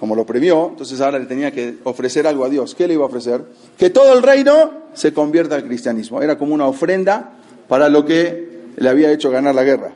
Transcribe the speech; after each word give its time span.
como 0.00 0.14
lo 0.14 0.26
premió, 0.26 0.68
entonces 0.70 1.00
ahora 1.00 1.18
le 1.18 1.26
tenía 1.26 1.52
que 1.52 1.76
ofrecer 1.84 2.26
algo 2.26 2.44
a 2.44 2.48
Dios. 2.48 2.74
¿Qué 2.74 2.86
le 2.86 2.94
iba 2.94 3.04
a 3.04 3.06
ofrecer? 3.06 3.42
Que 3.76 3.90
todo 3.90 4.12
el 4.14 4.22
reino 4.22 4.72
se 4.94 5.12
convierta 5.12 5.54
al 5.54 5.64
cristianismo. 5.64 6.20
Era 6.22 6.36
como 6.36 6.54
una 6.54 6.66
ofrenda 6.66 7.32
para 7.68 7.88
lo 7.88 8.04
que 8.04 8.58
le 8.76 8.88
había 8.88 9.10
hecho 9.12 9.30
ganar 9.30 9.54
la 9.54 9.64
guerra. 9.64 9.92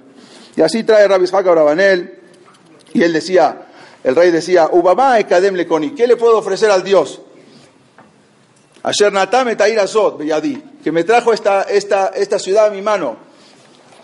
Y 0.56 0.60
así 0.60 0.84
trae 0.84 1.08
Rabbi 1.08 1.26
Brabanel, 1.26 2.18
y 2.92 3.02
él 3.02 3.12
decía, 3.12 3.66
el 4.04 4.14
rey 4.14 4.30
decía, 4.30 4.68
Ubama 4.70 5.18
Ekadem 5.18 5.54
Lekoni, 5.54 5.92
¿qué 5.92 6.06
le 6.06 6.16
puedo 6.16 6.38
ofrecer 6.38 6.70
al 6.70 6.84
Dios? 6.84 7.22
Ayer 8.84 9.12
Natame 9.12 9.54
Tair 9.54 9.78
Azot, 9.78 10.18
que 10.82 10.92
me 10.92 11.04
trajo 11.04 11.32
esta, 11.32 11.62
esta, 11.62 12.08
esta 12.08 12.38
ciudad 12.38 12.66
a 12.66 12.70
mi 12.70 12.82
mano. 12.82 13.16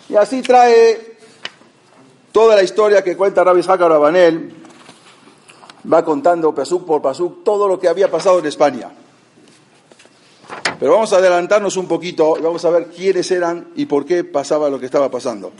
Y 0.07 0.15
así 0.15 0.41
trae 0.41 1.17
toda 2.31 2.55
la 2.55 2.63
historia 2.63 3.03
que 3.03 3.17
cuenta 3.17 3.43
Rabbi 3.43 3.59
Ishaq 3.59 3.79
Rabanel, 3.79 4.53
va 5.91 6.03
contando 6.03 6.53
pasuk 6.53 6.85
por 6.85 7.01
pasuk 7.01 7.43
todo 7.43 7.67
lo 7.67 7.79
que 7.79 7.87
había 7.87 8.09
pasado 8.09 8.39
en 8.39 8.45
España. 8.45 8.91
Pero 10.79 10.93
vamos 10.93 11.11
a 11.11 11.17
adelantarnos 11.17 11.75
un 11.75 11.87
poquito 11.87 12.37
y 12.39 12.41
vamos 12.41 12.63
a 12.63 12.69
ver 12.69 12.87
quiénes 12.87 13.29
eran 13.31 13.71
y 13.75 13.85
por 13.85 14.05
qué 14.05 14.23
pasaba 14.23 14.69
lo 14.69 14.79
que 14.79 14.85
estaba 14.85 15.11
pasando. 15.11 15.51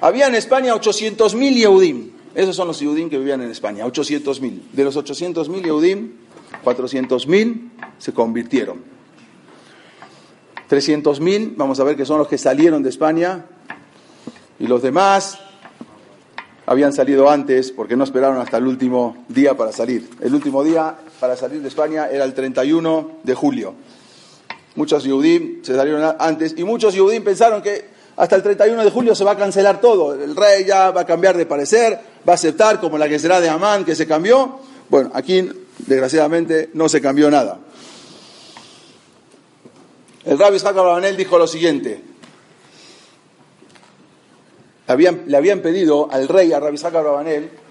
Había 0.00 0.26
en 0.26 0.34
España 0.34 0.74
800.000 0.74 1.54
Yehudim. 1.54 2.10
Esos 2.34 2.56
son 2.56 2.68
los 2.68 2.80
Yehudim 2.80 3.10
que 3.10 3.18
vivían 3.18 3.42
en 3.42 3.50
España, 3.50 3.84
800.000. 3.86 4.70
De 4.72 4.84
los 4.84 4.96
800.000 4.96 5.62
Yehudim, 5.62 6.12
400.000 6.64 7.70
se 7.98 8.12
convirtieron. 8.12 8.82
300.000, 10.68 11.54
vamos 11.56 11.80
a 11.80 11.84
ver 11.84 11.96
que 11.96 12.04
son 12.04 12.18
los 12.18 12.28
que 12.28 12.38
salieron 12.38 12.82
de 12.82 12.90
España, 12.90 13.46
y 14.60 14.66
los 14.66 14.82
demás 14.82 15.38
habían 16.66 16.92
salido 16.92 17.28
antes 17.28 17.72
porque 17.72 17.96
no 17.96 18.04
esperaron 18.04 18.38
hasta 18.38 18.58
el 18.58 18.66
último 18.66 19.24
día 19.28 19.56
para 19.56 19.72
salir. 19.72 20.08
El 20.20 20.34
último 20.34 20.62
día 20.62 20.94
para 21.18 21.34
salir 21.34 21.60
de 21.62 21.68
España 21.68 22.08
era 22.08 22.24
el 22.24 22.34
31 22.34 23.18
de 23.24 23.34
julio. 23.34 23.74
Muchos 24.76 25.02
Yehudim 25.02 25.64
se 25.64 25.74
salieron 25.74 26.14
antes 26.18 26.54
y 26.56 26.62
muchos 26.62 26.94
Yehudim 26.94 27.24
pensaron 27.24 27.60
que 27.60 27.88
hasta 28.16 28.36
el 28.36 28.42
31 28.42 28.84
de 28.84 28.90
julio 28.90 29.14
se 29.14 29.24
va 29.24 29.32
a 29.32 29.36
cancelar 29.36 29.80
todo. 29.80 30.14
El 30.14 30.36
rey 30.36 30.64
ya 30.64 30.90
va 30.90 31.00
a 31.00 31.06
cambiar 31.06 31.36
de 31.36 31.46
parecer, 31.46 31.98
va 32.28 32.34
a 32.34 32.36
aceptar 32.36 32.78
como 32.78 32.98
la 32.98 33.08
que 33.08 33.18
será 33.18 33.40
de 33.40 33.48
Amán 33.48 33.84
que 33.84 33.96
se 33.96 34.06
cambió. 34.06 34.60
Bueno, 34.88 35.10
aquí 35.14 35.48
Desgraciadamente 35.86 36.70
no 36.74 36.88
se 36.88 37.00
cambió 37.00 37.30
nada. 37.30 37.58
El 40.24 40.38
rabbi 40.38 40.56
Isaac 40.56 40.76
dijo 41.16 41.38
lo 41.38 41.46
siguiente. 41.46 42.02
le 45.26 45.36
habían 45.36 45.60
pedido 45.60 46.10
al 46.10 46.28
rey, 46.28 46.52
a 46.52 46.60
rabbi 46.60 46.74
Isaac 46.74 46.94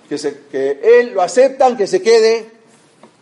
que, 0.10 0.18
que 0.52 0.80
él 0.82 1.14
lo 1.14 1.22
aceptan, 1.22 1.78
que 1.78 1.86
se 1.86 2.02
quede 2.02 2.50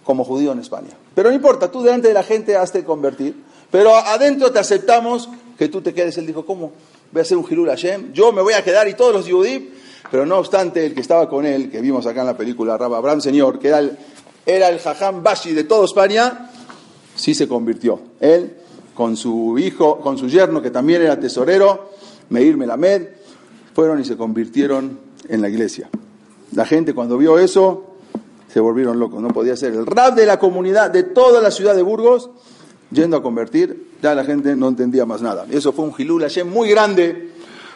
como 0.03 0.23
judío 0.23 0.53
en 0.53 0.59
España. 0.59 0.91
Pero 1.13 1.29
no 1.29 1.35
importa, 1.35 1.69
tú 1.69 1.83
delante 1.83 2.07
de 2.07 2.13
la 2.13 2.23
gente 2.23 2.55
has 2.55 2.71
de 2.71 2.83
convertir, 2.85 3.35
pero 3.69 3.95
adentro 3.95 4.51
te 4.51 4.59
aceptamos 4.59 5.29
que 5.57 5.67
tú 5.67 5.81
te 5.81 5.93
quedes. 5.93 6.17
Él 6.17 6.25
dijo, 6.25 6.45
¿cómo? 6.45 6.71
Voy 7.11 7.19
a 7.19 7.21
hacer 7.23 7.37
un 7.37 7.45
Hilul 7.49 7.67
Hashem, 7.67 8.13
yo 8.13 8.31
me 8.31 8.41
voy 8.41 8.53
a 8.53 8.63
quedar 8.63 8.87
y 8.87 8.93
todos 8.93 9.13
los 9.13 9.29
judíos, 9.29 9.63
pero 10.09 10.25
no 10.25 10.37
obstante, 10.37 10.85
el 10.85 10.93
que 10.93 11.01
estaba 11.01 11.27
con 11.27 11.45
él, 11.45 11.69
que 11.69 11.81
vimos 11.81 12.05
acá 12.05 12.21
en 12.21 12.27
la 12.27 12.37
película, 12.37 12.77
Rabbi 12.77 12.95
Abraham 12.95 13.21
Señor, 13.21 13.59
que 13.59 13.67
era 13.67 13.79
el 13.79 13.97
era 14.47 14.69
el 14.69 14.79
Jajam 14.79 15.21
Bashi 15.21 15.51
de 15.51 15.65
toda 15.65 15.83
España, 15.83 16.49
sí 17.15 17.35
se 17.35 17.49
convirtió. 17.49 17.99
Él, 18.21 18.55
con 18.95 19.17
su 19.17 19.59
hijo, 19.59 19.99
con 19.99 20.17
su 20.17 20.29
yerno, 20.29 20.61
que 20.61 20.71
también 20.71 21.01
era 21.01 21.19
tesorero, 21.19 21.91
Meir 22.29 22.55
Melamed, 22.55 23.09
fueron 23.75 23.99
y 23.99 24.05
se 24.05 24.15
convirtieron 24.15 24.99
en 25.27 25.41
la 25.41 25.49
iglesia. 25.49 25.89
La 26.53 26.65
gente 26.65 26.93
cuando 26.93 27.17
vio 27.17 27.37
eso, 27.37 27.95
se 28.47 28.61
volvieron 28.61 28.97
locos, 28.97 29.21
no 29.21 29.27
podía 29.27 29.57
ser. 29.57 29.73
El 29.73 29.85
rap 29.85 30.15
de 30.15 30.25
la 30.25 30.39
comunidad, 30.39 30.91
de 30.91 31.03
toda 31.03 31.41
la 31.41 31.51
ciudad 31.51 31.75
de 31.75 31.81
Burgos, 31.81 32.29
yendo 32.89 33.17
a 33.17 33.21
convertir, 33.21 33.89
ya 34.01 34.15
la 34.15 34.23
gente 34.23 34.55
no 34.55 34.69
entendía 34.69 35.05
más 35.05 35.21
nada. 35.21 35.45
Eso 35.51 35.73
fue 35.73 35.83
un 35.83 35.93
Hilul 35.95 36.21
Hashem 36.21 36.49
muy 36.49 36.69
grande, 36.69 37.31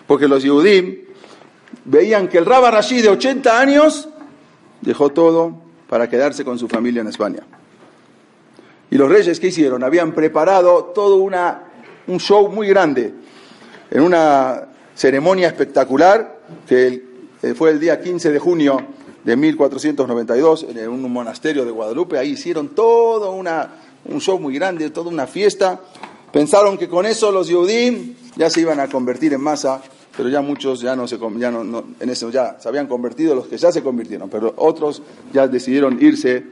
porque 0.08 0.30
los 0.30 0.42
Yehudim 0.42 1.00
veían 1.84 2.30
que 2.30 2.38
el 2.38 2.46
Rabba 2.46 2.72
Rashid 2.72 3.04
de 3.04 3.10
80 3.10 3.60
años 3.60 4.08
dejó 4.82 5.10
todo 5.10 5.71
para 5.92 6.10
quedarse 6.10 6.46
con 6.46 6.58
su 6.58 6.70
familia 6.70 7.02
en 7.02 7.08
España. 7.10 7.44
Y 8.90 8.96
los 8.96 9.10
reyes, 9.10 9.42
¿qué 9.42 9.48
hicieron? 9.48 9.84
Habían 9.84 10.14
preparado 10.14 10.86
todo 10.86 11.18
una, 11.18 11.64
un 12.08 12.18
show 12.18 12.48
muy 12.48 12.70
grande, 12.70 13.14
en 13.90 14.02
una 14.02 14.70
ceremonia 14.96 15.50
espectacular, 15.50 16.40
que 16.66 17.04
eh, 17.44 17.54
fue 17.54 17.72
el 17.72 17.82
día 17.82 18.00
15 18.00 18.32
de 18.32 18.40
junio 18.40 18.82
de 19.26 19.36
1492, 19.36 20.68
en 20.70 20.88
un 20.88 21.12
monasterio 21.12 21.66
de 21.66 21.72
Guadalupe. 21.72 22.18
Ahí 22.18 22.30
hicieron 22.30 22.70
todo 22.70 23.34
una, 23.34 23.72
un 24.06 24.22
show 24.22 24.40
muy 24.40 24.54
grande, 24.54 24.92
toda 24.92 25.10
una 25.10 25.28
fiesta. 25.28 25.78
Pensaron 26.32 26.78
que 26.78 26.88
con 26.88 27.06
eso 27.06 27.34
los 27.34 27.50
Yehudim 27.50 28.16
ya 28.38 28.50
se 28.50 28.62
iban 28.62 28.80
a 28.80 28.88
convertir 28.88 29.34
en 29.34 29.42
masa 29.42 29.82
pero 30.16 30.30
ya 30.30 30.42
muchos 30.42 30.82
ya 30.82 30.96
no 30.96 31.08
se 31.08 31.18
ya 31.38 31.52
no, 31.52 31.84
en 32.00 32.10
eso 32.10 32.30
ya 32.30 32.58
se 32.60 32.68
habían 32.68 32.88
convertido 32.88 33.34
los 33.36 33.48
que 33.48 33.58
ya 33.58 33.72
se 33.72 33.82
convirtieron, 33.82 34.30
pero 34.30 34.54
otros 34.58 35.02
ya 35.32 35.48
decidieron 35.48 35.98
irse. 36.02 36.46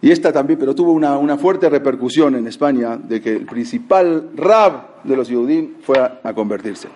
Y 0.00 0.10
esta 0.10 0.32
también, 0.32 0.58
pero 0.58 0.74
tuvo 0.74 0.92
una, 0.92 1.18
una 1.18 1.38
fuerte 1.38 1.68
repercusión 1.68 2.36
en 2.36 2.46
España 2.46 2.96
de 2.96 3.20
que 3.20 3.32
el 3.34 3.46
principal 3.46 4.30
rab 4.36 5.02
de 5.02 5.16
los 5.16 5.28
Yehudim 5.28 5.80
fue 5.82 5.98
a, 5.98 6.34
convertirse. 6.34 6.88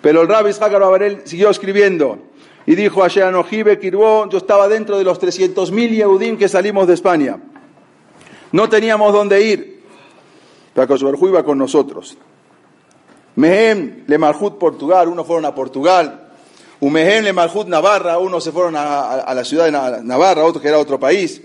Pero 0.00 0.22
el 0.22 0.28
rab 0.28 0.46
Isaac 0.48 0.74
Abarel 0.74 1.22
siguió 1.24 1.50
escribiendo 1.50 2.18
y 2.66 2.76
dijo 2.76 3.02
a 3.02 3.08
Sheanojibe 3.08 3.78
Kirbo, 3.78 4.28
yo 4.28 4.38
estaba 4.38 4.68
dentro 4.68 4.96
de 4.96 5.04
los 5.04 5.20
300.000 5.20 5.90
Yehudim 5.90 6.36
que 6.36 6.48
salimos 6.48 6.86
de 6.86 6.94
España. 6.94 7.38
No 8.52 8.68
teníamos 8.68 9.12
dónde 9.12 9.44
ir. 9.44 9.82
Pero 10.74 11.28
iba 11.28 11.42
con 11.42 11.58
nosotros. 11.58 12.16
Mehem 13.40 14.04
le 14.06 14.18
Malhut 14.18 14.58
Portugal, 14.58 15.08
unos 15.08 15.26
fueron 15.26 15.46
a 15.46 15.54
Portugal. 15.54 16.28
Umehem 16.80 17.24
le 17.24 17.32
Malhut 17.32 17.66
Navarra, 17.66 18.18
unos 18.18 18.44
se 18.44 18.52
fueron 18.52 18.76
a, 18.76 19.32
la 19.34 19.44
ciudad 19.44 19.64
de 19.64 20.04
Navarra, 20.04 20.44
otro 20.44 20.60
que 20.60 20.68
era 20.68 20.78
otro 20.78 21.00
país. 21.00 21.40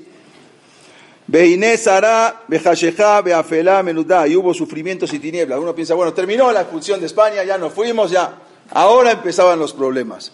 Beine 1.27 1.77
Sara, 1.77 2.44
Bejasheja, 2.47 3.21
Beafelá, 3.21 3.81
Menudá, 3.81 4.27
y 4.27 4.36
hubo 4.36 4.53
sufrimientos 4.53 5.13
y 5.13 5.19
tinieblas. 5.19 5.57
Uno 5.57 5.74
piensa, 5.74 5.94
bueno, 5.94 6.13
terminó 6.13 6.51
la 6.51 6.62
expulsión 6.62 7.00
de 7.00 7.06
España, 7.06 7.44
ya 7.45 7.57
nos 7.57 7.71
fuimos, 7.71 8.12
ya. 8.12 8.39
Ahora 8.71 9.12
empezaban 9.12 9.57
los 9.57 9.71
problemas. 9.71 10.33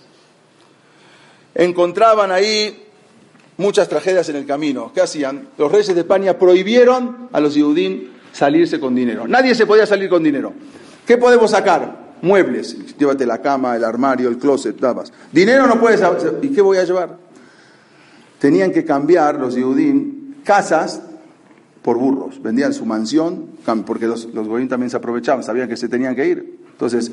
Encontraban 1.53 2.31
ahí 2.31 2.87
muchas 3.57 3.87
tragedias 3.87 4.27
en 4.29 4.37
el 4.37 4.47
camino. 4.47 4.91
¿Qué 4.93 5.01
hacían? 5.01 5.49
Los 5.57 5.71
reyes 5.71 5.93
de 5.93 6.01
España 6.01 6.37
prohibieron 6.39 7.29
a 7.31 7.39
los 7.39 7.53
judíos 7.53 8.09
salirse 8.31 8.79
con 8.79 8.95
dinero. 8.95 9.27
Nadie 9.27 9.53
se 9.53 9.65
podía 9.65 9.85
salir 9.85 10.09
con 10.09 10.23
dinero. 10.23 10.53
¿Qué 11.05 11.17
podemos 11.17 11.51
sacar? 11.51 12.13
Muebles. 12.21 12.97
Llévate 12.97 13.25
la 13.25 13.39
cama, 13.41 13.75
el 13.75 13.83
armario, 13.83 14.29
el 14.29 14.37
closet, 14.37 14.79
dabas. 14.79 15.11
Dinero 15.31 15.67
no 15.67 15.79
puedes. 15.79 16.01
¿Y 16.41 16.49
qué 16.49 16.61
voy 16.61 16.77
a 16.77 16.83
llevar? 16.83 17.17
tenían 18.41 18.71
que 18.71 18.83
cambiar 18.83 19.39
los 19.39 19.53
Yehudim 19.53 20.41
casas 20.43 20.99
por 21.83 21.97
burros. 21.97 22.41
Vendían 22.41 22.73
su 22.73 22.87
mansión, 22.87 23.51
porque 23.85 24.07
los, 24.07 24.25
los 24.33 24.47
goyim 24.47 24.67
también 24.67 24.89
se 24.89 24.97
aprovechaban, 24.97 25.43
sabían 25.43 25.69
que 25.69 25.77
se 25.77 25.87
tenían 25.87 26.15
que 26.15 26.27
ir. 26.27 26.59
Entonces, 26.71 27.11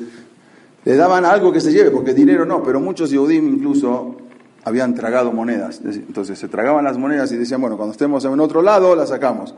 le 0.85 0.95
daban 0.95 1.25
algo 1.25 1.53
que 1.53 1.61
se 1.61 1.71
lleve, 1.71 1.91
porque 1.91 2.15
dinero 2.15 2.45
no, 2.45 2.63
pero 2.63 2.79
muchos 2.79 3.11
Yehudim 3.11 3.47
incluso 3.47 4.17
habían 4.63 4.95
tragado 4.95 5.31
monedas. 5.31 5.81
Entonces 5.85 6.39
se 6.39 6.47
tragaban 6.47 6.83
las 6.83 6.97
monedas 6.97 7.31
y 7.31 7.37
decían, 7.37 7.61
bueno, 7.61 7.77
cuando 7.77 7.91
estemos 7.91 8.25
en 8.25 8.39
otro 8.39 8.63
lado, 8.63 8.95
las 8.95 9.09
sacamos. 9.09 9.53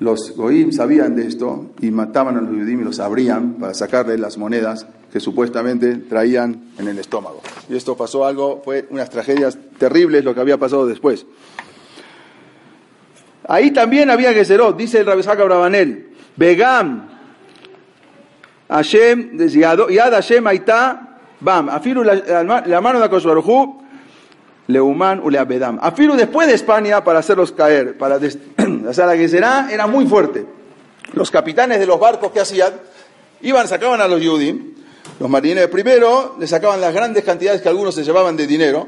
Los 0.00 0.36
goim 0.36 0.70
sabían 0.72 1.16
de 1.16 1.26
esto 1.26 1.70
y 1.80 1.90
mataban 1.90 2.36
a 2.36 2.40
los 2.40 2.52
Yehudim 2.52 2.82
y 2.82 2.84
los 2.84 3.00
abrían 3.00 3.54
para 3.54 3.74
sacarle 3.74 4.16
las 4.16 4.38
monedas 4.38 4.86
que 5.12 5.18
supuestamente 5.18 5.96
traían 5.96 6.70
en 6.78 6.86
el 6.86 6.98
estómago. 6.98 7.40
Y 7.68 7.76
esto 7.76 7.96
pasó 7.96 8.24
algo, 8.24 8.62
fue 8.64 8.86
unas 8.90 9.10
tragedias 9.10 9.58
terribles 9.78 10.24
lo 10.24 10.34
que 10.34 10.40
había 10.40 10.56
pasado 10.56 10.86
después. 10.86 11.26
Ahí 13.48 13.72
también 13.72 14.10
había 14.10 14.32
Geserot, 14.32 14.76
dice 14.76 15.00
el 15.00 15.06
Rabesaka 15.06 15.42
Brabanel, 15.42 16.10
Begam, 16.36 17.08
Hashem, 18.68 19.38
Yad 19.48 20.12
Hashem 20.12 20.46
Aitá, 20.46 21.18
Bam, 21.40 21.70
Afiru 21.70 22.04
la 22.04 22.80
mano 22.80 22.98
de 22.98 23.06
Akosbarujú, 23.06 23.87
Leuman 24.68 25.20
u 25.20 25.30
Leabedam. 25.30 25.78
Afiru 25.80 26.14
después 26.14 26.46
de 26.46 26.54
España 26.54 27.02
para 27.02 27.18
hacerlos 27.18 27.52
caer, 27.52 27.98
para 27.98 28.16
hacer 28.16 28.38
la 29.06 29.16
Geserá 29.16 29.68
era 29.70 29.86
muy 29.86 30.06
fuerte. 30.06 30.46
Los 31.14 31.30
capitanes 31.30 31.80
de 31.80 31.86
los 31.86 31.98
barcos 31.98 32.30
que 32.32 32.40
hacían, 32.40 32.74
iban, 33.40 33.66
sacaban 33.66 34.00
a 34.02 34.06
los 34.06 34.22
Yudim, 34.22 34.74
los 35.18 35.30
marineros 35.30 35.70
primero 35.70 36.36
le 36.38 36.46
sacaban 36.46 36.80
las 36.80 36.92
grandes 36.92 37.24
cantidades 37.24 37.62
que 37.62 37.68
algunos 37.68 37.94
se 37.94 38.04
llevaban 38.04 38.36
de 38.36 38.46
dinero, 38.46 38.86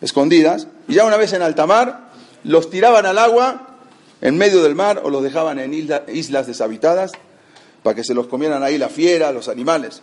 escondidas, 0.00 0.68
y 0.88 0.94
ya 0.94 1.04
una 1.04 1.18
vez 1.18 1.34
en 1.34 1.42
alta 1.42 1.66
mar, 1.66 2.10
los 2.42 2.70
tiraban 2.70 3.04
al 3.04 3.18
agua 3.18 3.76
en 4.22 4.38
medio 4.38 4.62
del 4.62 4.74
mar 4.74 5.02
o 5.04 5.10
los 5.10 5.22
dejaban 5.22 5.58
en 5.58 5.74
islas 5.74 6.46
deshabitadas 6.46 7.12
para 7.82 7.94
que 7.94 8.04
se 8.04 8.14
los 8.14 8.26
comieran 8.26 8.62
ahí 8.62 8.78
la 8.78 8.88
fiera, 8.88 9.32
los 9.32 9.48
animales. 9.48 10.02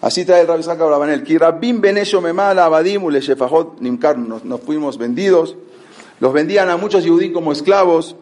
Así 0.00 0.24
trae 0.24 0.42
el 0.42 0.46
Rabbi 0.46 0.60
Isaac 0.60 0.80
Abrabanel. 0.80 1.22
Kirabim 1.22 1.80
benesho 1.80 2.20
memala 2.20 2.66
abadim 2.66 3.02
nimkar. 3.80 4.18
Nos 4.18 4.60
fuimos 4.60 4.98
vendidos. 4.98 5.56
Los 6.20 6.32
vendían 6.32 6.70
a 6.70 6.76
muchos 6.76 7.06
judíos 7.06 7.32
como 7.32 7.52
esclavos. 7.52 8.16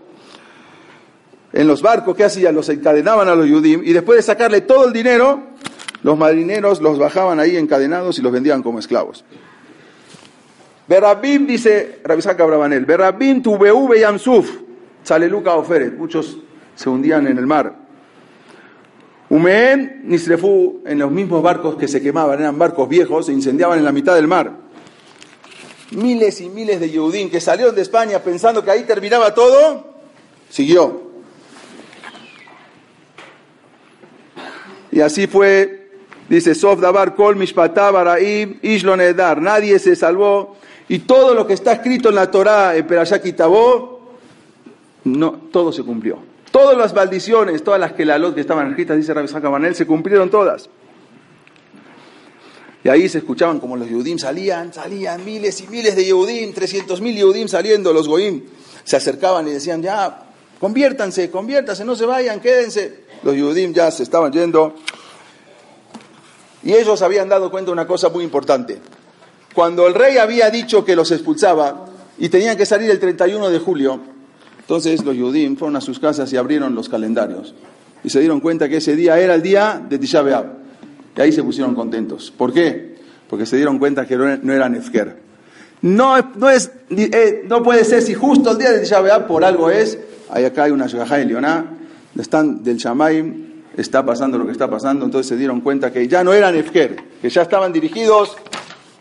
En 1.52 1.66
los 1.66 1.82
barcos, 1.82 2.16
¿qué 2.16 2.24
hacían? 2.24 2.54
Los 2.54 2.69
encadenaban 2.69 3.28
a 3.28 3.34
los 3.34 3.48
judíos 3.48 3.82
y 3.84 3.92
después 3.92 4.16
de 4.16 4.22
sacarle 4.22 4.62
todo 4.62 4.86
el 4.86 4.92
dinero, 4.92 5.42
los 6.02 6.16
marineros 6.16 6.80
los 6.80 6.98
bajaban 6.98 7.40
ahí 7.40 7.56
encadenados 7.56 8.18
y 8.18 8.22
los 8.22 8.32
vendían 8.32 8.62
como 8.62 8.78
esclavos. 8.78 9.25
Berabim, 10.88 11.46
dice 11.46 12.00
Rabisaka 12.02 12.42
Abrabanel, 12.42 12.84
Berabim 12.84 13.42
tu 13.42 13.58
yamsuf, 13.94 14.50
Luca 15.28 15.54
oferet. 15.54 15.96
Muchos 15.96 16.38
se 16.75 16.88
hundían 16.88 17.26
en 17.26 17.38
el 17.38 17.46
mar. 17.46 17.81
Umeen 19.32 20.02
Nisrefu, 20.05 20.82
en 20.84 20.99
los 20.99 21.11
mismos 21.11 21.43
barcos 21.43 21.76
que 21.76 21.88
se 21.88 22.02
quemaban, 22.02 22.38
eran 22.38 22.58
barcos 22.58 22.87
viejos, 22.87 23.25
se 23.25 23.32
incendiaban 23.32 23.79
en 23.79 23.84
la 23.87 23.90
mitad 23.90 24.14
del 24.14 24.29
mar. 24.29 24.52
Miles 25.93 26.43
y 26.43 26.50
miles 26.50 26.79
de 26.79 26.90
Yehudín 26.90 27.31
que 27.31 27.40
salieron 27.40 27.75
de 27.75 27.81
España 27.81 28.19
pensando 28.19 28.62
que 28.62 28.70
ahí 28.70 28.82
terminaba 28.82 29.32
todo, 29.32 29.94
siguió. 30.50 31.12
Y 34.90 35.00
así 35.00 35.26
fue, 35.26 35.93
dice 36.28 36.55
Sof 36.55 36.78
Dabar 36.78 37.14
Kol 37.14 37.38
nadie 39.40 39.78
se 39.78 39.96
salvó. 39.96 40.56
Y 40.90 40.99
todo 40.99 41.32
lo 41.32 41.46
que 41.46 41.55
está 41.55 41.73
escrito 41.73 42.11
en 42.11 42.17
la 42.17 42.31
Torá, 42.31 42.76
en 42.76 42.87
Perashá 42.87 43.19
no, 45.05 45.32
todo 45.50 45.73
se 45.73 45.82
cumplió. 45.82 46.31
Todas 46.52 46.76
las 46.76 46.94
maldiciones, 46.94 47.64
todas 47.64 47.81
las 47.81 47.94
que 47.94 48.04
la 48.04 48.19
lot 48.19 48.34
que 48.34 48.43
estaban 48.43 48.69
escritas, 48.69 48.96
dice 48.99 49.14
Rabbi 49.14 49.49
Manel, 49.49 49.75
se 49.75 49.87
cumplieron 49.87 50.31
todas. 50.31 50.69
Y 52.84 52.88
ahí 52.90 53.08
se 53.08 53.19
escuchaban 53.19 53.58
como 53.58 53.76
los 53.76 53.88
Yehudim 53.88 54.19
salían, 54.19 54.72
salían 54.72 55.25
miles 55.25 55.60
y 55.62 55.69
miles 55.69 55.96
de 55.96 56.04
Yehudim, 56.04 56.52
300 56.52 57.00
mil 57.00 57.16
Yehudim 57.16 57.49
saliendo, 57.49 57.93
los 57.93 58.06
Goim 58.06 58.43
se 58.84 58.96
acercaban 58.96 59.49
y 59.49 59.52
decían, 59.52 59.82
ya, 59.82 60.25
conviértanse, 60.60 61.31
conviértanse, 61.31 61.84
no 61.84 61.96
se 61.96 62.04
vayan, 62.04 62.40
quédense. 62.40 63.04
Los 63.22 63.34
Yehudim 63.34 63.72
ya 63.72 63.90
se 63.90 64.02
estaban 64.02 64.31
yendo. 64.31 64.75
Y 66.64 66.75
ellos 66.75 67.00
habían 67.00 67.31
dado 67.31 67.50
cuenta 67.50 67.70
de 67.70 67.72
una 67.72 67.87
cosa 67.87 68.10
muy 68.10 68.25
importante. 68.25 68.78
Cuando 69.54 69.87
el 69.87 69.94
rey 69.94 70.19
había 70.19 70.50
dicho 70.50 70.84
que 70.84 70.96
los 70.96 71.10
expulsaba 71.12 71.87
y 72.19 72.28
tenían 72.28 72.56
que 72.56 72.66
salir 72.66 72.90
el 72.90 72.99
31 72.99 73.49
de 73.49 73.58
julio, 73.58 74.12
entonces 74.72 75.04
los 75.04 75.14
Yudim 75.14 75.54
fueron 75.58 75.76
a 75.76 75.82
sus 75.82 75.98
casas 75.98 76.32
y 76.32 76.38
abrieron 76.38 76.74
los 76.74 76.88
calendarios. 76.88 77.54
Y 78.02 78.08
se 78.08 78.20
dieron 78.20 78.40
cuenta 78.40 78.70
que 78.70 78.78
ese 78.78 78.96
día 78.96 79.20
era 79.20 79.34
el 79.34 79.42
día 79.42 79.84
de 79.86 79.98
Tisha 79.98 80.22
B'Av. 80.22 80.46
Y 81.14 81.20
ahí 81.20 81.30
se 81.30 81.42
pusieron 81.42 81.74
contentos. 81.74 82.32
¿Por 82.34 82.54
qué? 82.54 82.96
Porque 83.28 83.44
se 83.44 83.56
dieron 83.56 83.78
cuenta 83.78 84.06
que 84.06 84.16
no 84.16 84.50
era 84.50 84.70
Nefker. 84.70 85.19
No, 85.82 86.16
no, 86.36 86.48
es, 86.48 86.72
eh, 86.88 87.44
no 87.46 87.62
puede 87.62 87.84
ser 87.84 88.00
si 88.00 88.14
justo 88.14 88.52
el 88.52 88.56
día 88.56 88.72
de 88.72 88.80
Tisha 88.80 89.02
B'Av 89.02 89.26
por 89.26 89.44
algo 89.44 89.69
es. 89.69 89.98
Ahí 90.30 90.46
acá 90.46 90.64
hay 90.64 90.70
una 90.70 90.86
Shugajá 90.86 91.20
en 91.20 91.28
Leoná. 91.28 91.66
Están 92.18 92.64
del 92.64 92.78
Shamaim. 92.78 93.64
Está 93.76 94.02
pasando 94.06 94.38
lo 94.38 94.46
que 94.46 94.52
está 94.52 94.70
pasando. 94.70 95.04
Entonces 95.04 95.28
se 95.28 95.36
dieron 95.36 95.60
cuenta 95.60 95.92
que 95.92 96.08
ya 96.08 96.25
no 96.25 96.32
eran 96.32 96.54
Nefker. 96.54 96.96
Que 97.20 97.28
ya 97.28 97.42
estaban 97.42 97.75
dirigidos 97.75 98.38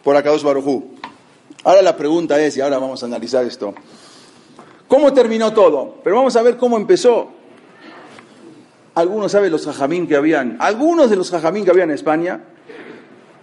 por 0.04 0.18
Akadosh 0.18 0.44
Barujú. 0.44 0.98
Ahora 1.64 1.82
la 1.82 1.96
pregunta 1.96 2.38
es, 2.42 2.58
y 2.58 2.62
ahora 2.62 2.78
vamos 2.78 3.04
a 3.04 3.06
analizar 3.06 3.46
esto. 3.46 3.74
¿Cómo 4.92 5.14
terminó 5.14 5.54
todo? 5.54 6.00
Pero 6.04 6.18
vamos 6.18 6.36
a 6.36 6.42
ver 6.42 6.58
cómo 6.58 6.76
empezó. 6.76 7.32
Algunos 8.94 9.32
saben 9.32 9.50
los 9.50 9.66
jajamín 9.66 10.06
que 10.06 10.18
habían, 10.18 10.58
algunos 10.60 11.10
de 11.10 11.16
los 11.16 11.32
jajamín 11.32 11.64
que 11.64 11.72
había 11.72 11.86
en 11.86 11.92
España. 11.92 12.42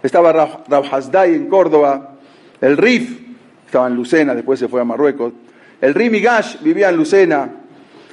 Estaba 0.03 0.31
Rab 0.31 1.25
en 1.25 1.49
Córdoba, 1.49 2.17
el 2.61 2.77
Rif 2.77 3.19
estaba 3.65 3.87
en 3.87 3.95
Lucena, 3.95 4.35
después 4.35 4.59
se 4.59 4.67
fue 4.67 4.79
a 4.79 4.83
Marruecos. 4.83 5.33
El 5.81 5.95
Rimigash 5.95 6.61
vivía 6.61 6.89
en 6.89 6.97
Lucena, 6.97 7.49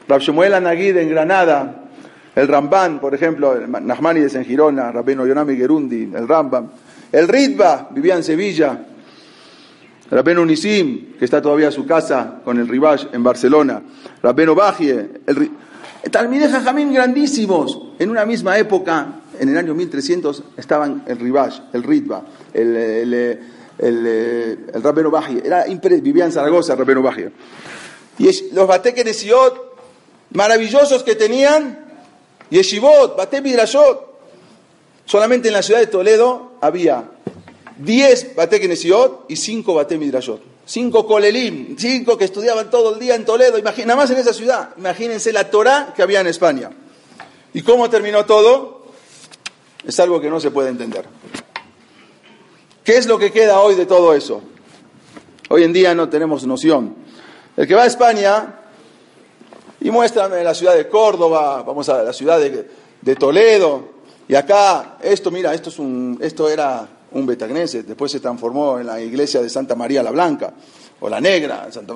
Rab 0.08 0.20
Shemuel 0.20 0.54
Anagid 0.54 0.96
en 0.96 1.10
Granada, 1.10 1.82
el 2.34 2.48
Ramban, 2.48 3.00
por 3.00 3.14
ejemplo, 3.14 3.54
Nahmanides 3.66 4.34
en 4.36 4.46
Girona, 4.46 4.90
Rabeno 4.90 5.26
Yonami 5.26 5.56
Gerundi, 5.56 6.10
el 6.14 6.26
Rambam. 6.26 6.70
El 7.12 7.28
Ritba 7.28 7.88
vivía 7.90 8.16
en 8.16 8.22
Sevilla, 8.22 8.78
Rabén 10.10 10.38
Unisim, 10.38 11.14
que 11.18 11.24
está 11.24 11.42
todavía 11.42 11.68
a 11.68 11.72
su 11.72 11.84
casa 11.84 12.40
con 12.44 12.58
el 12.58 12.68
Ribash 12.68 13.06
en 13.12 13.22
Barcelona. 13.22 13.82
Rabén 14.22 14.54
Bajie, 14.54 15.08
el 15.26 15.50
Talmideh 16.10 16.48
Jajamín 16.48 16.92
grandísimos. 16.92 17.80
En 17.98 18.10
una 18.10 18.24
misma 18.24 18.56
época, 18.58 19.20
en 19.38 19.48
el 19.48 19.56
año 19.56 19.74
1300, 19.74 20.42
estaban 20.56 21.02
el 21.06 21.18
Ribash, 21.18 21.58
el 21.72 21.82
Ritba, 21.82 22.22
el, 22.54 22.76
el, 22.76 23.14
el, 23.78 24.06
el 24.72 24.82
Rabén 24.82 25.06
Era 25.44 25.64
vivía 26.00 26.24
en 26.24 26.32
Zaragoza 26.32 26.76
Rabén 26.76 27.02
Bajie. 27.02 27.30
Y 28.18 28.54
los 28.54 28.66
Batekenesiot 28.66 29.66
maravillosos 30.32 31.02
que 31.02 31.14
tenían, 31.14 31.78
Yeshivot, 32.50 33.16
Bate 33.16 33.40
Midrashot. 33.40 34.06
Solamente 35.04 35.48
en 35.48 35.54
la 35.54 35.62
ciudad 35.62 35.80
de 35.80 35.86
Toledo 35.86 36.52
había 36.60 37.04
10 37.78 38.34
Bate 38.34 39.24
y 39.28 39.36
5 39.36 39.74
Bate 39.74 39.98
Midrashot. 39.98 40.40
5 40.64 41.06
Kolelim, 41.06 41.76
5 41.78 42.18
que 42.18 42.24
estudiaban 42.24 42.70
todo 42.70 42.94
el 42.94 43.00
día 43.00 43.14
en 43.14 43.24
Toledo, 43.24 43.58
nada 43.62 43.96
más 43.96 44.10
en 44.10 44.18
esa 44.18 44.32
ciudad. 44.32 44.70
Imagínense 44.76 45.32
la 45.32 45.48
Torah 45.48 45.92
que 45.94 46.02
había 46.02 46.20
en 46.20 46.26
España. 46.26 46.70
¿Y 47.54 47.62
cómo 47.62 47.88
terminó 47.88 48.24
todo? 48.24 48.86
Es 49.86 50.00
algo 50.00 50.20
que 50.20 50.28
no 50.28 50.40
se 50.40 50.50
puede 50.50 50.70
entender. 50.70 51.06
¿Qué 52.82 52.96
es 52.96 53.06
lo 53.06 53.18
que 53.18 53.30
queda 53.30 53.60
hoy 53.60 53.76
de 53.76 53.86
todo 53.86 54.14
eso? 54.14 54.42
Hoy 55.48 55.62
en 55.62 55.72
día 55.72 55.94
no 55.94 56.08
tenemos 56.08 56.44
noción. 56.44 56.96
El 57.56 57.68
que 57.68 57.74
va 57.74 57.84
a 57.84 57.86
España 57.86 58.60
y 59.80 59.90
muéstrame 59.90 60.42
la 60.42 60.54
ciudad 60.54 60.74
de 60.74 60.88
Córdoba, 60.88 61.62
vamos 61.62 61.88
a 61.88 62.02
la 62.02 62.12
ciudad 62.12 62.40
de, 62.40 62.68
de 63.00 63.16
Toledo, 63.16 63.96
y 64.28 64.34
acá, 64.34 64.98
esto, 65.02 65.30
mira, 65.30 65.54
esto, 65.54 65.70
es 65.70 65.78
un, 65.78 66.18
esto 66.20 66.48
era 66.48 66.88
un 67.16 67.26
Betagneset, 67.26 67.86
después 67.86 68.12
se 68.12 68.20
transformó 68.20 68.78
en 68.78 68.86
la 68.86 69.00
iglesia 69.00 69.42
de 69.42 69.48
Santa 69.48 69.74
María 69.74 70.02
la 70.02 70.10
Blanca, 70.10 70.52
o 71.00 71.08
la 71.08 71.20
Negra. 71.20 71.70
Santa... 71.70 71.94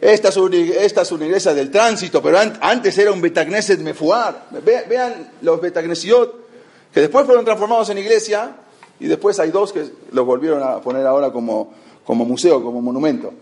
Esta, 0.00 0.28
es 0.28 0.36
una, 0.36 0.56
esta 0.56 1.02
es 1.02 1.12
una 1.12 1.26
iglesia 1.26 1.52
del 1.54 1.70
tránsito, 1.70 2.22
pero 2.22 2.38
antes 2.38 2.96
era 2.98 3.10
un 3.10 3.20
Betagneset 3.20 3.80
Mefuar. 3.80 4.46
vean 4.62 5.32
los 5.42 5.60
Betagnesiot, 5.60 6.48
que 6.92 7.00
después 7.00 7.26
fueron 7.26 7.44
transformados 7.44 7.90
en 7.90 7.98
iglesia, 7.98 8.54
y 9.00 9.06
después 9.06 9.38
hay 9.40 9.50
dos 9.50 9.72
que 9.72 9.86
los 10.12 10.24
volvieron 10.24 10.62
a 10.62 10.80
poner 10.80 11.06
ahora 11.06 11.32
como, 11.32 11.74
museo, 12.06 12.62
como 12.62 12.80
monumento. 12.80 13.32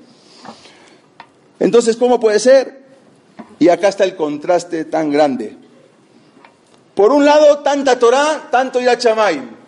Entonces, 1.59 1.97
¿cómo 1.97 2.21
puede 2.21 2.39
ser? 2.39 2.85
Y 3.59 3.69
acá 3.69 3.89
está 3.89 4.05
el 4.05 4.17
contraste 4.17 4.87
tan 4.87 5.11
grande. 5.11 5.57
Por 6.95 7.13
un 7.13 7.25
lado, 7.25 7.59
tanta 7.59 7.99
Torah, 7.99 8.49
tanto 8.51 8.81
Irachamay. 8.81 9.66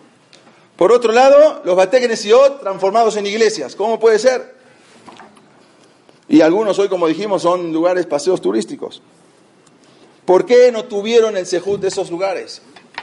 Por 0.79 0.91
otro 0.93 1.11
lado, 1.11 1.61
los 1.65 1.75
Bategnesiot 1.75 2.61
transformados 2.61 3.17
en 3.17 3.25
iglesias. 3.25 3.75
¿Cómo 3.75 3.99
puede 3.99 4.17
ser? 4.17 4.55
Y 6.29 6.39
algunos 6.39 6.79
hoy, 6.79 6.87
como 6.87 7.05
dijimos, 7.05 7.41
son 7.41 7.73
lugares, 7.73 8.05
paseos 8.05 8.39
turísticos. 8.39 9.01
¿Por 10.23 10.45
qué 10.45 10.71
no 10.71 10.85
tuvieron 10.85 11.35
el 11.35 11.45
sejud 11.45 11.79
de 11.79 11.89
esos 11.89 12.09
lugares? 12.09 12.61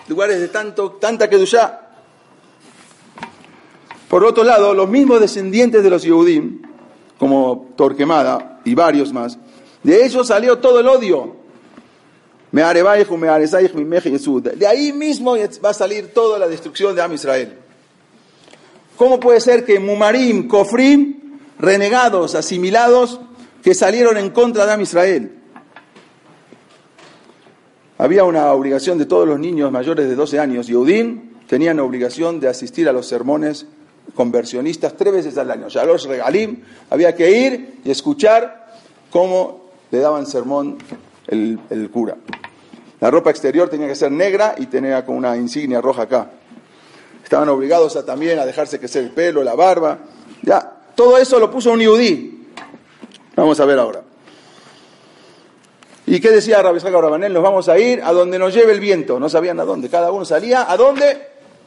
Lugares 0.09 0.41
de 0.41 0.49
tanto, 0.49 0.93
tanta 0.93 1.29
kedushá. 1.29 1.91
Por 4.09 4.25
otro 4.25 4.43
lado, 4.43 4.73
los 4.73 4.89
mismos 4.89 5.21
descendientes 5.21 5.85
de 5.85 5.91
los 5.91 6.03
Yehudim, 6.03 6.63
como 7.19 7.75
Torquemada 7.77 8.63
y 8.65 8.75
varios 8.75 9.13
más, 9.13 9.37
de 9.83 10.03
ellos 10.03 10.29
salió 10.29 10.61
todo 10.61 10.81
el 10.81 10.89
odio. 10.89 11.37
De 12.53 12.63
ahí 14.67 14.95
mismo 14.95 15.37
va 15.63 15.69
a 15.69 15.75
salir 15.75 16.15
toda 16.15 16.39
la 16.39 16.49
destrucción 16.49 16.97
de 16.97 17.03
Am 17.03 17.13
Israel. 17.13 17.66
¿Cómo 18.97 19.21
puede 19.21 19.41
ser 19.41 19.65
que 19.65 19.79
Mumarim, 19.79 20.49
Kofrim, 20.49 21.39
renegados, 21.59 22.35
asimilados, 22.35 23.21
que 23.63 23.75
salieron 23.75 24.17
en 24.17 24.31
contra 24.31 24.67
de 24.67 24.73
Am 24.73 24.81
Israel? 24.81 25.33
Había 27.99 28.25
una 28.25 28.53
obligación 28.53 28.99
de 28.99 29.07
todos 29.07 29.27
los 29.27 29.39
niños 29.39 29.73
mayores 29.73 30.09
de 30.09 30.15
12 30.15 30.39
años, 30.39 30.67
Yehudim, 30.67 31.37
tenían 31.47 31.81
obligación 31.81 32.41
de 32.41 32.49
asistir 32.49 32.89
a 32.89 32.93
los 32.93 33.07
sermones 33.07 33.67
conversionistas 34.15 34.95
tres 34.97 35.13
veces 35.13 35.39
al 35.39 35.51
año. 35.51 35.69
Ya 35.69 35.85
los 35.85 36.07
regalim, 36.07 36.63
había 36.91 37.15
que 37.15 37.31
ir 37.31 37.81
y 37.85 37.91
escuchar 37.91 38.67
cómo 39.11 39.71
le 39.91 39.99
daban 39.99 40.27
sermón 40.27 40.79
el, 41.27 41.59
el, 41.71 41.91
cura. 41.91 42.17
La 43.01 43.11
ropa 43.11 43.31
exterior 43.31 43.69
tenía 43.69 43.89
que 43.89 43.95
ser 43.95 44.13
negra 44.13 44.55
y 44.59 44.67
tenía 44.67 45.05
con 45.05 45.17
una 45.17 45.37
insignia 45.37 45.81
roja 45.81 46.03
acá. 46.03 46.31
Estaban 47.27 47.49
obligados 47.49 47.97
a, 47.97 48.07
también 48.07 48.39
a 48.39 48.47
dejarse 48.47 48.79
crecer 48.79 49.03
el 49.03 49.11
pelo, 49.11 49.43
la 49.43 49.57
barba. 49.57 49.99
Ya, 50.43 50.77
todo 50.95 51.19
eso 51.19 51.41
lo 51.41 51.51
puso 51.51 51.73
un 51.73 51.81
yudí. 51.81 52.47
Vamos 53.35 53.59
a 53.59 53.65
ver 53.65 53.81
ahora. 53.81 54.03
¿Y 56.07 56.21
qué 56.21 56.31
decía 56.31 56.63
Rabbi 56.63 56.77
Isaac 56.79 56.95
Abrabanel? 56.95 57.33
Nos 57.33 57.43
vamos 57.43 57.69
a 57.69 57.77
ir 57.81 58.01
a 58.05 58.13
donde 58.13 58.39
nos 58.39 58.55
lleve 58.55 58.73
el 58.73 58.79
viento. 58.79 59.19
No 59.19 59.29
sabían 59.29 59.59
a 59.59 59.65
dónde. 59.65 59.89
Cada 59.89 60.13
uno 60.13 60.25
salía. 60.25 60.71
¿A 60.71 60.77
dónde? 60.77 61.21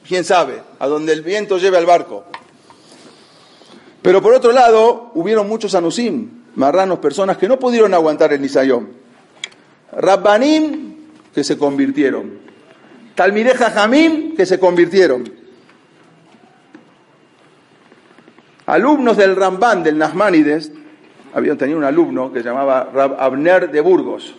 ¿Quién 0.08 0.24
sabe? 0.24 0.62
A 0.80 0.88
donde 0.88 1.12
el 1.12 1.24
viento 1.24 1.58
lleve 1.58 1.78
al 1.78 1.86
barco. 1.86 2.24
Pero 4.02 4.22
por 4.22 4.34
otro 4.34 4.54
lado, 4.54 5.12
hubieron 5.16 5.46
muchos 5.50 5.76
anusim, 5.76 6.46
marranos, 6.56 7.00
personas 7.00 7.38
que 7.38 7.50
no 7.50 7.60
pudieron 7.60 7.94
aguantar 7.94 8.32
el 8.32 8.42
nisayón. 8.42 8.92
Rabbanim, 9.92 10.96
que 11.36 11.44
se 11.44 11.58
convirtieron. 11.58 12.40
Talmideja 13.14 13.72
Jamim, 13.72 14.38
que 14.38 14.46
se 14.46 14.58
convirtieron. 14.58 15.39
Alumnos 18.70 19.18
del 19.18 19.36
Ramban, 19.36 19.82
del 19.82 19.98
Nachmanides, 19.98 20.72
habían 21.34 21.58
tenido 21.58 21.80
un 21.80 21.84
alumno 21.84 22.32
que 22.32 22.44
se 22.44 22.50
llamaba 22.50 22.88
Rab 22.94 23.16
Abner 23.20 23.72
de 23.72 23.82
Burgos. 23.82 24.36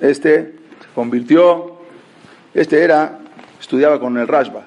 Este 0.00 0.54
se 0.80 0.94
convirtió, 0.94 1.76
este 2.54 2.82
era, 2.82 3.18
estudiaba 3.60 4.00
con 4.00 4.16
el 4.16 4.26
Rashba. 4.26 4.64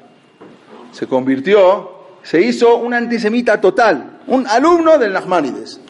Se 0.91 1.07
convirtió, 1.07 1.89
se 2.21 2.41
hizo 2.41 2.77
un 2.77 2.93
antisemita 2.93 3.59
total, 3.59 4.19
un 4.27 4.45
alumno 4.45 4.99
del 4.99 5.13
Nachmanides. 5.13 5.81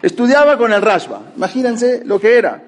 Estudiaba 0.00 0.56
con 0.56 0.72
el 0.72 0.80
Rashba. 0.80 1.20
Imagínense 1.36 2.02
lo 2.06 2.18
que 2.18 2.38
era. 2.38 2.62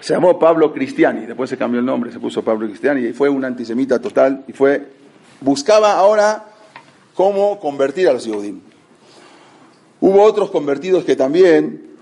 Se 0.00 0.12
llamó 0.12 0.38
Pablo 0.38 0.74
Cristiani, 0.74 1.24
después 1.24 1.48
se 1.48 1.56
cambió 1.56 1.80
el 1.80 1.86
nombre, 1.86 2.12
se 2.12 2.20
puso 2.20 2.44
Pablo 2.44 2.66
Cristiani 2.66 3.00
y 3.00 3.12
fue 3.14 3.30
un 3.30 3.46
antisemita 3.46 3.98
total 3.98 4.44
y 4.46 4.52
fue 4.52 4.88
buscaba 5.40 5.92
ahora 5.92 6.49
cómo 7.20 7.60
convertir 7.60 8.08
a 8.08 8.14
los 8.14 8.26
judíos. 8.26 8.56
Hubo 10.00 10.22
otros 10.22 10.50
convertidos 10.50 11.04
que 11.04 11.16
también 11.16 11.98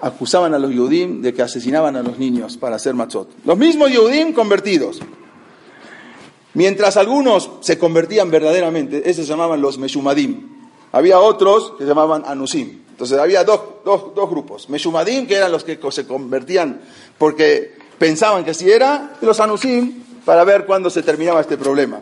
acusaban 0.00 0.52
a 0.54 0.58
los 0.58 0.72
Yehudim 0.72 1.22
de 1.22 1.32
que 1.32 1.40
asesinaban 1.40 1.94
a 1.94 2.02
los 2.02 2.18
niños 2.18 2.56
para 2.56 2.74
hacer 2.74 2.94
machot. 2.94 3.30
Los 3.44 3.56
mismos 3.56 3.92
Yehudim 3.92 4.32
convertidos. 4.32 4.98
Mientras 6.54 6.96
algunos 6.96 7.48
se 7.60 7.78
convertían 7.78 8.28
verdaderamente, 8.28 9.08
esos 9.08 9.24
se 9.24 9.30
llamaban 9.30 9.62
los 9.62 9.78
Meshumadim. 9.78 10.48
Había 10.90 11.20
otros 11.20 11.74
que 11.78 11.84
se 11.84 11.88
llamaban 11.88 12.24
Anusim. 12.26 12.80
Entonces 12.90 13.20
había 13.20 13.44
dos, 13.44 13.60
dos, 13.84 14.16
dos 14.16 14.28
grupos. 14.28 14.68
Meshumadim, 14.68 15.28
que 15.28 15.36
eran 15.36 15.52
los 15.52 15.62
que 15.62 15.78
se 15.92 16.08
convertían 16.08 16.80
porque 17.18 17.76
pensaban 18.00 18.44
que 18.44 18.50
así 18.50 18.68
era, 18.68 19.12
y 19.22 19.26
los 19.26 19.38
Anusim, 19.38 20.02
para 20.24 20.42
ver 20.42 20.66
cuándo 20.66 20.90
se 20.90 21.04
terminaba 21.04 21.40
este 21.40 21.56
problema. 21.56 22.00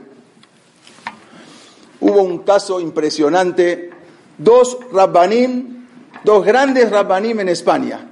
Hubo 2.01 2.23
un 2.23 2.39
caso 2.39 2.81
impresionante 2.81 3.91
dos 4.39 4.79
rabbanim, 4.93 5.87
dos 6.25 6.45
grandes 6.45 6.91
rabbanim 6.91 7.41
en 7.41 7.49
España. 7.49 8.07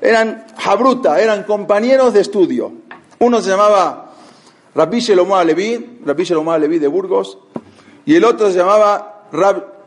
Eran 0.00 0.46
Jabruta, 0.56 1.20
eran 1.20 1.44
compañeros 1.44 2.12
de 2.14 2.20
estudio. 2.20 2.72
Uno 3.20 3.40
se 3.40 3.50
llamaba 3.50 4.12
Rabbi 4.74 5.00
Shelomo 5.00 5.36
Alevi, 5.36 6.00
Rabbi 6.04 6.24
Shelomo 6.24 6.52
Alevi 6.52 6.78
de 6.78 6.88
Burgos, 6.88 7.38
y 8.06 8.14
el 8.14 8.24
otro 8.24 8.50
se 8.50 8.58
llamaba 8.58 9.26
Rab 9.32 9.78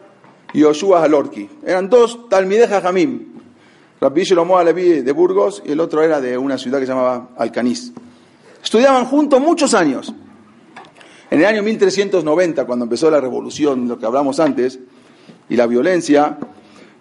Yoshua 0.53 1.01
Halorki. 1.01 1.49
Eran 1.65 1.89
dos 1.89 2.29
Talmideja 2.29 2.81
Jamim. 2.81 3.31
Rabbi 3.99 4.23
Shelomo 4.23 4.57
Alevi 4.57 5.01
de 5.01 5.11
Burgos 5.11 5.61
y 5.65 5.73
el 5.73 5.79
otro 5.79 6.03
era 6.03 6.19
de 6.19 6.37
una 6.37 6.57
ciudad 6.57 6.79
que 6.79 6.85
se 6.85 6.91
llamaba 6.91 7.29
Alcaniz. 7.37 7.93
Estudiaban 8.63 9.05
juntos 9.05 9.39
muchos 9.39 9.73
años. 9.73 10.13
En 11.31 11.39
el 11.39 11.45
año 11.45 11.63
1390, 11.63 12.65
cuando 12.65 12.83
empezó 12.83 13.09
la 13.09 13.21
revolución, 13.21 13.87
lo 13.87 13.97
que 13.97 14.05
hablamos 14.05 14.41
antes, 14.41 14.79
y 15.47 15.55
la 15.55 15.65
violencia, 15.65 16.37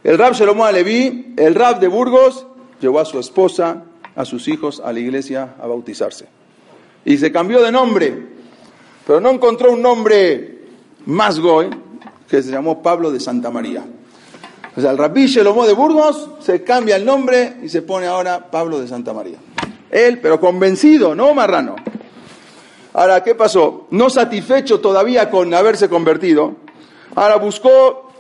el 0.05 0.17
Rab 0.17 0.35
Shalom 0.35 0.63
Alevi, 0.63 1.35
el 1.37 1.57
Rab 1.57 1.81
de 1.81 1.89
Burgos, 1.89 2.47
llevó 2.81 3.01
a 3.01 3.05
su 3.05 3.19
esposa, 3.19 3.83
a 4.15 4.25
sus 4.25 4.47
hijos 4.47 4.81
a 4.85 4.93
la 4.93 5.01
iglesia 5.01 5.57
a 5.61 5.67
bautizarse. 5.67 6.27
Y 7.05 7.19
se 7.19 7.33
cambió 7.33 7.61
de 7.61 7.73
nombre, 7.73 8.29
pero 9.05 9.21
no 9.21 9.31
encontró 9.31 9.73
un 9.73 9.83
nombre 9.83 10.61
más 11.07 11.41
goy, 11.41 11.69
que 12.29 12.41
se 12.41 12.53
llamó 12.53 12.81
Pablo 12.81 13.11
de 13.11 13.19
Santa 13.19 13.51
María. 13.51 13.85
O 14.77 14.81
sea, 14.81 14.93
el 14.93 14.99
Rabbi 14.99 15.27
Shalom 15.27 15.67
de 15.67 15.73
Burgos 15.73 16.31
se 16.39 16.63
cambia 16.63 16.95
el 16.95 17.05
nombre 17.05 17.57
y 17.65 17.69
se 17.69 17.83
pone 17.83 18.07
ahora 18.07 18.49
Pablo 18.49 18.81
de 18.81 18.87
Santa 18.87 19.13
María. 19.13 19.39
Él, 19.91 20.21
pero 20.21 20.39
convencido, 20.39 21.17
no 21.17 21.35
marrano. 21.35 21.75
Ahora, 23.01 23.25
¿qué 23.25 23.35
pasó? 23.35 23.87
No 23.93 24.11
satisfecho 24.11 24.79
todavía 24.79 25.31
con 25.31 25.55
haberse 25.55 25.89
convertido, 25.89 26.57
ahora 27.15 27.37
buscó 27.37 28.13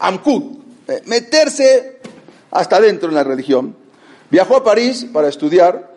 Amkut, 0.00 0.58
eh, 0.86 1.00
meterse 1.06 1.98
hasta 2.50 2.78
dentro 2.78 3.08
en 3.08 3.14
la 3.14 3.24
religión. 3.24 3.74
Viajó 4.28 4.56
a 4.58 4.62
París 4.62 5.06
para 5.10 5.28
estudiar, 5.28 5.94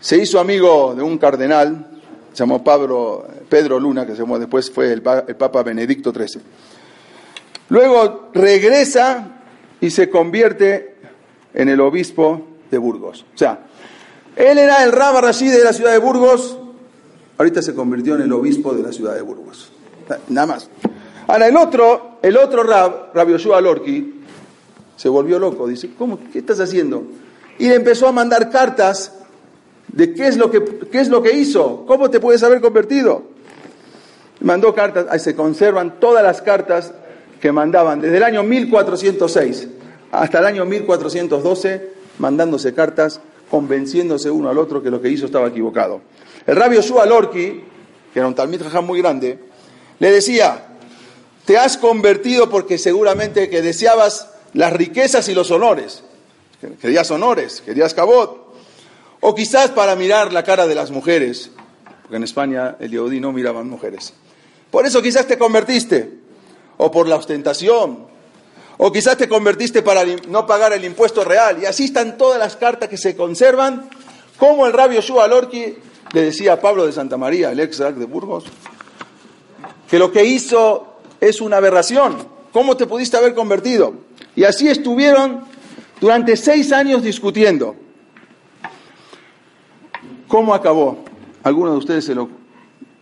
se 0.00 0.18
hizo 0.18 0.40
amigo 0.40 0.96
de 0.96 1.04
un 1.04 1.18
cardenal, 1.18 1.86
se 2.32 2.38
llamó 2.38 2.64
Pedro 2.64 3.78
Luna, 3.78 4.04
que 4.04 4.16
se 4.16 4.22
llamó 4.22 4.36
después 4.36 4.72
fue 4.72 4.86
el, 4.86 5.04
el 5.28 5.36
Papa 5.36 5.62
Benedicto 5.62 6.12
XIII. 6.12 6.42
Luego 7.68 8.30
regresa 8.34 9.40
y 9.80 9.88
se 9.88 10.10
convierte 10.10 10.96
en 11.54 11.68
el 11.68 11.80
obispo 11.80 12.44
de 12.72 12.78
Burgos. 12.78 13.24
O 13.32 13.38
sea, 13.38 13.66
él 14.36 14.58
era 14.58 14.84
el 14.84 14.92
Rabba 14.92 15.20
Rashid 15.20 15.52
de 15.52 15.64
la 15.64 15.72
ciudad 15.72 15.92
de 15.92 15.98
Burgos, 15.98 16.58
ahorita 17.38 17.62
se 17.62 17.74
convirtió 17.74 18.16
en 18.16 18.22
el 18.22 18.32
obispo 18.32 18.74
de 18.74 18.82
la 18.82 18.92
ciudad 18.92 19.14
de 19.14 19.22
Burgos. 19.22 19.70
Nada 20.28 20.46
más. 20.46 20.68
Ahora, 21.26 21.48
el 21.48 21.56
otro, 21.56 22.18
el 22.22 22.36
otro 22.36 22.62
Rab, 22.62 23.14
Rabbi 23.14 23.32
Yoshua 23.32 23.60
Lorki, 23.60 24.22
se 24.96 25.08
volvió 25.08 25.38
loco. 25.38 25.66
Dice, 25.66 25.90
¿cómo? 25.96 26.18
¿Qué 26.32 26.38
estás 26.40 26.60
haciendo? 26.60 27.04
Y 27.58 27.68
le 27.68 27.76
empezó 27.76 28.08
a 28.08 28.12
mandar 28.12 28.50
cartas 28.50 29.12
de 29.88 30.12
qué 30.12 30.28
es 30.28 30.36
lo 30.36 30.50
que, 30.50 30.62
qué 30.90 31.00
es 31.00 31.08
lo 31.08 31.22
que 31.22 31.32
hizo, 31.32 31.84
cómo 31.86 32.10
te 32.10 32.20
puedes 32.20 32.42
haber 32.42 32.60
convertido. 32.60 33.22
Mandó 34.40 34.74
cartas, 34.74 35.06
ahí 35.08 35.20
se 35.20 35.34
conservan 35.34 35.98
todas 36.00 36.22
las 36.22 36.42
cartas 36.42 36.92
que 37.40 37.52
mandaban 37.52 38.00
desde 38.00 38.16
el 38.16 38.22
año 38.22 38.42
1406 38.42 39.68
hasta 40.10 40.38
el 40.38 40.46
año 40.46 40.64
1412, 40.64 41.90
mandándose 42.18 42.74
cartas, 42.74 43.20
convenciéndose 43.50 44.30
uno 44.30 44.48
al 44.48 44.58
otro 44.58 44.82
que 44.82 44.90
lo 44.90 45.00
que 45.00 45.08
hizo 45.08 45.26
estaba 45.26 45.48
equivocado. 45.48 46.00
El 46.46 46.56
rabio 46.56 46.80
Yoshua 46.80 47.06
Lorki, 47.06 47.62
que 48.12 48.18
era 48.18 48.26
un 48.26 48.34
talmid 48.34 48.62
muy 48.82 49.00
grande, 49.00 49.38
le 49.98 50.10
decía, 50.10 50.66
te 51.44 51.58
has 51.58 51.76
convertido 51.76 52.48
porque 52.48 52.78
seguramente 52.78 53.48
que 53.48 53.62
deseabas 53.62 54.30
las 54.52 54.72
riquezas 54.72 55.28
y 55.28 55.34
los 55.34 55.50
honores. 55.50 56.02
Querías 56.80 57.10
honores, 57.10 57.60
querías 57.60 57.94
cabot. 57.94 58.54
O 59.20 59.34
quizás 59.34 59.70
para 59.70 59.96
mirar 59.96 60.32
la 60.32 60.42
cara 60.42 60.66
de 60.66 60.74
las 60.74 60.90
mujeres, 60.90 61.50
porque 62.02 62.16
en 62.16 62.24
España 62.24 62.76
el 62.80 62.90
Yehudi 62.90 63.20
no 63.20 63.32
miraban 63.32 63.68
mujeres. 63.68 64.12
Por 64.70 64.86
eso 64.86 65.00
quizás 65.02 65.26
te 65.26 65.38
convertiste. 65.38 66.10
O 66.76 66.90
por 66.90 67.08
la 67.08 67.16
ostentación. 67.16 68.03
O 68.76 68.90
quizás 68.90 69.16
te 69.16 69.28
convertiste 69.28 69.82
para 69.82 70.04
no 70.28 70.46
pagar 70.46 70.72
el 70.72 70.84
impuesto 70.84 71.24
real. 71.24 71.62
Y 71.62 71.66
así 71.66 71.84
están 71.84 72.18
todas 72.18 72.38
las 72.38 72.56
cartas 72.56 72.88
que 72.88 72.96
se 72.96 73.16
conservan. 73.16 73.88
Como 74.38 74.66
el 74.66 74.72
rabio 74.72 75.00
Shua 75.00 75.28
Lorki 75.28 75.76
le 76.12 76.22
decía 76.22 76.54
a 76.54 76.60
Pablo 76.60 76.86
de 76.86 76.92
Santa 76.92 77.16
María, 77.16 77.52
el 77.52 77.60
ex 77.60 77.78
de 77.78 78.04
Burgos, 78.04 78.44
que 79.88 79.98
lo 79.98 80.10
que 80.10 80.24
hizo 80.24 80.98
es 81.20 81.40
una 81.40 81.58
aberración. 81.58 82.16
¿Cómo 82.52 82.76
te 82.76 82.86
pudiste 82.86 83.16
haber 83.16 83.34
convertido? 83.34 83.94
Y 84.36 84.44
así 84.44 84.68
estuvieron 84.68 85.44
durante 86.00 86.36
seis 86.36 86.72
años 86.72 87.02
discutiendo. 87.02 87.76
¿Cómo 90.28 90.54
acabó? 90.54 91.04
¿Alguno 91.42 91.72
de 91.72 91.78
ustedes 91.78 92.04
se, 92.04 92.14
lo, 92.14 92.28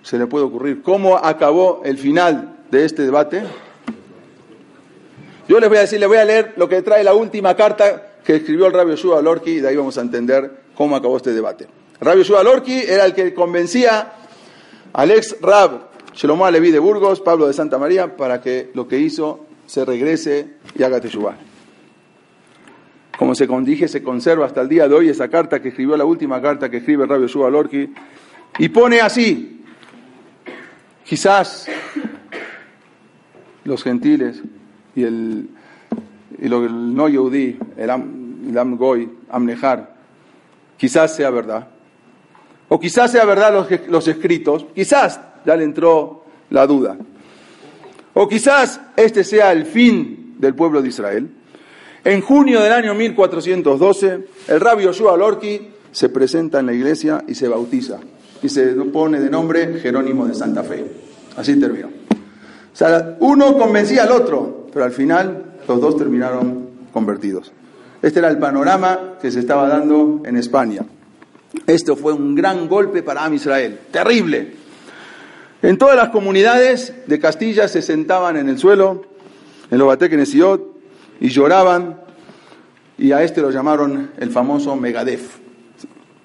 se 0.02 0.18
le 0.18 0.26
puede 0.26 0.44
ocurrir? 0.44 0.82
¿Cómo 0.82 1.16
acabó 1.16 1.82
el 1.84 1.96
final 1.98 2.56
de 2.70 2.84
este 2.84 3.02
debate? 3.02 3.42
Yo 5.52 5.60
les 5.60 5.68
voy 5.68 5.76
a 5.76 5.82
decir, 5.82 6.00
les 6.00 6.08
voy 6.08 6.16
a 6.16 6.24
leer 6.24 6.54
lo 6.56 6.66
que 6.66 6.80
trae 6.80 7.04
la 7.04 7.12
última 7.12 7.54
carta 7.54 8.14
que 8.24 8.36
escribió 8.36 8.68
el 8.68 8.72
rabio 8.72 8.96
Shua 8.96 9.20
Lorki 9.20 9.50
y 9.50 9.60
de 9.60 9.68
ahí 9.68 9.76
vamos 9.76 9.98
a 9.98 10.00
entender 10.00 10.50
cómo 10.74 10.96
acabó 10.96 11.18
este 11.18 11.34
debate. 11.34 11.66
Rabio 12.00 12.24
Shua 12.24 12.42
Lorki 12.42 12.72
era 12.72 13.04
el 13.04 13.12
que 13.12 13.34
convencía 13.34 14.14
al 14.94 15.10
ex 15.10 15.36
rab 15.42 15.90
Shlomo 16.14 16.50
Leví 16.50 16.70
de 16.70 16.78
Burgos, 16.78 17.20
Pablo 17.20 17.46
de 17.46 17.52
Santa 17.52 17.76
María, 17.76 18.16
para 18.16 18.40
que 18.40 18.70
lo 18.72 18.88
que 18.88 18.98
hizo 18.98 19.44
se 19.66 19.84
regrese 19.84 20.54
y 20.74 20.82
haga 20.84 21.02
Teshuvah. 21.02 21.36
Como 23.18 23.34
se 23.34 23.46
dije, 23.46 23.88
se 23.88 24.02
conserva 24.02 24.46
hasta 24.46 24.62
el 24.62 24.70
día 24.70 24.88
de 24.88 24.94
hoy 24.94 25.10
esa 25.10 25.28
carta 25.28 25.60
que 25.60 25.68
escribió, 25.68 25.98
la 25.98 26.06
última 26.06 26.40
carta 26.40 26.70
que 26.70 26.78
escribe 26.78 27.02
el 27.02 27.10
rabio 27.10 27.26
Shua 27.26 27.50
Lorki, 27.50 27.92
y 28.56 28.70
pone 28.70 29.02
así, 29.02 29.62
quizás 31.04 31.68
los 33.64 33.84
gentiles 33.84 34.40
y 34.94 35.04
el, 35.04 35.48
y 36.40 36.48
lo, 36.48 36.64
el 36.64 36.94
no 36.94 37.08
yehudí, 37.08 37.58
el, 37.76 37.90
am, 37.90 38.76
goy, 38.76 39.10
amnejar, 39.30 39.94
quizás 40.76 41.14
sea 41.14 41.30
verdad. 41.30 41.68
O 42.68 42.80
quizás 42.80 43.12
sea 43.12 43.24
verdad 43.24 43.52
los, 43.52 43.88
los 43.88 44.08
escritos, 44.08 44.66
quizás 44.74 45.20
ya 45.44 45.56
le 45.56 45.64
entró 45.64 46.24
la 46.50 46.66
duda. 46.66 46.96
O 48.14 48.28
quizás 48.28 48.80
este 48.96 49.24
sea 49.24 49.52
el 49.52 49.66
fin 49.66 50.36
del 50.38 50.54
pueblo 50.54 50.82
de 50.82 50.88
Israel. 50.88 51.30
En 52.04 52.20
junio 52.20 52.60
del 52.60 52.72
año 52.72 52.94
1412, 52.94 54.26
el 54.48 54.60
rabio 54.60 54.90
Yoshua 54.90 55.16
Lorki 55.16 55.68
se 55.92 56.08
presenta 56.08 56.60
en 56.60 56.66
la 56.66 56.72
iglesia 56.72 57.22
y 57.28 57.34
se 57.34 57.46
bautiza. 57.48 58.00
Y 58.42 58.48
se 58.48 58.66
pone 58.72 59.20
de 59.20 59.30
nombre 59.30 59.78
Jerónimo 59.80 60.26
de 60.26 60.34
Santa 60.34 60.64
Fe. 60.64 60.84
Así 61.36 61.58
terminó. 61.60 61.88
O 61.88 62.76
sea, 62.76 63.16
uno 63.20 63.56
convencía 63.56 64.02
al 64.02 64.12
otro, 64.12 64.61
pero 64.72 64.84
al 64.84 64.92
final 64.92 65.54
los 65.68 65.80
dos 65.80 65.96
terminaron 65.96 66.68
convertidos. 66.92 67.52
Este 68.00 68.18
era 68.18 68.28
el 68.28 68.38
panorama 68.38 69.14
que 69.20 69.30
se 69.30 69.40
estaba 69.40 69.68
dando 69.68 70.22
en 70.24 70.36
España. 70.36 70.82
Esto 71.66 71.96
fue 71.96 72.12
un 72.12 72.34
gran 72.34 72.68
golpe 72.68 73.02
para 73.02 73.24
Am 73.24 73.34
Israel, 73.34 73.78
terrible. 73.90 74.54
En 75.62 75.78
todas 75.78 75.96
las 75.96 76.08
comunidades 76.08 76.94
de 77.06 77.20
Castilla 77.20 77.68
se 77.68 77.82
sentaban 77.82 78.36
en 78.36 78.48
el 78.48 78.58
suelo, 78.58 79.04
en 79.70 79.78
los 79.78 79.86
Batekenesiot, 79.86 80.72
y 81.20 81.28
lloraban, 81.28 82.00
y 82.98 83.12
a 83.12 83.22
este 83.22 83.40
lo 83.40 83.50
llamaron 83.50 84.10
el 84.18 84.30
famoso 84.30 84.74
Megadef, 84.74 85.36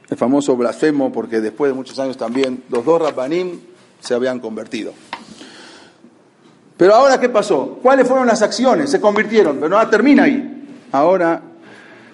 el 0.09 0.17
famoso 0.17 0.55
blasfemo, 0.55 1.11
porque 1.11 1.41
después 1.41 1.71
de 1.71 1.75
muchos 1.75 1.99
años 1.99 2.17
también 2.17 2.63
los 2.69 2.83
dos 2.83 2.99
Rabbanim 2.99 3.59
se 3.99 4.15
habían 4.15 4.39
convertido. 4.39 4.93
Pero 6.77 6.93
ahora, 6.93 7.19
¿qué 7.19 7.29
pasó? 7.29 7.79
¿Cuáles 7.81 8.07
fueron 8.07 8.27
las 8.27 8.41
acciones? 8.41 8.89
Se 8.89 9.01
convirtieron, 9.01 9.57
pero 9.57 9.69
no 9.69 9.89
termina 9.89 10.23
ahí. 10.23 10.65
Ahora 10.91 11.41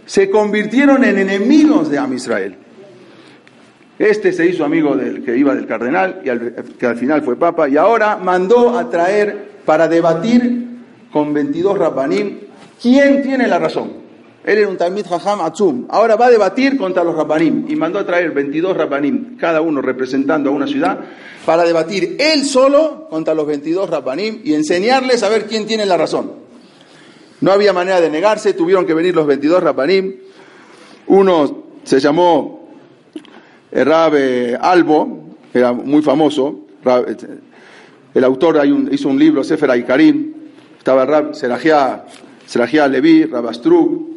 se 0.06 0.30
convirtieron 0.30 1.04
en 1.04 1.18
enemigos 1.18 1.90
de 1.90 1.98
Am 1.98 2.14
Israel. 2.14 2.56
Este 4.00 4.34
se 4.34 4.46
hizo 4.46 4.66
amigo 4.66 4.96
del 4.96 5.24
que 5.24 5.38
iba 5.38 5.54
del 5.54 5.68
cardenal, 5.68 6.22
y 6.24 6.74
que 6.78 6.86
al 6.86 6.98
final 6.98 7.22
fue 7.22 7.36
papa, 7.36 7.70
y 7.70 7.78
ahora 7.78 8.18
mandó 8.18 8.78
a 8.78 8.90
traer 8.90 9.52
para 9.66 9.88
debatir 9.88 10.64
con 11.12 11.34
22 11.34 11.78
rabbanim 11.78 12.40
quién 12.82 13.22
tiene 13.22 13.48
la 13.48 13.60
razón. 13.60 14.03
Él 14.44 14.58
era 14.58 14.68
un 14.68 14.76
Talmid 14.78 15.06
Hajam 15.10 15.42
Atzum. 15.42 15.86
Ahora 15.90 16.18
va 16.18 16.26
a 16.26 16.30
debatir 16.30 16.78
contra 16.78 17.04
los 17.04 17.16
rabbanim 17.16 17.66
y 17.70 17.76
mandó 17.76 18.00
a 18.00 18.06
traer 18.06 18.32
22 18.32 18.76
rabbanim, 18.76 19.38
cada 19.38 19.62
uno 19.62 19.82
representando 19.82 20.50
a 20.50 20.54
una 20.54 20.68
ciudad, 20.68 21.00
para 21.46 21.64
debatir 21.64 22.18
él 22.20 22.44
solo 22.44 23.08
contra 23.10 23.34
los 23.34 23.48
22 23.48 23.90
rabbanim 23.90 24.42
y 24.44 24.54
enseñarles 24.54 25.24
a 25.24 25.30
ver 25.30 25.46
quién 25.46 25.66
tiene 25.66 25.86
la 25.86 25.96
razón. 25.96 26.34
No 27.40 27.52
había 27.52 27.72
manera 27.72 28.02
de 28.02 28.10
negarse, 28.10 28.54
tuvieron 28.54 28.86
que 28.86 28.94
venir 28.94 29.16
los 29.16 29.28
22 29.28 29.64
rabbanim. 29.64 30.16
Uno 31.08 31.64
se 31.84 32.00
llamó 32.00 32.70
eh, 33.72 33.84
Rabe 33.84 34.58
Albo, 34.60 35.36
era 35.54 35.72
muy 35.72 36.02
famoso. 36.02 36.66
Eh, 36.86 37.16
el 38.14 38.24
autor 38.24 38.62
hizo 38.92 39.10
un 39.10 39.18
libro, 39.18 39.44
Sefer 39.44 39.72
Aikarim. 39.72 40.34
Estaba 40.78 41.06
Rab 41.06 41.34
Serajia, 41.34 42.06
Serajia 42.46 42.88
Levi, 42.90 43.24
Rabastruk, 43.24 44.13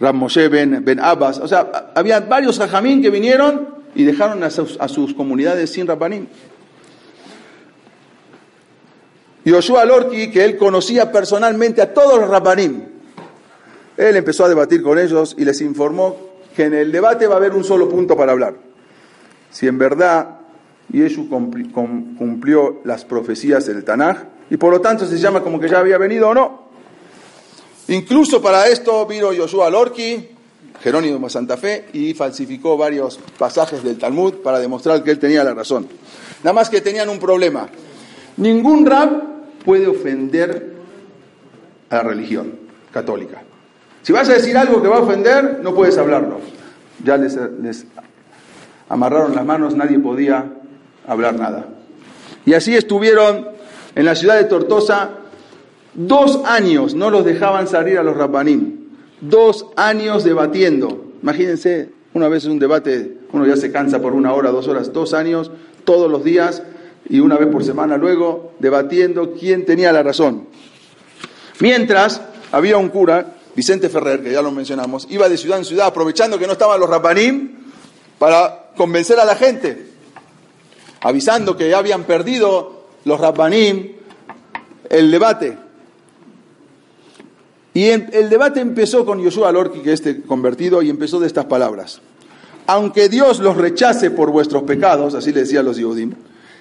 Rab 0.00 0.14
Moshe 0.14 0.48
ben, 0.48 0.84
ben 0.84 1.00
Abbas. 1.00 1.38
O 1.38 1.48
sea, 1.48 1.90
había 1.94 2.20
varios 2.20 2.58
jajamín 2.58 3.00
que 3.00 3.10
vinieron 3.10 3.76
y 3.94 4.04
dejaron 4.04 4.42
a 4.42 4.50
sus, 4.50 5.14
comunidades 5.14 5.70
sin 5.72 5.86
Rabbanim. 5.86 6.26
Yoshua 9.44 9.84
Lorki, 9.84 10.30
que 10.30 10.44
él 10.44 10.56
conocía 10.56 11.10
personalmente 11.10 11.80
a 11.80 11.94
todos 11.94 12.20
los 12.20 12.28
Rabbanim, 12.28 12.82
él 13.96 14.16
empezó 14.16 14.44
a 14.44 14.48
debatir 14.48 14.82
con 14.82 14.98
ellos 14.98 15.34
y 15.38 15.44
les 15.44 15.60
informó 15.60 16.16
que 16.54 16.64
en 16.64 16.74
el 16.74 16.92
debate 16.92 17.26
va 17.26 17.34
a 17.34 17.38
haber 17.38 17.54
un 17.54 17.64
solo 17.64 17.88
punto 17.88 18.16
para 18.16 18.32
hablar. 18.32 18.54
Si 19.50 19.66
en 19.66 19.78
verdad 19.78 20.40
Yeshu 20.92 21.28
cumplió 21.28 22.80
las 22.84 23.04
profecías 23.04 23.66
del 23.66 23.84
Tanaj, 23.84 24.18
y 24.50 24.56
por 24.56 24.72
lo 24.72 24.80
tanto 24.80 25.06
se 25.06 25.18
llama 25.18 25.42
como 25.42 25.58
que 25.58 25.68
ya 25.68 25.78
había 25.78 25.98
venido 25.98 26.28
o 26.28 26.34
no. 26.34 26.65
Incluso 27.88 28.42
para 28.42 28.68
esto 28.68 29.06
vino 29.06 29.32
Yoshua 29.32 29.70
Lorki, 29.70 30.30
Jerónimo 30.82 31.18
de 31.18 31.30
Santa 31.30 31.56
Fe 31.56 31.86
y 31.92 32.14
falsificó 32.14 32.76
varios 32.76 33.18
pasajes 33.38 33.82
del 33.82 33.98
Talmud 33.98 34.34
para 34.34 34.58
demostrar 34.58 35.02
que 35.02 35.12
él 35.12 35.18
tenía 35.18 35.44
la 35.44 35.54
razón. 35.54 35.86
Nada 36.42 36.52
más 36.52 36.68
que 36.68 36.80
tenían 36.80 37.08
un 37.08 37.18
problema. 37.18 37.68
Ningún 38.36 38.84
rab 38.84 39.22
puede 39.64 39.86
ofender 39.86 40.74
a 41.88 41.96
la 41.96 42.02
religión 42.02 42.52
católica. 42.92 43.42
Si 44.02 44.12
vas 44.12 44.28
a 44.28 44.34
decir 44.34 44.56
algo 44.56 44.82
que 44.82 44.88
va 44.88 44.96
a 44.96 45.00
ofender, 45.00 45.60
no 45.62 45.74
puedes 45.74 45.96
hablarlo. 45.98 46.40
Ya 47.04 47.16
les, 47.16 47.36
les 47.62 47.86
amarraron 48.88 49.34
las 49.34 49.44
manos, 49.44 49.74
nadie 49.74 49.98
podía 49.98 50.52
hablar 51.06 51.34
nada. 51.34 51.66
Y 52.44 52.54
así 52.54 52.74
estuvieron 52.76 53.48
en 53.94 54.04
la 54.04 54.14
ciudad 54.14 54.36
de 54.36 54.44
Tortosa 54.44 55.10
dos 55.96 56.40
años, 56.44 56.94
no 56.94 57.10
los 57.10 57.24
dejaban 57.24 57.66
salir 57.66 57.98
a 57.98 58.02
los 58.02 58.16
rabbanim 58.16 58.86
dos 59.20 59.66
años 59.76 60.24
debatiendo. 60.24 61.04
Imagínense, 61.22 61.90
una 62.14 62.28
vez 62.28 62.44
en 62.44 62.52
un 62.52 62.58
debate, 62.58 63.18
uno 63.32 63.46
ya 63.46 63.56
se 63.56 63.72
cansa 63.72 64.00
por 64.00 64.12
una 64.12 64.32
hora, 64.32 64.50
dos 64.50 64.68
horas, 64.68 64.92
dos 64.92 65.14
años, 65.14 65.50
todos 65.84 66.10
los 66.10 66.24
días 66.24 66.62
y 67.08 67.20
una 67.20 67.36
vez 67.36 67.48
por 67.48 67.64
semana 67.64 67.96
luego, 67.96 68.54
debatiendo 68.58 69.32
quién 69.32 69.64
tenía 69.64 69.92
la 69.92 70.02
razón. 70.02 70.48
Mientras, 71.60 72.20
había 72.52 72.76
un 72.76 72.88
cura, 72.88 73.34
Vicente 73.54 73.88
Ferrer, 73.88 74.22
que 74.22 74.32
ya 74.32 74.42
lo 74.42 74.50
mencionamos, 74.50 75.06
iba 75.10 75.28
de 75.28 75.38
ciudad 75.38 75.58
en 75.58 75.64
ciudad 75.64 75.86
aprovechando 75.86 76.38
que 76.38 76.46
no 76.46 76.52
estaban 76.52 76.78
los 76.80 76.90
rapanim 76.90 77.52
para 78.18 78.70
convencer 78.76 79.18
a 79.18 79.24
la 79.24 79.36
gente, 79.36 79.86
avisando 81.00 81.56
que 81.56 81.70
ya 81.70 81.78
habían 81.78 82.04
perdido 82.04 82.86
los 83.04 83.20
rapanim 83.20 83.92
el 84.90 85.10
debate. 85.10 85.65
Y 87.76 87.90
el 87.90 88.30
debate 88.30 88.60
empezó 88.60 89.04
con 89.04 89.20
Yoshua 89.20 89.52
Lorki, 89.52 89.80
que 89.80 89.92
este 89.92 90.22
convertido, 90.22 90.80
y 90.80 90.88
empezó 90.88 91.20
de 91.20 91.26
estas 91.26 91.44
palabras. 91.44 92.00
Aunque 92.66 93.10
Dios 93.10 93.38
los 93.38 93.54
rechace 93.54 94.10
por 94.10 94.30
vuestros 94.30 94.62
pecados, 94.62 95.12
así 95.12 95.30
le 95.30 95.40
decía 95.40 95.62
los 95.62 95.76
Yehudim, 95.76 96.14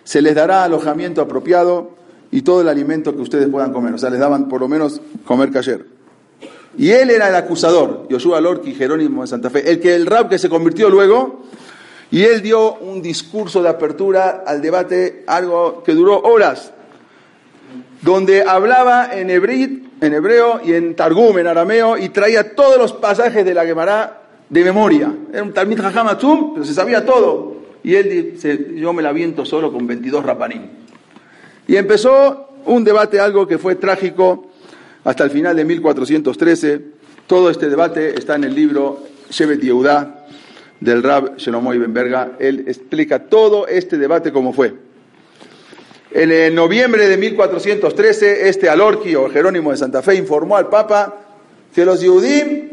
se 0.04 0.22
les 0.22 0.36
dará 0.36 0.66
alojamiento 0.66 1.22
apropiado 1.22 1.92
y 2.32 2.42
todo 2.42 2.60
el 2.60 2.68
alimento 2.68 3.16
que 3.16 3.22
ustedes 3.22 3.48
puedan 3.48 3.72
comer. 3.72 3.94
O 3.94 3.98
sea, 3.98 4.10
les 4.10 4.20
daban 4.20 4.50
por 4.50 4.60
lo 4.60 4.68
menos 4.68 5.00
comer 5.26 5.52
cayer. 5.52 5.86
Y 6.78 6.90
él 6.90 7.10
era 7.10 7.30
el 7.30 7.36
acusador, 7.36 8.08
Yoshua 8.10 8.42
Lorki, 8.42 8.74
Jerónimo 8.74 9.22
de 9.22 9.28
Santa 9.28 9.50
Fe, 9.50 9.72
el 9.72 9.80
que 9.80 9.96
el 9.96 10.08
rab 10.08 10.28
que 10.28 10.38
se 10.38 10.50
convirtió 10.50 10.90
luego, 10.90 11.44
y 12.12 12.24
él 12.24 12.42
dio 12.42 12.74
un 12.74 13.02
discurso 13.02 13.64
de 13.64 13.70
apertura 13.70 14.44
al 14.46 14.62
debate, 14.62 15.24
algo 15.28 15.82
que 15.82 15.94
duró 15.94 16.20
horas, 16.20 16.74
donde 18.02 18.44
hablaba 18.44 19.18
en 19.18 19.30
hebreo, 19.30 19.85
en 20.02 20.14
hebreo 20.14 20.62
y 20.64 20.74
en 20.74 20.96
Targum, 20.96 21.38
en 21.40 21.48
arameo, 21.48 21.98
y 21.98 22.10
traía 22.10 22.56
todos 22.56 22.78
los 22.78 22.94
pasajes 22.94 23.46
de 23.46 23.54
la 23.54 23.66
Gemara 23.66 24.22
de 24.50 24.64
memoria. 24.64 25.14
Era 25.32 25.44
un 25.44 25.54
Talmid 25.54 25.80
Jajam 25.80 26.08
pero 26.54 26.66
se 26.66 26.74
sabía 26.74 27.06
todo. 27.06 27.56
Y 27.84 27.96
él 27.96 28.32
dice, 28.32 28.74
yo 28.76 28.94
me 28.94 29.02
la 29.02 29.12
viento 29.12 29.46
solo 29.46 29.72
con 29.72 29.86
22 29.86 30.26
rapanim. 30.26 30.64
Y 31.68 31.76
empezó 31.76 32.50
un 32.66 32.84
debate, 32.84 33.20
algo 33.20 33.48
que 33.48 33.58
fue 33.58 33.76
trágico, 33.76 34.48
hasta 35.04 35.24
el 35.24 35.30
final 35.30 35.56
de 35.56 35.66
1413. 35.66 36.82
Todo 37.28 37.50
este 37.50 37.70
debate 37.70 38.18
está 38.18 38.36
en 38.36 38.44
el 38.44 38.56
libro 38.56 39.04
Shevet 39.30 39.62
Yehudá 39.62 40.26
del 40.80 41.04
Rab 41.04 41.38
Shelomo 41.38 41.72
Benberga. 41.72 42.34
Él 42.40 42.66
explica 42.68 43.28
todo 43.28 43.68
este 43.68 43.98
debate 43.98 44.32
como 44.32 44.54
fue. 44.54 44.85
En 46.18 46.56
noviembre 46.56 47.10
de 47.10 47.18
1413, 47.18 48.48
este 48.48 48.70
Alorqui 48.70 49.16
o 49.16 49.30
Jerónimo 49.30 49.72
de 49.72 49.78
Santa 49.78 50.02
Fe 50.02 50.16
informó 50.16 50.56
al 50.56 50.70
Papa 50.70 51.14
que 51.74 51.84
los 51.84 52.00
Yehudim 52.00 52.70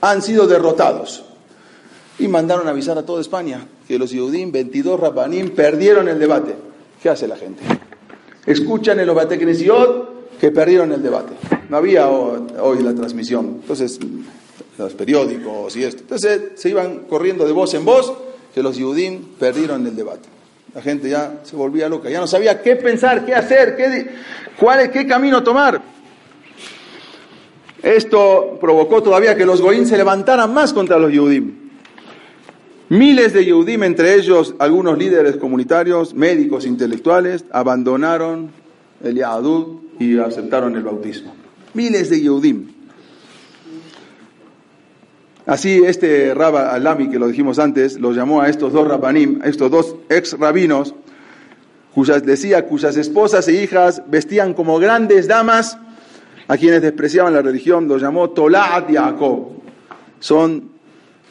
han 0.00 0.22
sido 0.22 0.46
derrotados. 0.46 1.22
Y 2.18 2.28
mandaron 2.28 2.66
avisar 2.66 2.96
a 2.96 3.04
toda 3.04 3.20
España 3.20 3.68
que 3.86 3.98
los 3.98 4.10
Yehudim, 4.10 4.50
22 4.50 5.00
Rabbanim, 5.00 5.50
perdieron 5.50 6.08
el 6.08 6.18
debate. 6.18 6.54
¿Qué 7.02 7.10
hace 7.10 7.28
la 7.28 7.36
gente? 7.36 7.62
Escuchan 8.46 8.98
en 9.00 9.06
los 9.06 9.18
que 10.40 10.50
perdieron 10.50 10.90
el 10.90 11.02
debate. 11.02 11.34
No 11.68 11.76
había 11.76 12.08
hoy 12.08 12.82
la 12.82 12.94
transmisión. 12.94 13.58
Entonces, 13.60 13.98
los 14.78 14.94
periódicos 14.94 15.76
y 15.76 15.84
esto. 15.84 16.00
Entonces 16.04 16.40
se 16.54 16.70
iban 16.70 17.00
corriendo 17.00 17.44
de 17.44 17.52
voz 17.52 17.74
en 17.74 17.84
voz 17.84 18.14
que 18.54 18.62
los 18.62 18.78
Yehudim 18.78 19.34
perdieron 19.38 19.86
el 19.86 19.94
debate. 19.94 20.37
La 20.78 20.82
gente 20.82 21.10
ya 21.10 21.40
se 21.42 21.56
volvía 21.56 21.88
loca, 21.88 22.08
ya 22.08 22.20
no 22.20 22.28
sabía 22.28 22.62
qué 22.62 22.76
pensar, 22.76 23.26
qué 23.26 23.34
hacer, 23.34 23.74
qué, 23.74 24.10
cuál, 24.56 24.92
qué 24.92 25.08
camino 25.08 25.42
tomar. 25.42 25.82
Esto 27.82 28.56
provocó 28.60 29.02
todavía 29.02 29.36
que 29.36 29.44
los 29.44 29.60
Goín 29.60 29.86
se 29.86 29.96
levantaran 29.96 30.54
más 30.54 30.72
contra 30.72 30.96
los 30.96 31.10
Yehudim. 31.10 31.52
Miles 32.90 33.32
de 33.32 33.46
Yehudim, 33.46 33.82
entre 33.82 34.14
ellos 34.14 34.54
algunos 34.60 34.96
líderes 34.96 35.36
comunitarios, 35.36 36.14
médicos, 36.14 36.64
intelectuales, 36.64 37.44
abandonaron 37.50 38.52
el 39.02 39.16
Yahadud 39.16 39.80
y 39.98 40.16
aceptaron 40.20 40.76
el 40.76 40.84
bautismo. 40.84 41.34
Miles 41.74 42.08
de 42.08 42.20
Yehudim. 42.20 42.77
Así 45.48 45.80
este 45.82 46.34
Rabba 46.34 46.74
Alami, 46.74 47.08
que 47.08 47.18
lo 47.18 47.26
dijimos 47.26 47.58
antes, 47.58 47.98
los 47.98 48.14
llamó 48.14 48.42
a 48.42 48.50
estos 48.50 48.70
dos 48.70 48.86
Rabbanim, 48.86 49.40
estos 49.44 49.70
dos 49.70 49.96
ex 50.10 50.38
rabinos, 50.38 50.94
cuyas 51.94 52.22
decía 52.22 52.66
cuyas 52.66 52.98
esposas 52.98 53.48
e 53.48 53.62
hijas 53.62 54.02
vestían 54.08 54.52
como 54.52 54.78
grandes 54.78 55.26
damas 55.26 55.78
a 56.48 56.58
quienes 56.58 56.82
despreciaban 56.82 57.32
la 57.32 57.40
religión, 57.40 57.88
los 57.88 58.02
llamó 58.02 58.28
Tolaat 58.28 58.92
Jacob. 58.92 59.52
Son 60.20 60.68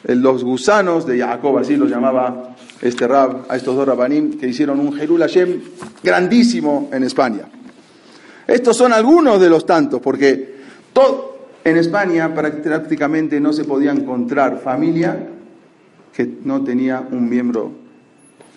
los 0.02 0.42
gusanos 0.42 1.06
de 1.06 1.20
Jacob, 1.20 1.56
así 1.58 1.76
los 1.76 1.88
llamaba 1.88 2.56
este 2.82 3.06
Rab, 3.06 3.46
a 3.48 3.54
estos 3.54 3.76
dos 3.76 3.86
Rabbanim 3.86 4.36
que 4.36 4.48
hicieron 4.48 4.80
un 4.80 4.94
Jerul 4.94 5.20
Hashem 5.20 5.60
grandísimo 6.02 6.90
en 6.92 7.04
España. 7.04 7.42
Estos 8.48 8.76
son 8.76 8.92
algunos 8.92 9.40
de 9.40 9.48
los 9.48 9.64
tantos, 9.64 10.00
porque 10.00 10.56
todo, 10.92 11.37
en 11.64 11.76
España 11.76 12.34
prácticamente 12.34 13.40
no 13.40 13.52
se 13.52 13.64
podía 13.64 13.92
encontrar 13.92 14.60
familia 14.60 15.28
que 16.12 16.28
no 16.44 16.64
tenía 16.64 17.06
un 17.10 17.28
miembro 17.28 17.72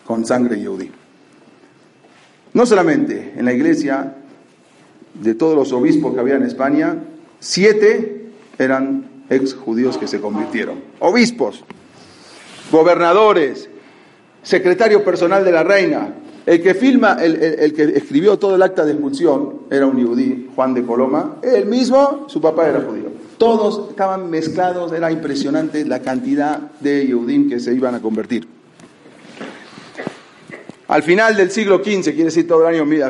con 0.06 0.26
sangre 0.26 0.62
yudí. 0.62 0.92
No 2.54 2.66
solamente 2.66 3.34
en 3.38 3.46
la 3.46 3.54
iglesia, 3.54 4.16
de 5.14 5.36
todos 5.36 5.56
los 5.56 5.72
obispos 5.74 6.14
que 6.14 6.20
había 6.20 6.36
en 6.36 6.44
España, 6.44 6.96
siete 7.40 8.30
eran 8.58 9.06
ex 9.30 9.54
judíos 9.54 9.98
que 9.98 10.08
se 10.08 10.20
convirtieron. 10.20 10.82
Obispos, 11.00 11.64
gobernadores, 12.72 13.70
secretario 14.44 15.04
personal 15.04 15.46
de 15.46 15.52
la 15.52 15.64
reina, 15.64 16.14
el 16.46 16.62
que 16.62 16.74
filma, 16.74 17.18
el, 17.22 17.74
que 17.74 17.84
escribió 17.84 18.38
todo 18.40 18.56
el 18.56 18.64
acta 18.64 18.84
de 18.84 18.94
expulsión 18.94 19.62
era 19.70 19.86
un 19.86 19.98
yudí, 20.00 20.50
Juan 20.56 20.74
de 20.74 20.84
Coloma. 20.84 21.38
Él 21.44 21.68
mismo, 21.68 22.26
su 22.28 22.42
papá 22.42 22.68
era 22.68 22.82
judío. 22.82 23.12
Todos 23.38 23.90
estaban 23.90 24.30
mezclados, 24.30 24.92
era 24.92 25.12
impresionante 25.12 25.86
la 25.86 26.00
cantidad 26.00 26.60
de 26.80 27.08
yudim 27.08 27.50
que 27.50 27.60
se 27.60 27.74
iban 27.74 27.96
a 27.96 28.02
convertir. 28.02 28.48
Al 30.88 31.04
final 31.04 31.38
del 31.38 31.52
siglo 31.52 31.78
XV, 31.78 32.04
quiere 32.04 32.26
decir 32.26 32.48
todo 32.48 32.68
el 32.68 32.76
año 32.76 32.86
1000 32.86 33.04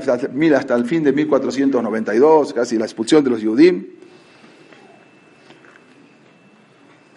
hasta, 0.53 0.75
el 0.75 0.85
fin 0.85 1.03
de 1.03 1.13
1492, 1.13 2.53
casi 2.53 2.77
la 2.77 2.85
expulsión 2.85 3.23
de 3.23 3.29
los 3.29 3.41
yudim, 3.41 3.87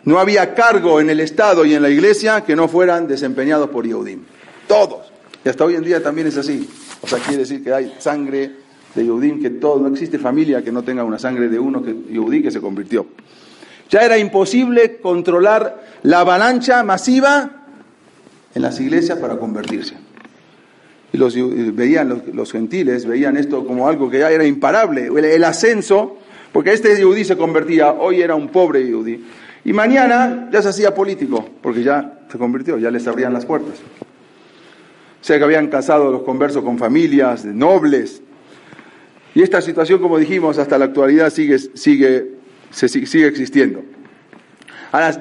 no 0.04 0.18
había 0.18 0.54
cargo 0.54 1.00
en 1.00 1.10
el 1.10 1.20
Estado 1.20 1.64
y 1.64 1.74
en 1.74 1.82
la 1.82 1.90
Iglesia 1.90 2.42
que 2.42 2.56
no 2.56 2.68
fueran 2.68 3.06
desempeñados 3.08 3.68
por 3.70 3.86
yudim. 3.86 4.22
Todos. 4.66 5.13
Y 5.44 5.48
hasta 5.48 5.64
hoy 5.64 5.74
en 5.74 5.84
día 5.84 6.02
también 6.02 6.26
es 6.26 6.36
así. 6.36 6.68
O 7.02 7.06
sea, 7.06 7.18
quiere 7.18 7.38
decir 7.38 7.62
que 7.62 7.72
hay 7.72 7.94
sangre 7.98 8.50
de 8.94 9.04
Yehudim, 9.04 9.42
que 9.42 9.50
todo, 9.50 9.80
no 9.80 9.88
existe 9.88 10.18
familia 10.18 10.62
que 10.62 10.72
no 10.72 10.82
tenga 10.82 11.04
una 11.04 11.18
sangre 11.18 11.48
de 11.48 11.58
uno 11.58 11.82
que, 11.82 11.92
Yehudí 11.92 12.42
que 12.42 12.50
se 12.50 12.60
convirtió. 12.60 13.06
Ya 13.90 14.00
era 14.00 14.16
imposible 14.16 14.98
controlar 14.98 15.84
la 16.02 16.20
avalancha 16.20 16.82
masiva 16.82 17.66
en 18.54 18.62
las 18.62 18.80
iglesias 18.80 19.18
para 19.18 19.36
convertirse. 19.36 19.94
Y 21.12 21.18
los, 21.18 21.36
veían, 21.74 22.22
los, 22.32 22.50
gentiles 22.50 23.06
veían 23.06 23.36
esto 23.36 23.64
como 23.66 23.86
algo 23.86 24.10
que 24.10 24.20
ya 24.20 24.30
era 24.30 24.44
imparable, 24.44 25.10
el, 25.14 25.44
ascenso, 25.44 26.18
porque 26.52 26.72
este 26.72 26.96
Yehudí 26.96 27.24
se 27.24 27.36
convertía, 27.36 27.92
hoy 27.92 28.20
era 28.20 28.34
un 28.34 28.48
pobre 28.48 28.84
Yehudí, 28.84 29.24
y 29.64 29.72
mañana 29.72 30.48
ya 30.50 30.60
se 30.60 30.70
hacía 30.70 30.94
político, 30.94 31.48
porque 31.60 31.84
ya 31.84 32.20
se 32.30 32.36
convirtió, 32.36 32.78
ya 32.78 32.90
les 32.90 33.06
abrían 33.06 33.32
las 33.32 33.46
puertas. 33.46 33.74
Sea 35.24 35.38
que 35.38 35.44
habían 35.44 35.68
casado 35.68 36.12
los 36.12 36.20
conversos 36.20 36.62
con 36.62 36.76
familias 36.76 37.46
nobles. 37.46 38.20
Y 39.34 39.40
esta 39.40 39.62
situación, 39.62 40.02
como 40.02 40.18
dijimos, 40.18 40.58
hasta 40.58 40.76
la 40.76 40.84
actualidad 40.84 41.30
sigue, 41.30 41.58
sigue, 41.58 42.32
sigue 42.70 43.26
existiendo. 43.26 43.82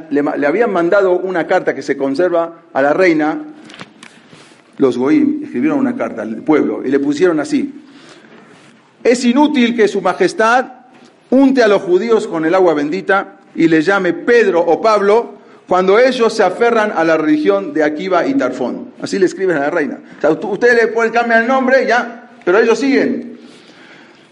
Le, 0.09 0.21
le, 0.37 0.45
habían 0.45 0.73
mandado 0.73 1.17
una 1.17 1.47
carta 1.47 1.73
que 1.73 1.81
se 1.81 1.95
conserva 1.95 2.63
a 2.73 2.81
la 2.81 2.91
reina, 2.91 3.43
los 4.77 4.97
Goim 4.97 5.41
escribieron 5.41 5.79
una 5.79 5.95
carta 5.95 6.23
al 6.23 6.35
pueblo 6.43 6.85
y 6.85 6.89
le 6.89 6.99
pusieron 6.99 7.39
así, 7.39 7.73
es 9.05 9.23
inútil 9.23 9.73
que 9.73 9.87
su 9.87 10.01
majestad 10.01 10.65
unte 11.29 11.63
a 11.63 11.69
los 11.69 11.81
judíos 11.81 12.27
con 12.27 12.43
el 12.43 12.53
agua 12.55 12.73
bendita 12.73 13.39
y 13.55 13.69
le 13.69 13.81
llame 13.81 14.11
Pedro 14.11 14.59
o 14.59 14.81
Pablo 14.81 15.35
cuando 15.67 15.97
ellos 15.97 16.33
se 16.33 16.43
aferran 16.43 16.91
a 16.95 17.03
la 17.03 17.17
religión 17.17 17.73
de 17.73 17.83
Akiva 17.83 18.25
y 18.27 18.33
Tarfón. 18.35 18.93
Así 19.01 19.17
le 19.17 19.25
escriben 19.25 19.57
a 19.57 19.61
la 19.61 19.69
reina. 19.69 19.99
ustedes 20.43 20.75
le 20.75 20.87
pueden 20.89 21.11
cambiar 21.11 21.41
el 21.41 21.47
nombre, 21.47 21.85
ya, 21.87 22.29
pero 22.43 22.59
ellos 22.59 22.79
siguen. 22.79 23.39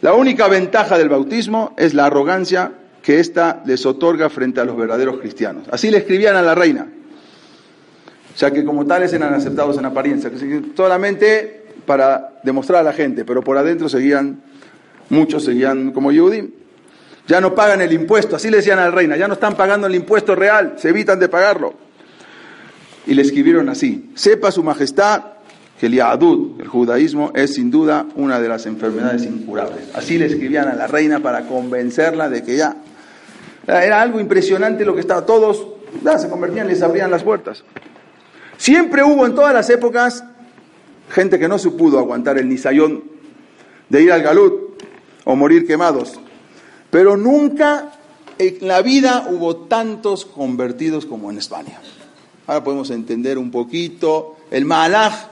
La 0.02 0.14
única 0.14 0.48
ventaja 0.48 0.98
del 0.98 1.10
bautismo 1.10 1.74
es 1.78 1.94
la 1.94 2.08
arrogancia 2.08 2.74
que 3.02 3.20
ésta 3.20 3.62
les 3.66 3.86
otorga 3.86 4.30
frente 4.30 4.60
a 4.60 4.66
los 4.66 4.76
verdaderos 4.76 5.20
cristianos. 5.20 5.68
Así 5.72 5.90
le 5.90 6.00
escribían 6.00 6.36
a 6.36 6.42
la 6.42 6.56
reina. 6.56 6.88
O 8.34 8.38
sea 8.38 8.52
que 8.52 8.64
como 8.64 8.86
tales 8.86 9.14
eran 9.14 9.34
aceptados 9.34 9.78
en 9.78 9.86
apariencia, 9.86 10.32
solamente 10.76 11.66
para 11.86 12.34
demostrar 12.44 12.82
a 12.82 12.84
la 12.84 12.94
gente, 12.94 13.26
pero 13.26 13.44
por 13.44 13.58
adentro 13.58 13.90
seguían, 13.90 14.42
muchos 15.10 15.44
seguían 15.44 15.92
como 15.92 16.12
Yehudi 16.12 16.61
ya 17.28 17.40
no 17.40 17.56
pagan 17.56 17.82
el 17.82 17.94
impuesto, 17.94 18.36
así 18.36 18.50
le 18.50 18.58
decían 18.58 18.80
a 18.80 18.86
la 18.86 18.92
reina, 18.92 19.18
ya 19.18 19.28
no 19.28 19.36
están 19.36 19.56
pagando 19.56 19.88
el 19.88 19.96
impuesto 19.96 20.36
real, 20.36 20.76
se 20.78 20.90
evitan 20.90 21.20
de 21.20 21.30
pagarlo. 21.30 21.74
Y 23.08 23.14
le 23.14 23.22
escribieron 23.22 23.70
así, 23.70 24.12
sepa 24.16 24.52
su 24.52 24.64
majestad 24.64 25.24
que 25.80 25.88
el 25.88 25.94
Yahadud, 25.94 26.62
el 26.62 26.68
judaísmo, 26.68 27.32
es 27.34 27.56
sin 27.56 27.72
duda 27.72 28.06
una 28.16 28.40
de 28.40 28.48
las 28.48 28.66
enfermedades 28.66 29.24
incurables. 29.24 29.90
Así 29.96 30.18
le 30.18 30.28
escribían 30.28 30.68
a 30.68 30.76
la 30.76 30.88
reina 30.88 31.20
para 31.20 31.48
convencerla 31.48 32.30
de 32.30 32.44
que 32.44 32.58
ya 32.58 32.76
era 33.68 34.02
algo 34.02 34.20
impresionante 34.20 34.86
lo 34.86 34.94
que 34.94 35.02
estaba, 35.02 35.26
todos 35.26 35.66
se 36.20 36.30
convertían, 36.30 36.68
les 36.68 36.82
abrían 36.82 37.12
las 37.12 37.24
puertas. 37.24 37.64
Siempre 38.58 39.04
hubo 39.04 39.26
en 39.26 39.34
todas 39.34 39.54
las 39.54 39.70
épocas 39.70 40.24
gente 41.10 41.40
que 41.40 41.48
no 41.48 41.58
se 41.58 41.72
pudo 41.72 42.00
aguantar 42.00 42.38
el 42.38 42.48
nisayón 42.48 43.04
de 43.90 44.02
ir 44.02 44.12
al 44.12 44.24
galut 44.24 44.82
o 45.24 45.36
morir 45.36 45.66
quemados. 45.66 46.20
Pero 46.92 47.18
nunca 47.18 47.94
en 48.38 48.68
la 48.68 48.82
vida 48.82 49.28
hubo 49.30 49.56
tantos 49.56 50.26
convertidos 50.26 51.06
como 51.06 51.32
en 51.32 51.38
España. 51.38 51.80
Ahora 52.46 52.64
podemos 52.64 52.92
entender 52.92 53.38
un 53.38 53.50
poquito 53.50 54.36
el 54.52 54.66
malaj, 54.66 55.32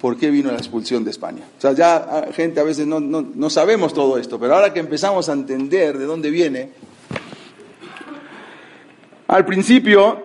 por 0.00 0.16
qué 0.16 0.30
vino 0.30 0.52
la 0.52 0.58
expulsión 0.58 1.04
de 1.04 1.10
España. 1.10 1.42
O 1.58 1.60
sea, 1.60 1.72
ya 1.72 1.96
ah, 1.96 2.26
gente 2.32 2.60
a 2.60 2.62
veces 2.62 2.86
no, 2.86 3.00
no, 3.00 3.50
sabemos 3.50 3.92
todo 3.92 4.18
esto, 4.18 4.38
pero 4.38 4.54
ahora 4.54 4.72
que 4.72 4.80
empezamos 4.80 5.28
a 5.28 5.32
entender 5.32 5.98
de 5.98 6.04
dónde 6.04 6.30
viene, 6.30 6.70
al 9.26 9.44
principio 9.44 10.22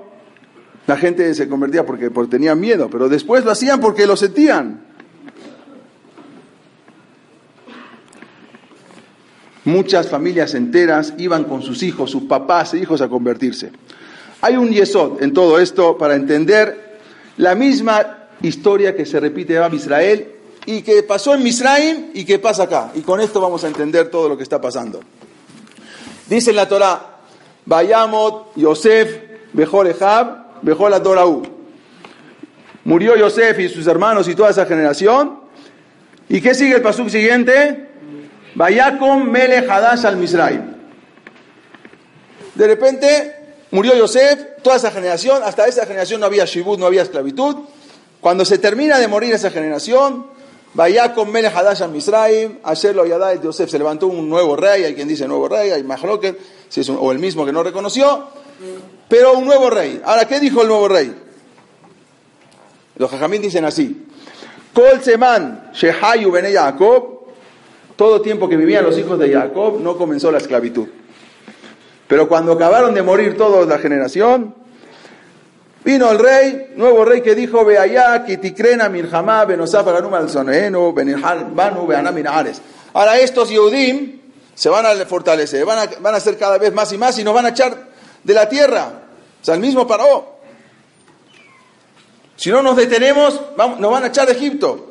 la 0.86 0.98
gente 0.98 1.34
se 1.34 1.48
convertía 1.48 1.86
porque, 1.86 2.12
porque 2.12 2.32
tenía 2.32 2.54
miedo, 2.54 2.90
pero 2.90 3.08
después 3.10 3.46
lo 3.46 3.52
hacían 3.52 3.80
porque 3.80 4.06
lo 4.06 4.16
sentían. 4.16 4.91
Muchas 9.66 10.08
familias 10.08 10.56
enteras 10.56 11.14
iban 11.18 11.44
con 11.44 11.62
sus 11.62 11.84
hijos, 11.84 12.10
sus 12.10 12.24
papás 12.24 12.74
e 12.74 12.80
hijos 12.80 13.02
a 13.02 13.10
convertirse. 13.10 13.72
Hay 14.42 14.58
un 14.58 14.70
yesod 14.70 15.22
en 15.22 15.34
todo 15.34 15.60
esto 15.60 15.98
para 15.98 16.16
entender 16.16 17.00
la 17.38 17.54
misma 17.54 18.28
historia 18.42 18.96
que 18.96 19.06
se 19.06 19.20
repite 19.20 19.56
en 19.56 19.74
Israel 19.74 20.32
y 20.66 20.82
que 20.82 21.04
pasó 21.04 21.36
en 21.36 21.44
Misraim 21.44 22.08
y 22.14 22.26
que 22.26 22.40
pasa 22.40 22.64
acá. 22.64 22.92
Y 22.96 23.02
con 23.02 23.22
esto 23.22 23.40
vamos 23.40 23.64
a 23.64 23.68
entender 23.68 24.10
todo 24.10 24.30
lo 24.30 24.38
que 24.38 24.44
está 24.44 24.60
pasando. 24.60 25.00
Dice 26.28 26.50
en 26.50 26.56
la 26.56 26.68
Torah, 26.68 27.20
Bayamot, 27.66 28.56
Yosef, 28.56 29.16
Bejol 29.54 29.88
Ejab, 29.88 30.62
Bejol 30.64 30.94
Adoraú. 30.94 31.44
Murió 32.86 33.16
Yosef 33.16 33.60
y 33.60 33.70
sus 33.70 33.86
hermanos 33.86 34.28
y 34.28 34.34
toda 34.34 34.50
esa 34.50 34.66
generación 34.66 35.42
¿Y 36.32 36.40
qué 36.40 36.56
sigue 36.56 36.76
el 36.76 36.82
pasuk 36.82 37.10
siguiente? 37.10 37.90
Mele 38.56 39.58
Hadash 39.58 40.06
al 40.06 40.18
Misraim. 40.18 40.76
De 42.56 42.68
repente 42.68 43.36
murió 43.72 43.96
Yosef, 43.96 44.62
toda 44.62 44.76
esa 44.76 44.92
generación, 44.92 45.42
hasta 45.44 45.68
esa 45.68 45.86
generación 45.86 46.20
no 46.20 46.26
había 46.26 46.46
shibud, 46.46 46.78
no 46.78 46.86
había 46.86 47.02
esclavitud. 47.02 47.56
Cuando 48.20 48.46
se 48.46 48.58
termina 48.58 49.00
de 49.00 49.08
morir 49.08 49.34
esa 49.34 49.50
generación, 49.50 50.28
Vayakom 50.74 51.30
Mele 51.30 51.48
Hadash 51.48 51.82
al 51.82 51.92
Misraim, 51.92 52.60
ayer 52.64 52.96
lo 52.96 53.04
de 53.04 53.40
Yosef, 53.44 53.70
se 53.70 53.78
levantó 53.78 54.08
un 54.08 54.30
nuevo 54.30 54.56
rey, 54.56 54.84
hay 54.84 54.94
quien 54.94 55.08
dice 55.08 55.28
nuevo 55.28 55.48
rey, 55.50 55.72
hay 55.72 55.84
Mahloket, 55.84 56.38
si 56.70 56.82
es 56.82 56.90
o 56.90 57.12
el 57.12 57.20
mismo 57.20 57.46
que 57.46 57.52
no 57.52 57.64
reconoció, 57.64 58.28
pero 59.10 59.34
un 59.34 59.46
nuevo 59.46 59.70
rey. 59.70 60.02
Ahora, 60.06 60.26
¿qué 60.26 60.40
dijo 60.40 60.62
el 60.62 60.68
nuevo 60.68 60.88
rey? 60.88 61.14
Los 62.96 63.10
jajamín 63.10 63.42
dicen 63.42 63.66
así, 63.66 64.06
Kol 64.74 65.02
Seman 65.02 65.72
Shehayu 65.74 66.32
Bene 66.32 66.54
Jacob, 66.54 67.21
todo 68.02 68.20
tiempo 68.20 68.50
que 68.50 68.58
vivían 68.58 68.84
los 68.84 68.98
hijos 68.98 69.20
de 69.20 69.32
Jacob 69.32 69.80
no 69.80 69.96
comenzó 69.96 70.32
la 70.32 70.40
esclavitud. 70.40 70.88
Pero 72.08 72.28
cuando 72.28 72.54
acabaron 72.54 72.96
de 72.96 73.04
morir 73.04 73.38
toda 73.38 73.64
la 73.68 73.78
generación, 73.78 74.56
vino 75.86 76.10
el 76.10 76.18
rey, 76.18 76.72
nuevo 76.78 77.06
rey 77.06 77.22
que 77.22 77.36
dijo, 77.36 77.64
ve 77.64 77.78
allá, 77.78 78.26
kitikrena 78.26 78.90
mirjamá, 78.90 79.46
benosafa 79.46 79.92
ganuma 79.92 80.18
al 80.18 81.46
banu 81.54 81.86
beanaminares. 81.86 82.60
Ahora 82.92 83.20
estos 83.20 83.50
Yehudim 83.50 84.20
se 84.56 84.70
van 84.70 84.88
a 84.88 85.06
fortalecer, 85.06 85.64
van 85.64 85.78
a, 85.78 85.92
van 86.00 86.16
a 86.16 86.20
ser 86.20 86.40
cada 86.40 86.58
vez 86.58 86.74
más 86.74 86.92
y 86.92 86.98
más 86.98 87.20
y 87.20 87.24
nos 87.24 87.36
van 87.36 87.46
a 87.46 87.50
echar 87.50 87.88
de 88.24 88.34
la 88.34 88.50
tierra. 88.50 88.94
O 89.40 89.46
sea, 89.46 89.54
el 89.54 89.62
mismo 89.62 89.86
paró. 89.86 90.38
Si 92.36 92.50
no 92.50 92.64
nos 92.64 92.76
detenemos, 92.76 93.40
nos 93.78 93.92
van 93.92 94.06
a 94.06 94.08
echar 94.08 94.26
de 94.26 94.34
Egipto. 94.34 94.91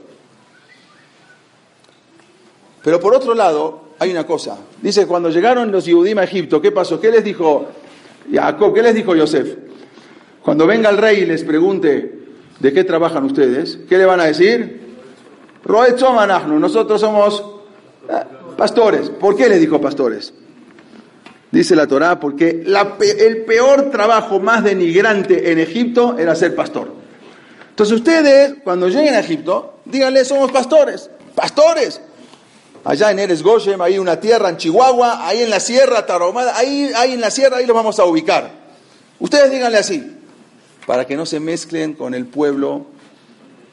Pero 2.83 2.99
por 3.01 3.15
otro 3.15 3.35
lado, 3.35 3.91
hay 3.99 4.11
una 4.11 4.27
cosa. 4.27 4.59
Dice, 4.81 5.07
cuando 5.07 5.31
llegaron 5.31 5.71
los 5.71 5.85
Yehudim 5.85 6.19
a 6.19 6.25
Egipto, 6.25 6.61
¿qué 6.61 6.73
pasó? 6.73 7.01
¿Qué 7.01 7.11
les 7.11 7.23
dijo 7.23 7.67
Jacob? 8.33 8.75
¿Qué 8.75 8.83
les 8.83 8.95
dijo 8.95 9.15
Yosef? 9.15 9.57
Cuando 10.43 10.67
venga 10.67 10.89
el 10.89 10.97
rey 10.97 11.21
y 11.21 11.27
les 11.27 11.45
pregunte 11.45 12.19
de 12.59 12.73
qué 12.73 12.85
trabajan 12.85 13.25
ustedes, 13.25 13.79
¿qué 13.89 13.99
le 13.99 14.07
van 14.07 14.21
a 14.21 14.25
decir? 14.25 14.81
nosotros 15.67 17.01
somos 17.01 17.45
eh, 18.09 18.15
pastores. 18.57 19.11
¿Por 19.11 19.37
qué 19.37 19.49
les 19.49 19.61
dijo 19.61 19.81
pastores? 19.81 20.33
Dice 21.51 21.77
la 21.77 21.87
Torá, 21.87 22.19
porque 22.19 22.65
el 22.65 23.45
peor 23.45 23.91
trabajo 23.91 24.39
más 24.41 24.65
denigrante 24.65 25.51
en 25.51 25.59
Egipto 25.59 26.17
era 26.19 26.35
ser 26.35 26.55
pastor. 26.55 26.93
Entonces 27.71 27.97
ustedes, 27.97 28.55
cuando 28.63 28.89
lleguen 28.89 29.15
a 29.15 29.21
Egipto, 29.21 29.81
díganle, 29.85 30.25
somos 30.25 30.53
pastores, 30.53 31.11
pastores. 31.35 32.01
Allá 32.85 33.11
en 33.11 33.19
Eres 33.19 33.43
Goshem, 33.43 33.81
hay 33.83 33.99
una 33.99 34.19
tierra 34.19 34.49
en 34.49 34.57
Chihuahua, 34.57 35.27
ahí 35.27 35.43
en 35.43 35.51
la 35.51 35.61
sierra 35.61 36.07
Tarahumada, 36.07 36.57
ahí, 36.57 36.91
ahí 36.97 37.13
en 37.13 37.21
la 37.21 37.31
sierra, 37.31 37.59
ahí 37.59 37.67
los 37.67 37.77
vamos 37.77 37.99
a 37.99 38.05
ubicar. 38.05 38.51
Ustedes 39.19 39.51
díganle 39.51 39.79
así, 39.79 40.17
para 40.87 41.07
que 41.07 41.17
no 41.17 41.27
se 41.27 41.41
mezclen 41.41 41.95
con 41.95 42.15
el 42.15 42.27
pueblo 42.27 42.87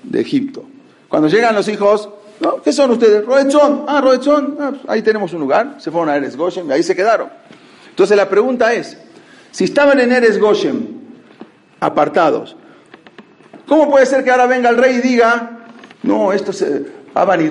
de 0.04 0.22
Egipto. 0.22 0.66
Cuando 1.08 1.30
llegan 1.30 1.56
los 1.56 1.68
hijos, 1.70 2.10
¿no? 2.42 2.62
¿qué 2.62 2.74
son 2.74 2.92
ustedes? 2.92 3.26
Roechón, 3.26 3.86
ah, 3.88 4.02
Roechón, 4.02 4.58
ah, 4.60 4.72
pues 4.72 4.82
ahí 4.88 5.02
tenemos 5.02 5.32
un 5.34 5.40
lugar, 5.40 5.78
se 5.80 5.90
fueron 5.90 6.10
a 6.10 6.18
Eres 6.18 6.36
Goshem 6.36 6.70
y 6.70 6.74
ahí 6.74 6.84
se 6.84 6.96
quedaron. 6.96 7.30
Entonces 7.90 8.18
la 8.18 8.30
pregunta 8.30 8.74
es, 8.74 8.98
si 9.52 9.64
estaban 9.64 10.00
en 10.00 10.12
Eres 10.12 10.38
Goshem, 10.40 10.86
apartados, 11.80 12.58
¿Cómo 13.68 13.92
puede 13.92 14.06
ser 14.06 14.24
que 14.24 14.32
ahora 14.32 14.48
venga 14.48 14.70
el 14.70 14.78
rey 14.78 14.96
y 14.96 15.02
diga, 15.02 15.60
no, 16.04 16.32
estos 16.32 16.58
se 16.58 16.86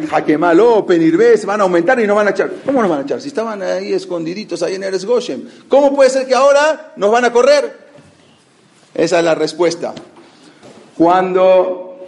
Jaquemaló, 0.09 0.87
Penirbe, 0.87 1.37
se 1.37 1.47
van 1.47 1.61
a 1.61 1.65
aumentar 1.65 1.99
y 2.01 2.07
no 2.07 2.15
van 2.15 2.29
a 2.29 2.31
echar? 2.31 2.51
¿Cómo 2.65 2.81
nos 2.81 2.91
van 2.91 3.01
a 3.01 3.03
echar? 3.03 3.21
Si 3.21 3.29
estaban 3.29 3.63
ahí 3.63 3.93
escondiditos, 3.93 4.63
ahí 4.63 4.75
en 4.75 4.85
Eres 4.85 5.05
Goshem. 5.05 5.43
¿Cómo 5.69 5.95
puede 5.95 6.11
ser 6.11 6.27
que 6.27 6.35
ahora 6.35 6.93
nos 6.97 7.11
van 7.11 7.25
a 7.25 7.33
correr? 7.33 7.87
Esa 8.95 9.19
es 9.19 9.25
la 9.25 9.35
respuesta. 9.35 9.95
Cuando 10.97 12.07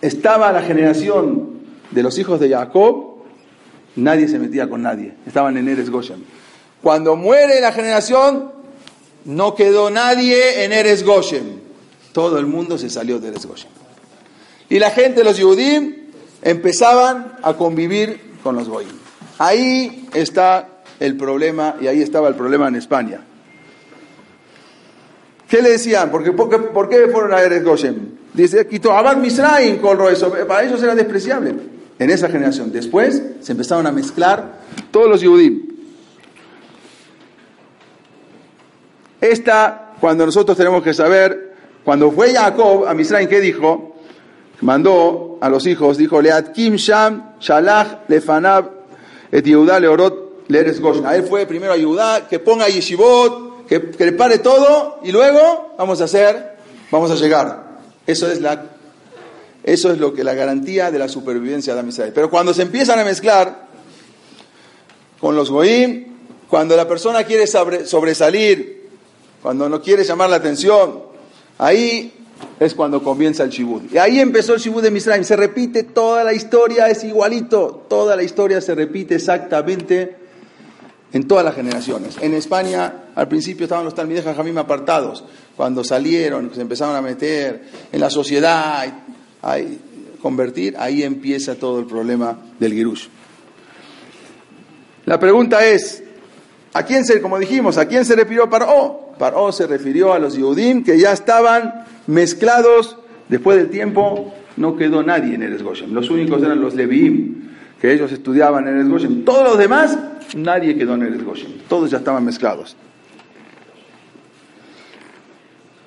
estaba 0.00 0.52
la 0.52 0.62
generación 0.62 1.60
de 1.90 2.02
los 2.02 2.18
hijos 2.18 2.40
de 2.40 2.50
Jacob, 2.50 3.22
nadie 3.96 4.28
se 4.28 4.38
metía 4.38 4.68
con 4.68 4.82
nadie. 4.82 5.14
Estaban 5.26 5.56
en 5.56 5.68
Eres 5.68 5.90
Goshem. 5.90 6.22
Cuando 6.82 7.16
muere 7.16 7.60
la 7.60 7.72
generación, 7.72 8.52
no 9.24 9.54
quedó 9.54 9.90
nadie 9.90 10.64
en 10.64 10.72
Eres 10.72 11.04
Goshem 11.04 11.68
todo 12.18 12.40
el 12.40 12.46
mundo 12.46 12.78
se 12.78 12.90
salió 12.90 13.20
de 13.20 13.28
Eretz 13.28 13.46
Y 14.68 14.80
la 14.80 14.90
gente, 14.90 15.22
los 15.22 15.36
Yehudim, 15.36 16.07
empezaban 16.42 17.34
a 17.42 17.54
convivir 17.54 18.20
con 18.42 18.56
los 18.56 18.68
Goyim. 18.68 18.96
Ahí 19.38 20.08
está 20.14 20.68
el 21.00 21.16
problema, 21.16 21.76
y 21.80 21.86
ahí 21.86 22.02
estaba 22.02 22.28
el 22.28 22.34
problema 22.34 22.68
en 22.68 22.76
España. 22.76 23.20
¿Qué 25.48 25.62
le 25.62 25.70
decían? 25.70 26.10
¿Por 26.10 26.22
qué, 26.22 26.32
por 26.32 26.88
qué, 26.88 27.08
fueron 27.08 27.32
a 27.32 27.40
Eretz 27.40 27.64
Goshen? 27.64 28.18
Dice, 28.34 28.66
Quito 28.66 28.92
Abad 28.92 29.16
Misraim, 29.16 29.80
eso. 30.10 30.30
Para 30.46 30.64
ellos 30.64 30.82
era 30.82 30.94
despreciable 30.94 31.54
en 31.98 32.10
esa 32.10 32.28
generación. 32.28 32.70
Después 32.70 33.22
se 33.40 33.52
empezaron 33.52 33.86
a 33.86 33.92
mezclar 33.92 34.58
todos 34.90 35.08
los 35.08 35.20
Yehudim. 35.22 35.68
Esta, 39.20 39.94
cuando 40.00 40.26
nosotros 40.26 40.56
tenemos 40.56 40.82
que 40.82 40.92
saber 40.92 41.54
cuando 41.82 42.12
fue 42.12 42.34
Jacob 42.34 42.86
a 42.86 42.92
Misraim, 42.92 43.28
¿qué 43.28 43.40
dijo? 43.40 43.97
Mandó 44.60 45.38
a 45.40 45.48
los 45.48 45.66
hijos, 45.66 45.96
dijo, 45.96 46.20
Leat 46.20 46.52
Kim 46.52 46.74
Sham, 46.74 47.34
Shalach, 47.40 48.08
Lefanab, 48.08 48.70
Et 49.30 49.44
Yehuda, 49.44 49.78
Leorot, 49.78 50.44
Leres 50.48 50.80
él 51.12 51.22
fue 51.24 51.46
primero 51.46 51.74
a 51.74 52.26
que 52.26 52.38
ponga 52.38 52.68
Yeshivot, 52.68 53.66
que 53.66 53.80
prepare 53.80 54.38
todo, 54.38 54.98
y 55.02 55.12
luego 55.12 55.74
vamos 55.76 56.00
a 56.00 56.04
hacer, 56.04 56.56
vamos 56.90 57.10
a 57.10 57.14
llegar. 57.16 57.78
Eso 58.06 58.30
es 58.30 58.40
la 58.40 58.64
eso 59.62 59.92
es 59.92 59.98
lo 59.98 60.14
que 60.14 60.24
la 60.24 60.32
garantía 60.32 60.90
de 60.90 60.98
la 60.98 61.08
supervivencia 61.08 61.74
de 61.74 61.86
Israel. 61.86 62.12
Pero 62.14 62.30
cuando 62.30 62.54
se 62.54 62.62
empiezan 62.62 62.98
a 62.98 63.04
mezclar 63.04 63.66
con 65.20 65.36
los 65.36 65.50
goim, 65.50 66.06
cuando 66.48 66.74
la 66.74 66.88
persona 66.88 67.24
quiere 67.24 67.46
sobresalir, 67.46 68.88
cuando 69.42 69.68
no 69.68 69.82
quiere 69.82 70.04
llamar 70.04 70.30
la 70.30 70.36
atención, 70.36 71.08
Ahí 71.58 72.17
es 72.60 72.74
cuando 72.74 73.02
comienza 73.02 73.44
el 73.44 73.50
Shibud. 73.50 73.82
Y 73.92 73.98
ahí 73.98 74.18
empezó 74.18 74.54
el 74.54 74.60
Shibud 74.60 74.82
de 74.82 74.90
Misraim. 74.90 75.24
Se 75.24 75.36
repite 75.36 75.84
toda 75.84 76.24
la 76.24 76.32
historia, 76.32 76.88
es 76.88 77.04
igualito. 77.04 77.86
Toda 77.88 78.16
la 78.16 78.22
historia 78.22 78.60
se 78.60 78.74
repite 78.74 79.14
exactamente 79.14 80.16
en 81.12 81.26
todas 81.26 81.44
las 81.44 81.54
generaciones. 81.54 82.16
En 82.20 82.34
España, 82.34 83.04
al 83.14 83.28
principio 83.28 83.64
estaban 83.64 83.84
los 83.84 83.94
Talmideh 83.94 84.22
Jamim 84.22 84.58
apartados. 84.58 85.24
Cuando 85.56 85.84
salieron, 85.84 86.52
se 86.54 86.60
empezaron 86.60 86.96
a 86.96 87.02
meter 87.02 87.62
en 87.90 88.00
la 88.00 88.10
sociedad, 88.10 88.86
a 89.42 89.56
convertir, 90.20 90.76
ahí 90.78 91.02
empieza 91.02 91.54
todo 91.54 91.78
el 91.78 91.86
problema 91.86 92.38
del 92.58 92.72
Girush. 92.72 93.06
La 95.06 95.18
pregunta 95.18 95.64
es, 95.64 96.02
¿a 96.74 96.82
quién 96.82 97.04
se, 97.04 97.22
como 97.22 97.38
dijimos, 97.38 97.78
a 97.78 97.86
quién 97.86 98.04
se 98.04 98.14
refirió 98.14 98.50
Paró? 98.50 99.07
Paró 99.18 99.52
se 99.52 99.66
refirió 99.66 100.12
a 100.12 100.18
los 100.18 100.36
Yehudim 100.36 100.84
que 100.84 100.98
ya 100.98 101.12
estaban 101.12 101.84
mezclados. 102.06 102.96
Después 103.28 103.58
del 103.58 103.68
tiempo 103.68 104.34
no 104.56 104.76
quedó 104.76 105.02
nadie 105.02 105.34
en 105.34 105.42
Eres 105.42 105.62
Goshen. 105.62 105.94
Los 105.94 106.10
únicos 106.10 106.42
eran 106.42 106.60
los 106.60 106.74
Leviim, 106.74 107.48
que 107.80 107.92
ellos 107.92 108.10
estudiaban 108.12 108.66
en 108.68 108.90
Goshen. 108.90 109.24
Todos 109.24 109.44
los 109.44 109.58
demás, 109.58 109.98
nadie 110.36 110.76
quedó 110.76 110.94
en 110.94 111.24
Goshen. 111.24 111.62
Todos 111.68 111.90
ya 111.90 111.98
estaban 111.98 112.24
mezclados. 112.24 112.76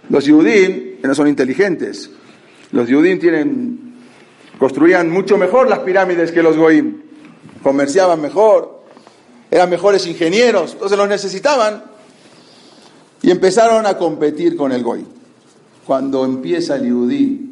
Los 0.10 0.26
Yehudim 0.26 1.02
no 1.04 1.16
son 1.16 1.28
inteligentes. 1.28 2.12
Los 2.72 2.88
Yehudim 2.88 3.78
construían 4.58 5.10
mucho 5.10 5.38
mejor 5.38 5.70
las 5.70 5.80
pirámides 5.80 6.32
que 6.32 6.44
los 6.44 6.58
Goim. 6.58 7.02
Comerciaban 7.64 8.22
mejor, 8.22 8.84
eran 9.50 9.70
mejores 9.70 10.08
ingenieros, 10.08 10.74
entonces 10.74 10.98
los 10.98 11.08
necesitaban. 11.08 11.91
Y 13.22 13.30
empezaron 13.30 13.86
a 13.86 13.98
competir 13.98 14.56
con 14.56 14.72
el 14.72 14.84
Goy. 14.84 15.06
Cuando 15.86 16.26
empieza 16.26 16.76
el 16.76 16.88
Yudí 16.88 17.50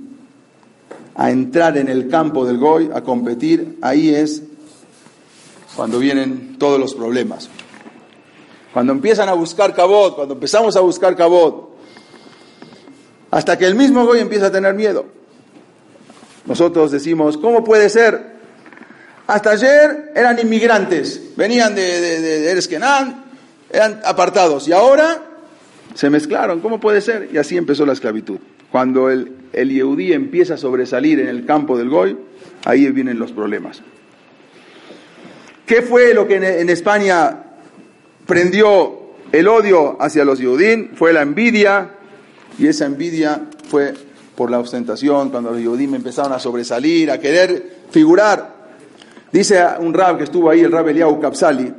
a 1.15 1.29
entrar 1.29 1.77
en 1.77 1.89
el 1.89 2.07
campo 2.07 2.45
del 2.45 2.57
Goy, 2.57 2.89
a 2.93 3.01
competir, 3.01 3.77
ahí 3.81 4.13
es 4.13 4.41
cuando 5.75 5.99
vienen 5.99 6.57
todos 6.57 6.79
los 6.79 6.95
problemas. 6.95 7.49
Cuando 8.73 8.93
empiezan 8.93 9.29
a 9.29 9.33
buscar 9.33 9.73
cabot, 9.75 10.15
cuando 10.15 10.35
empezamos 10.35 10.75
a 10.75 10.79
buscar 10.79 11.15
cabot, 11.15 11.69
hasta 13.31 13.57
que 13.57 13.65
el 13.65 13.75
mismo 13.75 14.05
Goy 14.05 14.19
empieza 14.19 14.47
a 14.47 14.51
tener 14.51 14.73
miedo. 14.73 15.05
Nosotros 16.45 16.91
decimos, 16.91 17.37
¿cómo 17.37 17.63
puede 17.63 17.89
ser? 17.89 18.39
Hasta 19.27 19.51
ayer 19.51 20.11
eran 20.15 20.39
inmigrantes, 20.39 21.35
venían 21.35 21.75
de, 21.75 22.01
de, 22.01 22.21
de, 22.21 23.23
eran 23.71 24.01
apartados, 24.03 24.67
y 24.67 24.71
ahora 24.71 25.28
se 25.99 26.09
mezclaron, 26.09 26.61
¿cómo 26.61 26.79
puede 26.79 27.01
ser? 27.01 27.27
Y 27.33 27.37
así 27.37 27.57
empezó 27.57 27.85
la 27.85 27.91
esclavitud. 27.91 28.37
Cuando 28.71 29.09
el, 29.09 29.33
el 29.51 29.69
Yehudí 29.69 30.13
empieza 30.13 30.53
a 30.53 30.57
sobresalir 30.57 31.19
en 31.19 31.27
el 31.27 31.45
campo 31.45 31.77
del 31.77 31.89
Goy, 31.89 32.17
ahí 32.63 32.89
vienen 32.91 33.19
los 33.19 33.33
problemas. 33.33 33.81
¿Qué 35.65 35.81
fue 35.81 36.13
lo 36.13 36.25
que 36.25 36.35
en 36.35 36.69
España 36.69 37.43
prendió 38.25 39.09
el 39.33 39.49
odio 39.49 40.01
hacia 40.01 40.23
los 40.23 40.39
Yudín? 40.39 40.91
Fue 40.95 41.11
la 41.11 41.21
envidia, 41.21 41.89
y 42.57 42.67
esa 42.67 42.85
envidia 42.85 43.49
fue 43.67 43.93
por 44.37 44.49
la 44.49 44.59
ostentación, 44.59 45.31
cuando 45.31 45.51
los 45.51 45.59
Yudín 45.59 45.95
empezaron 45.95 46.31
a 46.31 46.39
sobresalir, 46.39 47.11
a 47.11 47.19
querer 47.19 47.81
figurar. 47.91 48.55
Dice 49.33 49.61
un 49.81 49.93
rab 49.93 50.17
que 50.17 50.23
estuvo 50.23 50.49
ahí, 50.49 50.61
el 50.61 50.71
rab 50.71 50.87
Eliyahu 50.87 51.19
Kapsali, 51.19 51.73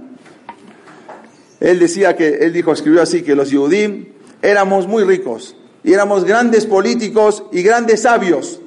él 1.61 1.79
decía 1.79 2.17
que, 2.17 2.39
él 2.41 2.53
dijo, 2.53 2.73
escribió 2.73 3.03
así, 3.03 3.23
que 3.23 3.35
los 3.35 3.51
Yudim 3.51 4.07
éramos 4.43 4.87
muy 4.87 5.05
ricos 5.05 5.57
y 5.85 5.93
éramos 5.93 6.25
grandes 6.25 6.67
políticos 6.67 7.45
y 7.53 7.63
grandes 7.63 8.03
sabios, 8.03 8.61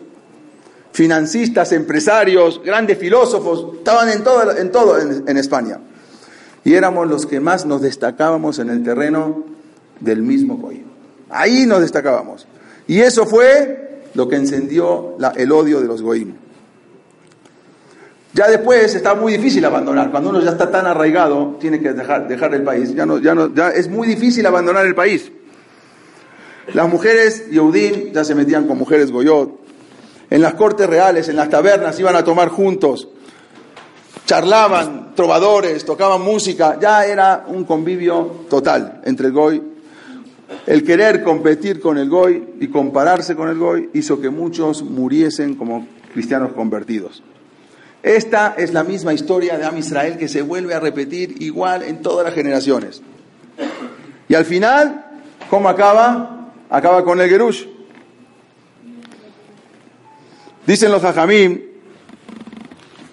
financistas, 0.91 1.71
empresarios, 1.71 2.61
grandes 2.63 2.99
filósofos, 2.99 3.77
estaban 3.77 4.09
en 4.09 4.23
todo, 4.23 4.55
en, 4.55 4.71
todo 4.71 4.99
en, 4.99 5.37
España. 5.37 5.79
Y 6.63 6.75
éramos 6.75 7.07
los 7.07 7.25
que 7.25 7.39
más 7.39 7.65
nos 7.65 7.81
destacábamos 7.81 8.59
en 8.59 8.69
el 8.69 8.83
terreno 8.83 9.43
del 9.99 10.21
mismo 10.21 10.57
Goy. 10.57 10.85
Ahí 11.29 11.65
nos 11.65 11.81
destacábamos. 11.81 12.47
Y 12.87 12.99
eso 12.99 13.25
fue 13.25 14.03
lo 14.13 14.29
que 14.29 14.35
encendió 14.35 15.17
el 15.35 15.51
odio 15.51 15.81
de 15.81 15.87
los 15.87 16.01
Goim. 16.01 16.35
Ya 18.33 18.47
después 18.47 18.95
está 18.95 19.13
muy 19.13 19.33
difícil 19.33 19.63
abandonar. 19.63 20.09
Cuando 20.09 20.31
uno 20.31 20.41
ya 20.41 20.51
está 20.51 20.71
tan 20.71 20.87
arraigado, 20.87 21.55
tiene 21.59 21.79
que 21.79 21.93
dejar, 21.93 22.53
el 22.53 22.63
país. 22.63 22.93
Ya, 22.95 23.05
no, 23.05 23.19
ya, 23.19 23.35
no, 23.35 23.53
ya 23.53 23.69
es 23.69 23.87
muy 23.87 24.07
difícil 24.07 24.45
abandonar 24.47 24.85
el 24.87 24.95
país. 24.95 25.31
Las 26.73 26.89
mujeres 26.89 27.49
Yehudim 27.51 28.11
ya 28.11 28.23
se 28.23 28.33
metían 28.33 28.67
con 28.67 28.77
mujeres 28.77 29.11
Goyot. 29.11 29.59
En 30.31 30.41
las 30.41 30.55
cortes 30.55 30.89
reales, 30.89 31.29
en 31.29 31.35
las 31.35 31.49
tabernas, 31.49 31.99
iban 31.99 32.15
a 32.15 32.23
tomar 32.23 32.49
juntos. 32.49 33.07
Charlaban, 34.25 35.13
trovadores, 35.13 35.85
tocaban 35.85 36.21
música. 36.23 36.79
Ya 36.81 37.05
era 37.05 37.45
un 37.47 37.65
convivio 37.65 38.45
total 38.49 39.01
entre 39.05 39.27
el 39.27 39.33
Goy. 39.33 39.61
El 40.65 40.83
querer 40.83 41.21
competir 41.23 41.79
con 41.79 41.99
el 41.99 42.09
Goy 42.09 42.55
y 42.59 42.67
compararse 42.69 43.35
con 43.35 43.49
el 43.49 43.59
Goy 43.59 43.91
hizo 43.93 44.19
que 44.19 44.31
muchos 44.31 44.81
muriesen 44.81 45.53
como 45.53 45.87
cristianos 46.13 46.53
convertidos. 46.53 47.21
Esta 48.03 48.55
es 48.57 48.73
la 48.73 48.83
misma 48.83 49.13
historia 49.13 49.57
de 49.57 49.63
Am 49.63 49.77
Israel 49.77 50.17
que 50.17 50.27
se 50.27 50.41
vuelve 50.41 50.73
a 50.73 50.81
repetir 50.81 51.41
igual 51.41 51.83
en 51.83 52.01
todas 52.01 52.25
las 52.25 52.35
generaciones. 52.35 53.01
Y 54.27 54.35
al 54.35 54.43
final, 54.43 55.05
¿cómo 55.49 55.69
acaba? 55.69 56.51
Acaba 56.69 57.05
con 57.05 57.21
el 57.21 57.29
Gerush. 57.29 57.65
Dicen 60.67 60.91
los 60.91 61.03
Hajamim 61.03 61.61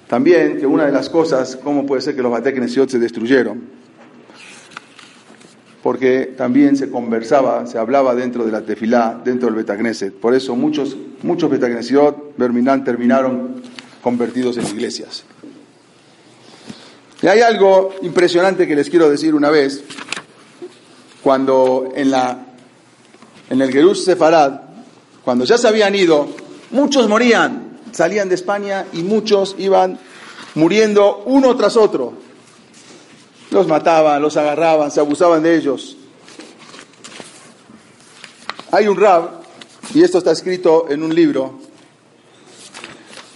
también 0.08 0.58
que 0.58 0.66
una 0.66 0.86
de 0.86 0.92
las 0.92 1.08
cosas, 1.08 1.54
¿cómo 1.54 1.86
puede 1.86 2.02
ser 2.02 2.16
que 2.16 2.22
los 2.22 2.32
Batek 2.32 2.66
se 2.66 2.98
destruyeron? 2.98 3.62
Porque 5.84 6.34
también 6.36 6.76
se 6.76 6.90
conversaba, 6.90 7.64
se 7.66 7.78
hablaba 7.78 8.16
dentro 8.16 8.44
de 8.44 8.50
la 8.50 8.62
tefilá, 8.62 9.20
dentro 9.24 9.46
del 9.46 9.54
Betagneset. 9.54 10.12
Por 10.12 10.34
eso 10.34 10.56
muchos, 10.56 10.96
muchos 11.22 11.48
terminaron 12.84 13.62
convertidos 14.02 14.56
en 14.56 14.66
iglesias. 14.66 15.24
Y 17.22 17.26
hay 17.26 17.40
algo 17.40 17.94
impresionante 18.02 18.66
que 18.66 18.74
les 18.74 18.88
quiero 18.88 19.10
decir 19.10 19.34
una 19.34 19.50
vez, 19.50 19.82
cuando 21.22 21.92
en, 21.94 22.10
la, 22.10 22.46
en 23.50 23.60
el 23.60 23.70
Gerus 23.70 24.04
Sefarad, 24.04 24.60
cuando 25.22 25.44
ya 25.44 25.58
se 25.58 25.68
habían 25.68 25.94
ido, 25.94 26.28
muchos 26.70 27.08
morían, 27.08 27.78
salían 27.92 28.28
de 28.28 28.36
España 28.36 28.86
y 28.92 29.02
muchos 29.02 29.54
iban 29.58 29.98
muriendo 30.54 31.22
uno 31.26 31.54
tras 31.56 31.76
otro. 31.76 32.14
Los 33.50 33.66
mataban, 33.66 34.22
los 34.22 34.36
agarraban, 34.36 34.90
se 34.90 35.00
abusaban 35.00 35.42
de 35.42 35.56
ellos. 35.56 35.96
Hay 38.70 38.86
un 38.88 38.96
rab, 38.96 39.42
y 39.92 40.02
esto 40.02 40.18
está 40.18 40.30
escrito 40.30 40.86
en 40.88 41.02
un 41.02 41.14
libro, 41.14 41.58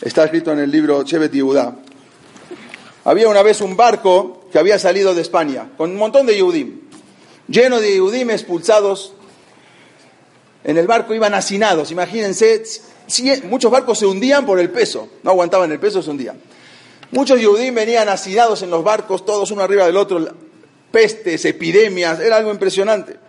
Está 0.01 0.25
escrito 0.25 0.53
en 0.53 0.59
el 0.59 0.71
libro 0.71 1.03
Chevet 1.05 1.33
Yehudá. 1.33 1.77
Había 3.05 3.29
una 3.29 3.43
vez 3.43 3.61
un 3.61 3.77
barco 3.77 4.47
que 4.51 4.59
había 4.59 4.79
salido 4.79 5.15
de 5.15 5.23
España 5.23 5.71
con 5.77 5.91
un 5.91 5.97
montón 5.97 6.27
de 6.27 6.35
Yehudim, 6.35 6.81
lleno 7.49 7.81
de 7.81 7.93
Yehudim 7.93 8.31
expulsados. 8.31 9.13
En 10.65 10.79
el 10.79 10.87
barco 10.87 11.15
iban 11.15 11.35
hacinados, 11.35 11.91
imagínense, 11.91 12.63
muchos 13.45 13.71
barcos 13.71 13.99
se 13.99 14.07
hundían 14.07 14.47
por 14.47 14.59
el 14.59 14.71
peso, 14.71 15.09
no 15.23 15.31
aguantaban 15.31 15.71
el 15.71 15.79
peso, 15.79 16.03
se 16.03 16.11
hundían. 16.11 16.41
Muchos 17.11 17.39
Yehudim 17.39 17.75
venían 17.75 18.09
hacinados 18.09 18.63
en 18.63 18.71
los 18.71 18.83
barcos, 18.83 19.25
todos 19.25 19.51
uno 19.51 19.63
arriba 19.63 19.87
del 19.87 19.97
otro, 19.97 20.27
pestes, 20.91 21.45
epidemias, 21.45 22.19
era 22.21 22.37
algo 22.37 22.51
impresionante. 22.51 23.24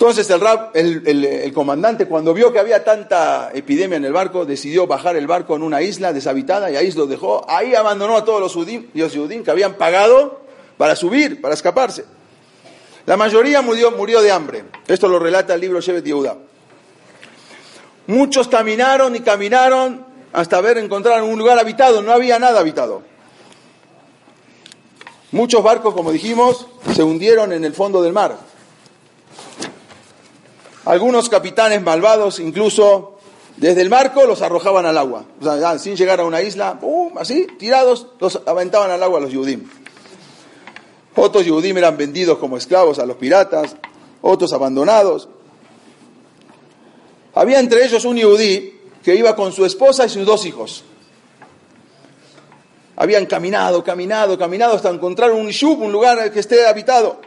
Entonces 0.00 0.30
el, 0.30 1.08
el, 1.08 1.52
comandante, 1.52 2.06
cuando 2.06 2.32
vio 2.32 2.52
que 2.52 2.60
había 2.60 2.84
tanta 2.84 3.50
epidemia 3.52 3.96
en 3.96 4.04
el 4.04 4.12
barco, 4.12 4.46
decidió 4.46 4.86
bajar 4.86 5.16
el 5.16 5.26
barco 5.26 5.56
en 5.56 5.64
una 5.64 5.82
isla 5.82 6.12
deshabitada 6.12 6.70
y 6.70 6.76
ahí 6.76 6.92
lo 6.92 7.08
dejó. 7.08 7.44
Ahí 7.50 7.74
abandonó 7.74 8.16
a 8.16 8.24
todos 8.24 8.40
los 8.40 8.54
judíos 8.54 9.12
que 9.44 9.50
habían 9.50 9.74
pagado 9.74 10.42
para 10.76 10.94
subir, 10.94 11.40
para 11.40 11.54
escaparse. 11.54 12.04
La 13.06 13.16
mayoría 13.16 13.60
murió, 13.60 13.90
murió 13.90 14.22
de 14.22 14.30
hambre. 14.30 14.66
Esto 14.86 15.08
lo 15.08 15.18
relata 15.18 15.54
el 15.54 15.60
libro 15.62 15.80
Shevet 15.80 16.04
Yehuda. 16.04 16.36
Muchos 18.06 18.46
caminaron 18.46 19.16
y 19.16 19.20
caminaron 19.20 20.06
hasta 20.32 20.60
ver 20.60 20.78
encontrar 20.78 21.24
un 21.24 21.36
lugar 21.36 21.58
habitado. 21.58 22.02
No 22.02 22.12
había 22.12 22.38
nada 22.38 22.60
habitado. 22.60 23.02
Muchos 25.32 25.60
barcos, 25.60 25.92
como 25.92 26.12
dijimos, 26.12 26.68
se 26.94 27.02
hundieron 27.02 27.52
en 27.52 27.64
el 27.64 27.72
fondo 27.74 28.00
del 28.00 28.12
mar. 28.12 28.47
Algunos 30.88 31.28
capitanes 31.28 31.82
malvados 31.82 32.40
incluso 32.40 33.18
desde 33.58 33.82
el 33.82 33.90
marco 33.90 34.24
los 34.24 34.40
arrojaban 34.40 34.86
al 34.86 34.96
agua. 34.96 35.22
O 35.38 35.44
sea, 35.44 35.78
sin 35.78 35.96
llegar 35.96 36.18
a 36.20 36.24
una 36.24 36.40
isla, 36.40 36.80
así, 37.18 37.46
tirados, 37.58 38.06
los 38.18 38.40
aventaban 38.46 38.90
al 38.90 39.02
agua 39.02 39.20
los 39.20 39.30
yudim. 39.30 39.68
Otros 41.14 41.44
yudim 41.44 41.76
eran 41.76 41.94
vendidos 41.98 42.38
como 42.38 42.56
esclavos 42.56 42.98
a 42.98 43.04
los 43.04 43.18
piratas, 43.18 43.76
otros 44.22 44.50
abandonados. 44.54 45.28
Había 47.34 47.60
entre 47.60 47.84
ellos 47.84 48.06
un 48.06 48.16
yudí 48.16 48.80
que 49.04 49.14
iba 49.14 49.36
con 49.36 49.52
su 49.52 49.66
esposa 49.66 50.06
y 50.06 50.08
sus 50.08 50.24
dos 50.24 50.46
hijos. 50.46 50.84
Habían 52.96 53.26
caminado, 53.26 53.84
caminado, 53.84 54.38
caminado 54.38 54.76
hasta 54.76 54.88
encontrar 54.88 55.32
un 55.32 55.50
shub, 55.50 55.82
un 55.82 55.92
lugar 55.92 56.32
que 56.32 56.40
esté 56.40 56.66
habitado. 56.66 57.20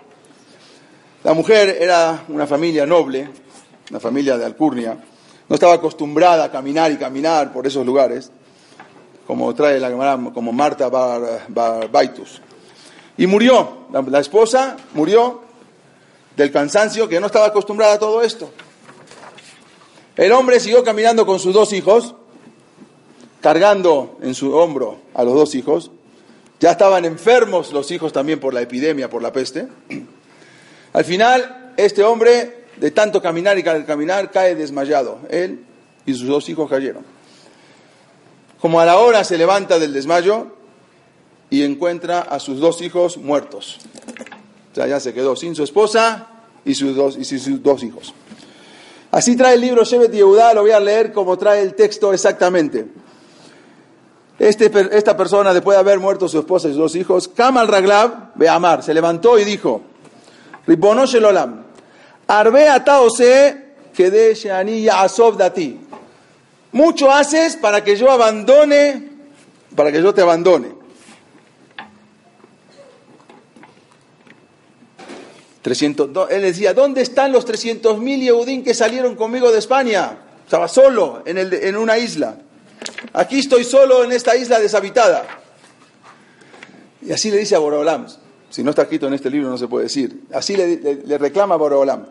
La 1.23 1.35
mujer 1.35 1.77
era 1.79 2.25
una 2.29 2.47
familia 2.47 2.87
noble, 2.87 3.29
una 3.91 3.99
familia 3.99 4.37
de 4.37 4.45
Alcurnia, 4.45 4.97
no 5.49 5.53
estaba 5.53 5.73
acostumbrada 5.73 6.45
a 6.45 6.51
caminar 6.51 6.93
y 6.93 6.97
caminar 6.97 7.51
por 7.51 7.67
esos 7.67 7.85
lugares, 7.85 8.31
como 9.27 9.53
trae 9.53 9.81
la 9.81 9.91
como 10.33 10.53
Marta 10.53 10.87
Bar, 10.87 11.91
Baitus. 11.91 12.41
Y 13.17 13.27
murió, 13.27 13.87
la, 13.91 14.19
esposa 14.19 14.77
murió 14.93 15.41
del 16.37 16.51
cansancio, 16.53 17.09
que 17.09 17.19
no 17.19 17.25
estaba 17.25 17.47
acostumbrada 17.47 17.95
a 17.95 17.99
todo 17.99 18.21
esto. 18.23 18.49
El 20.15 20.31
hombre 20.31 20.61
siguió 20.61 20.85
caminando 20.85 21.25
con 21.25 21.37
sus 21.37 21.53
dos 21.53 21.73
hijos, 21.73 22.15
cargando 23.41 24.17
en 24.21 24.33
su 24.33 24.55
hombro 24.55 24.99
a 25.13 25.23
los 25.25 25.33
dos 25.33 25.53
hijos. 25.53 25.91
Ya 26.61 26.71
estaban 26.71 27.03
enfermos 27.03 27.73
los 27.73 27.91
hijos 27.91 28.13
también 28.13 28.39
por 28.39 28.53
la 28.53 28.61
epidemia, 28.61 29.09
por 29.09 29.21
la 29.21 29.33
peste. 29.33 29.67
Al 30.93 31.03
final, 31.03 31.73
este 31.75 32.03
hombre 32.05 32.60
de 32.81 32.89
tanto 32.89 33.21
caminar 33.21 33.59
y 33.59 33.63
caminar, 33.63 34.31
cae 34.31 34.55
desmayado. 34.55 35.19
Él 35.29 35.63
y 36.03 36.15
sus 36.15 36.27
dos 36.27 36.49
hijos 36.49 36.67
cayeron. 36.67 37.05
Como 38.59 38.79
a 38.79 38.85
la 38.85 38.97
hora 38.97 39.23
se 39.23 39.37
levanta 39.37 39.77
del 39.77 39.93
desmayo 39.93 40.47
y 41.51 41.61
encuentra 41.61 42.21
a 42.21 42.39
sus 42.39 42.59
dos 42.59 42.81
hijos 42.81 43.17
muertos. 43.17 43.77
O 44.71 44.75
sea, 44.75 44.87
ya 44.87 44.99
se 44.99 45.13
quedó 45.13 45.35
sin 45.35 45.53
su 45.53 45.63
esposa 45.63 46.27
y 46.65 46.73
sus 46.73 46.95
dos, 46.95 47.83
hijos. 47.83 48.15
Así 49.11 49.35
trae 49.35 49.53
el 49.53 49.61
libro 49.61 49.83
Shevet 49.83 50.11
Yehudá, 50.11 50.55
lo 50.55 50.61
voy 50.61 50.71
a 50.71 50.79
leer 50.79 51.13
como 51.13 51.37
trae 51.37 51.61
el 51.61 51.75
texto 51.75 52.11
exactamente. 52.11 52.87
Este, 54.39 54.71
esta 54.97 55.15
persona, 55.15 55.53
después 55.53 55.75
de 55.75 55.81
haber 55.81 55.99
muerto 55.99 56.27
su 56.27 56.39
esposa 56.39 56.67
y 56.67 56.71
sus 56.71 56.79
dos 56.79 56.95
hijos, 56.95 57.27
Kamal 57.27 57.67
Raglab, 57.67 58.31
ve 58.33 58.49
amar, 58.49 58.81
se 58.81 58.91
levantó 58.91 59.37
y 59.37 59.43
dijo, 59.43 59.83
Ribonosh 60.65 61.15
el 61.17 61.25
Olam, 61.25 61.70
Mucho 66.71 67.11
haces 67.11 67.57
para 67.57 67.83
que 67.83 67.97
yo 67.97 68.09
abandone, 68.09 69.09
para 69.75 69.91
que 69.91 70.01
yo 70.01 70.13
te 70.13 70.21
abandone. 70.21 70.69
300, 75.61 76.31
él 76.31 76.41
decía, 76.41 76.73
¿dónde 76.73 77.01
están 77.01 77.33
los 77.33 77.45
300.000 77.45 78.19
Yehudín 78.21 78.63
que 78.63 78.73
salieron 78.73 79.15
conmigo 79.15 79.51
de 79.51 79.59
España? 79.59 80.17
Estaba 80.45 80.69
solo 80.69 81.23
en, 81.25 81.37
el, 81.37 81.53
en 81.53 81.75
una 81.75 81.97
isla. 81.97 82.37
Aquí 83.11 83.39
estoy 83.39 83.65
solo 83.65 84.05
en 84.05 84.13
esta 84.13 84.37
isla 84.37 84.57
deshabitada. 84.57 85.25
Y 87.01 87.11
así 87.11 87.29
le 87.29 87.39
dice 87.39 87.55
a 87.55 87.59
Borolam, 87.59 88.07
si 88.49 88.63
no 88.63 88.69
está 88.69 88.83
escrito 88.83 89.07
en 89.07 89.15
este 89.15 89.29
libro 89.29 89.49
no 89.49 89.57
se 89.57 89.67
puede 89.67 89.85
decir, 89.85 90.23
así 90.33 90.55
le, 90.55 91.17
reclama 91.17 91.55
a 91.55 91.57
Borolam. 91.57 92.05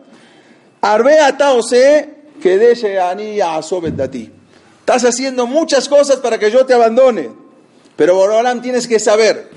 Arbea 0.81 1.37
taose 1.37 2.09
que 2.41 2.57
deje 2.57 2.99
a 2.99 3.61
sobet 3.61 4.11
ti. 4.11 4.31
Estás 4.79 5.05
haciendo 5.05 5.45
muchas 5.47 5.87
cosas 5.87 6.17
para 6.17 6.39
que 6.39 6.49
yo 6.51 6.65
te 6.65 6.73
abandone. 6.73 7.29
Pero 7.95 8.15
Borolam 8.15 8.61
tienes 8.61 8.87
que 8.87 8.99
saber. 8.99 9.49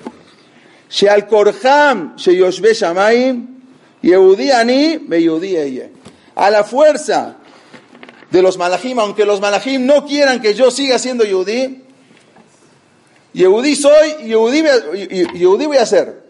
Yehudi. 4.02 4.50
A 6.36 6.50
la 6.50 6.64
fuerza 6.64 7.36
de 8.30 8.42
los 8.42 8.58
malachim, 8.58 8.98
aunque 8.98 9.24
los 9.24 9.40
malachim 9.40 9.86
no 9.86 10.04
quieran 10.04 10.42
que 10.42 10.54
yo 10.54 10.70
siga 10.70 10.98
siendo 10.98 11.24
yehudi, 11.24 11.84
yehudi 13.32 13.76
soy 13.76 14.16
y 14.20 14.28
yehudi 14.28 15.66
voy 15.66 15.76
a 15.78 15.86
ser. 15.86 16.22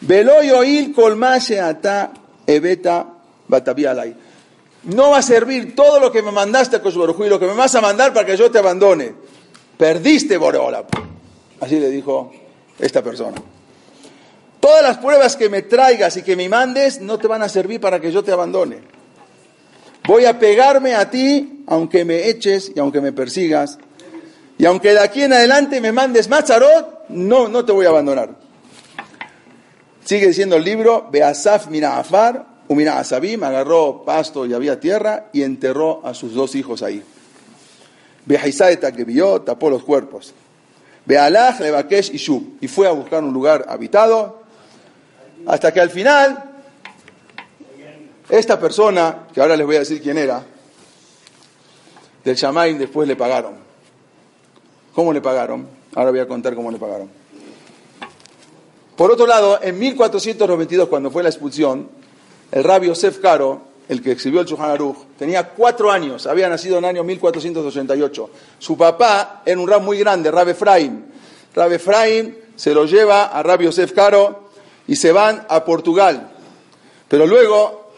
Velo 0.00 0.42
yoil 0.42 0.92
kolma 0.94 1.34
ata 1.34 2.12
ebeta. 2.46 3.09
No 4.84 5.10
va 5.10 5.18
a 5.18 5.22
servir 5.22 5.74
todo 5.74 6.00
lo 6.00 6.10
que 6.10 6.22
me 6.22 6.32
mandaste 6.32 6.76
a 6.76 6.82
y 6.84 7.28
lo 7.28 7.38
que 7.38 7.46
me 7.46 7.54
vas 7.54 7.74
a 7.74 7.80
mandar 7.80 8.14
para 8.14 8.24
que 8.24 8.36
yo 8.36 8.50
te 8.50 8.58
abandone. 8.58 9.12
Perdiste, 9.76 10.36
Boreola. 10.36 10.84
Así 11.60 11.78
le 11.78 11.90
dijo 11.90 12.32
esta 12.78 13.02
persona. 13.02 13.36
Todas 14.60 14.82
las 14.82 14.98
pruebas 14.98 15.36
que 15.36 15.48
me 15.48 15.62
traigas 15.62 16.16
y 16.16 16.22
que 16.22 16.36
me 16.36 16.48
mandes 16.48 17.00
no 17.00 17.18
te 17.18 17.26
van 17.26 17.42
a 17.42 17.48
servir 17.48 17.80
para 17.80 18.00
que 18.00 18.12
yo 18.12 18.22
te 18.22 18.32
abandone. 18.32 18.78
Voy 20.06 20.24
a 20.24 20.38
pegarme 20.38 20.94
a 20.94 21.10
ti 21.10 21.64
aunque 21.66 22.04
me 22.04 22.28
eches 22.28 22.72
y 22.74 22.78
aunque 22.78 23.00
me 23.00 23.12
persigas. 23.12 23.78
Y 24.58 24.66
aunque 24.66 24.92
de 24.92 25.00
aquí 25.00 25.22
en 25.22 25.32
adelante 25.32 25.80
me 25.80 25.92
mandes 25.92 26.28
Mazarot, 26.28 27.08
no, 27.08 27.48
no 27.48 27.64
te 27.64 27.72
voy 27.72 27.86
a 27.86 27.90
abandonar. 27.90 28.36
Sigue 30.04 30.26
diciendo 30.26 30.56
el 30.56 30.64
libro, 30.64 31.08
Beasaf 31.10 31.68
Afar, 31.84 32.46
Umina 32.70 33.00
Asabim 33.00 33.42
agarró 33.42 34.04
pasto 34.04 34.46
y 34.46 34.54
había 34.54 34.78
tierra 34.78 35.26
y 35.32 35.42
enterró 35.42 36.06
a 36.06 36.14
sus 36.14 36.34
dos 36.34 36.54
hijos 36.54 36.84
ahí. 36.84 37.02
que 38.28 39.04
vio, 39.04 39.40
tapó 39.42 39.68
los 39.68 39.82
cuerpos. 39.82 40.32
Bealach, 41.04 41.58
Levakesh 41.58 42.14
y 42.14 42.18
Shub. 42.18 42.58
Y 42.60 42.68
fue 42.68 42.86
a 42.86 42.92
buscar 42.92 43.24
un 43.24 43.32
lugar 43.32 43.66
habitado. 43.68 44.42
Hasta 45.46 45.72
que 45.72 45.80
al 45.80 45.90
final, 45.90 46.44
esta 48.28 48.60
persona, 48.60 49.26
que 49.34 49.40
ahora 49.40 49.56
les 49.56 49.66
voy 49.66 49.74
a 49.74 49.80
decir 49.80 50.00
quién 50.00 50.16
era, 50.18 50.46
del 52.22 52.36
Shamaim 52.36 52.78
después 52.78 53.08
le 53.08 53.16
pagaron. 53.16 53.54
¿Cómo 54.94 55.12
le 55.12 55.20
pagaron? 55.20 55.66
Ahora 55.96 56.12
voy 56.12 56.20
a 56.20 56.28
contar 56.28 56.54
cómo 56.54 56.70
le 56.70 56.78
pagaron. 56.78 57.10
Por 58.94 59.10
otro 59.10 59.26
lado, 59.26 59.58
en 59.60 59.76
1492, 59.76 60.88
cuando 60.88 61.10
fue 61.10 61.24
la 61.24 61.30
expulsión, 61.30 61.98
el 62.52 62.64
rabbi 62.64 62.88
Yosef 62.88 63.18
Caro, 63.18 63.62
el 63.88 64.02
que 64.02 64.12
escribió 64.12 64.40
el 64.40 64.46
Shulchan 64.46 64.70
Aruch, 64.70 64.96
tenía 65.18 65.48
cuatro 65.48 65.90
años, 65.90 66.26
había 66.26 66.48
nacido 66.48 66.78
en 66.78 66.84
el 66.84 66.90
año 66.90 67.04
1488. 67.04 68.30
Su 68.58 68.76
papá 68.76 69.42
era 69.44 69.58
un 69.60 69.68
rab 69.68 69.82
muy 69.82 69.98
grande, 69.98 70.30
Rab 70.30 70.48
Efraim. 70.48 71.02
Rab 71.54 71.72
Efraim 71.72 72.34
se 72.56 72.72
lo 72.74 72.84
lleva 72.84 73.26
a 73.26 73.42
rabbi 73.42 73.64
Yosef 73.64 73.92
Caro 73.92 74.50
y 74.86 74.96
se 74.96 75.12
van 75.12 75.46
a 75.48 75.64
Portugal. 75.64 76.30
Pero 77.08 77.26
luego, 77.26 77.90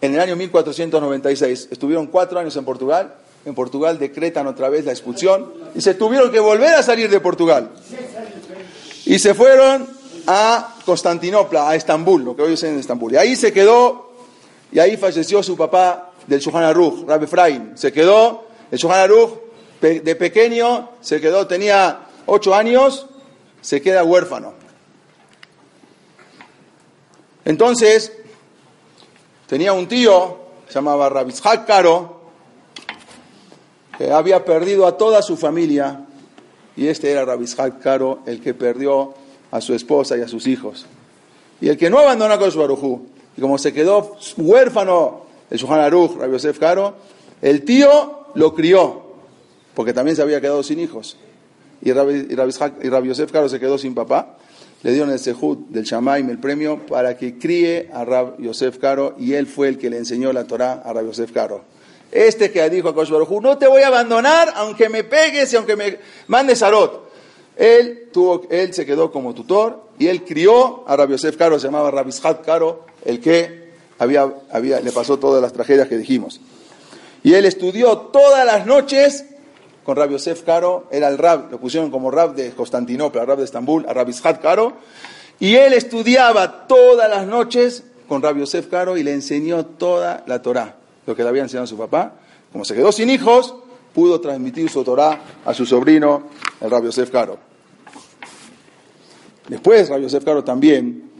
en 0.00 0.14
el 0.14 0.20
año 0.20 0.36
1496, 0.36 1.68
estuvieron 1.70 2.06
cuatro 2.06 2.38
años 2.38 2.56
en 2.56 2.64
Portugal. 2.64 3.14
En 3.44 3.54
Portugal 3.54 3.98
decretan 3.98 4.46
otra 4.46 4.68
vez 4.68 4.84
la 4.84 4.92
expulsión 4.92 5.52
y 5.74 5.80
se 5.80 5.94
tuvieron 5.94 6.30
que 6.30 6.38
volver 6.38 6.74
a 6.74 6.82
salir 6.82 7.10
de 7.10 7.18
Portugal. 7.18 7.70
Y 9.04 9.18
se 9.18 9.34
fueron 9.34 9.88
a 10.26 10.76
Constantinopla, 10.84 11.70
a 11.70 11.74
Estambul, 11.74 12.24
lo 12.24 12.36
que 12.36 12.42
hoy 12.42 12.54
es 12.54 12.62
en 12.62 12.78
Estambul. 12.78 13.12
Y 13.12 13.16
ahí 13.16 13.36
se 13.36 13.52
quedó, 13.52 14.12
y 14.70 14.78
ahí 14.78 14.96
falleció 14.96 15.42
su 15.42 15.56
papá 15.56 16.12
del 16.26 16.40
Shulchan 16.40 16.64
Aruch, 16.64 17.06
Rabbi 17.06 17.24
Efraim. 17.24 17.76
Se 17.76 17.92
quedó, 17.92 18.44
el 18.70 18.78
Shulchan 18.78 19.00
Aruch, 19.00 19.30
de 19.80 20.16
pequeño, 20.16 20.90
se 21.00 21.20
quedó, 21.20 21.46
tenía 21.46 22.06
ocho 22.26 22.54
años, 22.54 23.06
se 23.60 23.82
queda 23.82 24.04
huérfano. 24.04 24.54
Entonces, 27.44 28.12
tenía 29.48 29.72
un 29.72 29.88
tío, 29.88 30.38
se 30.68 30.74
llamaba 30.74 31.08
Rabizhak 31.08 31.66
Karo, 31.66 32.22
que 33.98 34.10
había 34.12 34.44
perdido 34.44 34.86
a 34.86 34.96
toda 34.96 35.22
su 35.22 35.36
familia, 35.36 36.06
y 36.76 36.86
este 36.86 37.10
era 37.10 37.24
Rabizhak 37.24 37.80
Karo, 37.80 38.20
el 38.26 38.40
que 38.40 38.54
perdió 38.54 39.14
a 39.52 39.60
su 39.60 39.74
esposa 39.74 40.18
y 40.18 40.22
a 40.22 40.28
sus 40.28 40.48
hijos. 40.48 40.86
Y 41.60 41.68
el 41.68 41.76
que 41.76 41.88
no 41.88 42.00
abandonó 42.00 42.34
a 42.34 42.38
Kosh 42.38 42.56
y 43.36 43.40
como 43.40 43.56
se 43.56 43.72
quedó 43.72 44.16
huérfano 44.36 45.22
el 45.48 45.58
Shuhan 45.58 45.80
Aruch, 45.80 46.16
Rabbi 46.18 46.32
Yosef 46.32 46.58
Caro, 46.58 46.96
el 47.40 47.64
tío 47.64 48.26
lo 48.34 48.54
crió, 48.54 49.02
porque 49.74 49.92
también 49.92 50.16
se 50.16 50.22
había 50.22 50.40
quedado 50.40 50.62
sin 50.62 50.80
hijos. 50.80 51.16
Y 51.82 51.92
Rabbi, 51.92 52.28
y 52.32 53.08
Yosef 53.08 53.30
Caro 53.30 53.48
se 53.48 53.60
quedó 53.60 53.78
sin 53.78 53.94
papá. 53.94 54.38
Le 54.82 54.90
dieron 54.90 55.10
el 55.10 55.18
Sehut 55.18 55.68
del 55.68 55.84
Shamaim, 55.84 56.28
el 56.30 56.38
premio, 56.38 56.84
para 56.86 57.16
que 57.16 57.38
críe 57.38 57.88
a 57.92 58.04
Rab 58.04 58.40
Yosef 58.40 58.78
Caro, 58.78 59.14
y 59.18 59.34
él 59.34 59.46
fue 59.46 59.68
el 59.68 59.78
que 59.78 59.88
le 59.88 59.98
enseñó 59.98 60.32
la 60.32 60.44
Torah 60.44 60.82
a 60.84 60.92
Rab 60.92 61.06
Yosef 61.06 61.30
Caro. 61.30 61.62
Este 62.10 62.50
que 62.50 62.68
dijo 62.68 62.88
a 62.88 62.94
Kosh 62.94 63.10
no 63.10 63.56
te 63.56 63.66
voy 63.66 63.82
a 63.82 63.86
abandonar 63.86 64.52
aunque 64.56 64.90
me 64.90 65.02
pegues 65.02 65.52
y 65.52 65.56
aunque 65.56 65.76
me 65.76 65.98
mandes 66.26 66.62
arot. 66.62 67.11
Él, 67.56 68.08
tuvo, 68.12 68.42
él 68.50 68.72
se 68.72 68.86
quedó 68.86 69.12
como 69.12 69.34
tutor 69.34 69.84
y 69.98 70.08
él 70.08 70.24
crió 70.24 70.84
a 70.88 70.96
Rabbi 70.96 71.12
Yosef 71.12 71.36
Caro, 71.36 71.58
se 71.58 71.66
llamaba 71.66 71.90
Rabishat 71.90 72.44
Caro, 72.44 72.84
el 73.04 73.20
que 73.20 73.72
había, 73.98 74.32
había, 74.50 74.80
le 74.80 74.90
pasó 74.92 75.18
todas 75.18 75.42
las 75.42 75.52
tragedias 75.52 75.88
que 75.88 75.98
dijimos. 75.98 76.40
Y 77.22 77.34
él 77.34 77.44
estudió 77.44 77.98
todas 77.98 78.44
las 78.44 78.66
noches 78.66 79.26
con 79.84 79.96
Rabbi 79.96 80.12
Yosef 80.12 80.42
Caro, 80.42 80.86
era 80.90 81.08
el 81.08 81.18
rab, 81.18 81.50
lo 81.50 81.58
pusieron 81.58 81.90
como 81.90 82.10
rab 82.10 82.34
de 82.34 82.50
Constantinopla, 82.50 83.24
rab 83.24 83.38
de 83.38 83.44
Estambul, 83.44 83.84
a 83.88 83.92
Rabishat 83.92 84.40
Caro, 84.40 84.74
y 85.38 85.56
él 85.56 85.72
estudiaba 85.72 86.66
todas 86.66 87.10
las 87.10 87.26
noches 87.26 87.84
con 88.08 88.22
Rabbi 88.22 88.40
Yosef 88.40 88.68
Caro 88.68 88.96
y 88.96 89.02
le 89.02 89.12
enseñó 89.12 89.66
toda 89.66 90.22
la 90.26 90.42
Torah, 90.42 90.76
lo 91.06 91.16
que 91.16 91.22
le 91.22 91.28
había 91.28 91.42
enseñado 91.42 91.64
a 91.64 91.68
su 91.68 91.76
papá. 91.76 92.12
Como 92.52 92.64
se 92.64 92.74
quedó 92.74 92.92
sin 92.92 93.10
hijos, 93.10 93.54
pudo 93.94 94.20
transmitir 94.20 94.68
su 94.70 94.84
Torah 94.84 95.20
a 95.44 95.54
su 95.54 95.66
sobrino, 95.66 96.24
el 96.62 96.70
Rabbi 96.70 96.86
Yosef 96.86 97.10
Caro. 97.10 97.38
Después, 99.48 99.88
Rabbi 99.88 100.02
Yosef 100.02 100.24
Caro 100.24 100.44
también, 100.44 101.10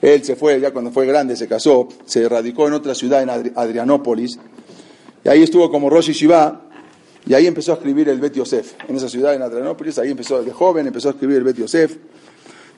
él 0.00 0.24
se 0.24 0.36
fue, 0.36 0.60
ya 0.60 0.72
cuando 0.72 0.90
fue 0.90 1.06
grande, 1.06 1.34
se 1.36 1.48
casó, 1.48 1.88
se 2.04 2.28
radicó 2.28 2.68
en 2.68 2.74
otra 2.74 2.94
ciudad, 2.94 3.22
en 3.22 3.30
Adrianópolis, 3.30 4.38
y 5.24 5.28
ahí 5.28 5.42
estuvo 5.42 5.70
como 5.70 5.88
Rosh 5.88 6.10
Shiva, 6.10 6.66
y 7.24 7.34
ahí 7.34 7.46
empezó 7.46 7.72
a 7.72 7.76
escribir 7.76 8.08
el 8.08 8.20
Bet 8.20 8.34
Yosef. 8.34 8.74
En 8.88 8.96
esa 8.96 9.08
ciudad, 9.08 9.34
en 9.34 9.42
Adrianópolis, 9.42 9.98
ahí 9.98 10.10
empezó 10.10 10.42
de 10.42 10.50
joven, 10.52 10.86
empezó 10.86 11.08
a 11.08 11.12
escribir 11.12 11.36
el 11.36 11.44
Bet 11.44 11.56
Yosef. 11.56 11.96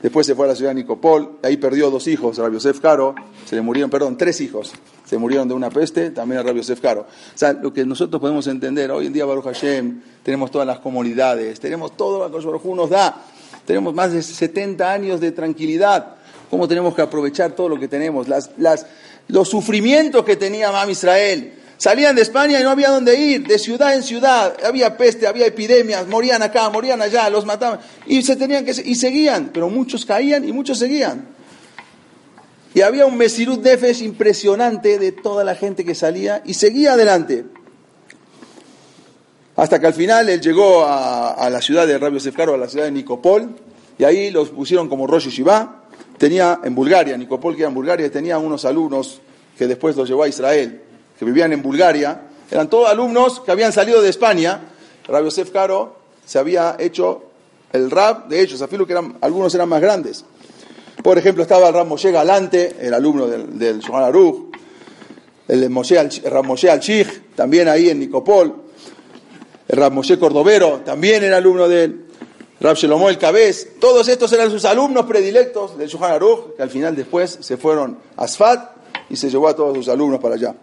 Después 0.04 0.26
se 0.26 0.34
fue 0.34 0.44
a 0.44 0.48
la 0.48 0.54
ciudad 0.54 0.72
de 0.72 0.82
Nicopol, 0.82 1.38
ahí 1.42 1.56
perdió 1.56 1.90
dos 1.90 2.06
hijos, 2.08 2.36
Rabbi 2.36 2.56
Yosef 2.56 2.78
Caro, 2.78 3.14
se 3.46 3.56
le 3.56 3.62
murieron, 3.62 3.88
perdón, 3.88 4.18
tres 4.18 4.38
hijos, 4.42 4.70
se 5.02 5.16
murieron 5.16 5.48
de 5.48 5.54
una 5.54 5.70
peste, 5.70 6.10
también 6.10 6.46
a 6.46 6.52
Yosef 6.52 6.78
Caro. 6.78 7.06
O 7.06 7.38
sea, 7.38 7.54
lo 7.54 7.72
que 7.72 7.86
nosotros 7.86 8.20
podemos 8.20 8.46
entender, 8.46 8.90
hoy 8.90 9.06
en 9.06 9.14
día 9.14 9.24
Baruch 9.24 9.44
Hashem, 9.44 10.02
tenemos 10.22 10.50
todas 10.50 10.66
las 10.66 10.80
comunidades, 10.80 11.58
tenemos 11.58 11.96
todo 11.96 12.28
lo 12.28 12.38
que 12.38 12.46
Baruch 12.46 12.66
nos 12.66 12.90
da, 12.90 13.16
tenemos 13.64 13.94
más 13.94 14.12
de 14.12 14.20
70 14.20 14.92
años 14.92 15.22
de 15.22 15.32
tranquilidad, 15.32 16.16
cómo 16.50 16.68
tenemos 16.68 16.94
que 16.94 17.00
aprovechar 17.00 17.52
todo 17.52 17.70
lo 17.70 17.80
que 17.80 17.88
tenemos, 17.88 18.28
las, 18.28 18.50
las, 18.58 18.86
los 19.28 19.48
sufrimientos 19.48 20.22
que 20.22 20.36
tenía 20.36 20.70
Mam 20.70 20.90
Israel, 20.90 21.54
Salían 21.76 22.14
de 22.14 22.22
España 22.22 22.60
y 22.60 22.62
no 22.62 22.70
había 22.70 22.90
dónde 22.90 23.18
ir, 23.18 23.46
de 23.46 23.58
ciudad 23.58 23.94
en 23.94 24.02
ciudad, 24.02 24.56
había 24.64 24.96
peste, 24.96 25.26
había 25.26 25.46
epidemias, 25.46 26.06
morían 26.06 26.42
acá, 26.42 26.70
morían 26.70 27.02
allá, 27.02 27.28
los 27.30 27.44
mataban 27.44 27.80
y 28.06 28.22
se 28.22 28.36
tenían 28.36 28.64
que 28.64 28.70
y 28.70 28.94
seguían, 28.94 29.50
pero 29.52 29.68
muchos 29.68 30.04
caían 30.04 30.48
y 30.48 30.52
muchos 30.52 30.78
seguían. 30.78 31.28
Y 32.74 32.80
había 32.80 33.06
un 33.06 33.16
Mesirut 33.16 33.62
Nefesh 33.62 34.02
impresionante 34.02 34.98
de 34.98 35.12
toda 35.12 35.44
la 35.44 35.54
gente 35.54 35.84
que 35.84 35.94
salía 35.94 36.42
y 36.44 36.54
seguía 36.54 36.94
adelante. 36.94 37.44
Hasta 39.56 39.78
que 39.78 39.86
al 39.86 39.94
final 39.94 40.28
él 40.28 40.40
llegó 40.40 40.84
a, 40.84 41.48
la 41.50 41.62
ciudad 41.62 41.86
de 41.86 41.96
Rabio 41.98 42.18
Sefcaro, 42.18 42.54
a 42.54 42.58
la 42.58 42.68
ciudad 42.68 42.86
de 42.86 42.90
Nicopol, 42.90 43.54
y 43.96 44.02
ahí 44.02 44.32
los 44.32 44.50
pusieron 44.50 44.88
como 44.88 45.06
Rosh 45.06 45.28
Shiva. 45.28 45.84
Tenía 46.18 46.60
en 46.64 46.74
Bulgaria, 46.74 47.16
Nicopol 47.16 47.54
que 47.54 47.62
era 47.62 47.68
en 47.68 47.74
Bulgaria, 47.74 48.10
tenía 48.10 48.38
unos 48.38 48.64
alumnos 48.64 49.20
que 49.56 49.68
después 49.68 49.94
los 49.94 50.08
llevó 50.08 50.24
a 50.24 50.28
Israel 50.28 50.80
vivían 51.24 51.52
en 51.52 51.62
Bulgaria, 51.62 52.22
eran 52.50 52.68
todos 52.68 52.88
alumnos 52.88 53.40
que 53.40 53.50
habían 53.50 53.72
salido 53.72 54.02
de 54.02 54.10
España. 54.10 54.60
Rabbi 55.06 55.24
Yosef 55.24 55.50
Caro 55.50 55.96
se 56.24 56.38
había 56.38 56.76
hecho 56.78 57.24
el 57.72 57.90
rab 57.90 58.28
de 58.28 58.40
ellos, 58.40 58.62
afirmo 58.62 58.86
que 58.86 58.92
eran, 58.92 59.16
algunos 59.20 59.54
eran 59.54 59.68
más 59.68 59.80
grandes. 59.80 60.24
Por 61.02 61.18
ejemplo, 61.18 61.42
estaba 61.42 61.68
el 61.68 61.74
Rab 61.74 61.86
Moshe 61.86 62.10
Galante, 62.10 62.76
el 62.80 62.94
alumno 62.94 63.26
del, 63.26 63.58
del 63.58 63.80
Shohan 63.80 64.14
el, 65.48 65.70
Moshe, 65.70 65.98
el 65.98 66.30
Rab 66.30 66.46
también 67.34 67.68
ahí 67.68 67.90
en 67.90 67.98
Nicopol, 67.98 68.54
el 69.68 69.76
Rab 69.76 69.92
Moshe 69.92 70.18
Cordovero, 70.18 70.80
también 70.84 71.24
era 71.24 71.36
alumno 71.36 71.68
de 71.68 71.84
él, 71.84 72.04
Rab 72.60 72.76
Shelomo 72.76 73.10
el 73.10 73.18
Cabez, 73.18 73.78
todos 73.80 74.08
estos 74.08 74.32
eran 74.32 74.50
sus 74.50 74.64
alumnos 74.64 75.04
predilectos 75.04 75.76
del 75.76 75.88
Shuhan 75.88 76.12
Aruch, 76.12 76.56
que 76.56 76.62
al 76.62 76.70
final 76.70 76.96
después 76.96 77.38
se 77.40 77.56
fueron 77.56 77.98
a 78.16 78.26
Sfat 78.26 78.70
y 79.10 79.16
se 79.16 79.28
llevó 79.28 79.48
a 79.48 79.56
todos 79.56 79.76
sus 79.76 79.88
alumnos 79.88 80.20
para 80.20 80.36
allá. 80.36 80.54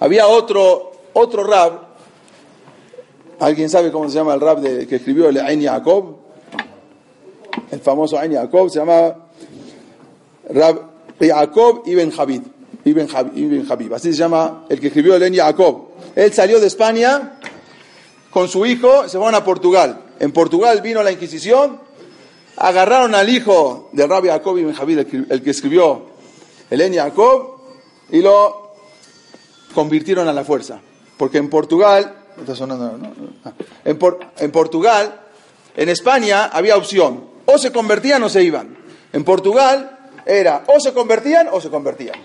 Había 0.00 0.26
otro, 0.26 0.92
otro 1.12 1.44
Rab, 1.44 1.80
¿alguien 3.40 3.70
sabe 3.70 3.92
cómo 3.92 4.08
se 4.08 4.16
llama 4.16 4.34
el 4.34 4.40
Rab 4.40 4.60
de, 4.60 4.86
que 4.86 4.96
escribió 4.96 5.28
el 5.28 5.38
Ain 5.38 5.60
Yaakov? 5.60 6.16
El 7.70 7.80
famoso 7.80 8.18
Ain 8.18 8.32
Yaakov 8.32 8.70
se 8.70 8.80
llamaba 8.80 9.28
Rab 10.50 10.80
Yaakov 11.20 11.82
Ibn 11.86 12.12
Habib. 12.18 12.42
Ibn 12.84 13.66
Habib, 13.70 13.94
así 13.94 14.12
se 14.12 14.18
llama 14.18 14.66
el 14.68 14.78
que 14.78 14.88
escribió 14.88 15.16
el 15.16 15.22
Ain 15.22 15.32
Yaakov. 15.32 15.88
Él 16.14 16.32
salió 16.32 16.60
de 16.60 16.66
España 16.66 17.38
con 18.30 18.48
su 18.48 18.66
hijo, 18.66 19.08
se 19.08 19.16
fueron 19.16 19.34
a 19.34 19.44
Portugal. 19.44 20.00
En 20.20 20.32
Portugal 20.32 20.80
vino 20.82 21.02
la 21.02 21.12
Inquisición, 21.12 21.78
agarraron 22.56 23.14
al 23.14 23.28
hijo 23.28 23.88
del 23.92 24.08
rabbi 24.08 24.28
Jacob 24.28 24.58
ibn 24.58 24.72
Javid, 24.72 24.98
el 25.30 25.42
que 25.42 25.50
escribió 25.50 26.02
el 26.70 26.94
Jacob, 26.94 27.58
y 28.10 28.20
lo 28.20 28.63
convirtieron 29.74 30.28
a 30.28 30.32
la 30.32 30.44
fuerza. 30.44 30.80
Porque 31.16 31.38
en 31.38 31.50
Portugal, 31.50 32.14
ah, 33.44 33.52
en, 33.84 33.98
en 34.38 34.50
Portugal, 34.50 35.20
en 35.76 35.88
España 35.88 36.46
había 36.46 36.76
opción, 36.76 37.24
o 37.46 37.58
se 37.58 37.72
convertían 37.72 38.22
o 38.22 38.28
se 38.28 38.42
iban. 38.42 38.76
En 39.12 39.24
Portugal 39.24 39.98
era 40.26 40.64
o 40.66 40.80
se 40.80 40.92
convertían 40.92 41.48
o 41.50 41.60
se 41.60 41.70
convertían, 41.70 42.16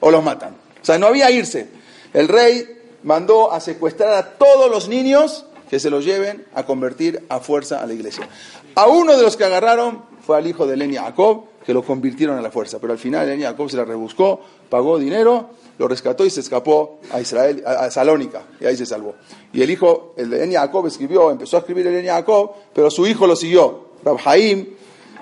o 0.00 0.10
los 0.10 0.22
matan. 0.22 0.56
O 0.80 0.84
sea, 0.84 0.98
no 0.98 1.06
había 1.06 1.30
irse. 1.30 1.68
El 2.12 2.28
rey 2.28 2.68
mandó 3.02 3.52
a 3.52 3.60
secuestrar 3.60 4.12
a 4.14 4.30
todos 4.36 4.70
los 4.70 4.88
niños 4.88 5.46
que 5.70 5.80
se 5.80 5.90
los 5.90 6.04
lleven 6.04 6.44
a 6.54 6.64
convertir 6.64 7.24
a 7.28 7.40
fuerza 7.40 7.80
a 7.82 7.86
la 7.86 7.94
iglesia. 7.94 8.28
A 8.74 8.86
uno 8.86 9.16
de 9.16 9.22
los 9.22 9.36
que 9.36 9.44
agarraron 9.44 10.02
fue 10.24 10.36
al 10.36 10.46
hijo 10.46 10.66
de 10.66 10.76
Leni 10.76 10.96
Jacob, 10.96 11.46
que 11.64 11.72
lo 11.72 11.82
convirtieron 11.82 12.38
a 12.38 12.42
la 12.42 12.50
fuerza. 12.50 12.78
Pero 12.78 12.92
al 12.92 12.98
final 12.98 13.26
Leni 13.26 13.42
Jacob 13.42 13.70
se 13.70 13.76
la 13.76 13.84
rebuscó, 13.84 14.40
pagó 14.68 14.98
dinero, 14.98 15.50
lo 15.78 15.88
rescató 15.88 16.24
y 16.24 16.30
se 16.30 16.40
escapó 16.40 16.98
a 17.10 17.20
Israel, 17.20 17.62
a 17.66 17.90
Salónica, 17.90 18.42
y 18.60 18.66
ahí 18.66 18.76
se 18.76 18.86
salvó. 18.86 19.14
Y 19.52 19.62
el 19.62 19.70
hijo, 19.70 20.14
el 20.16 20.30
de 20.30 20.52
Jacob, 20.52 20.86
escribió, 20.86 21.30
empezó 21.30 21.56
a 21.56 21.60
escribir 21.60 21.86
el 21.86 22.06
Jacob, 22.06 22.52
pero 22.72 22.90
su 22.90 23.06
hijo 23.06 23.26
lo 23.26 23.36
siguió. 23.36 23.84
Rabhaim 24.04 24.66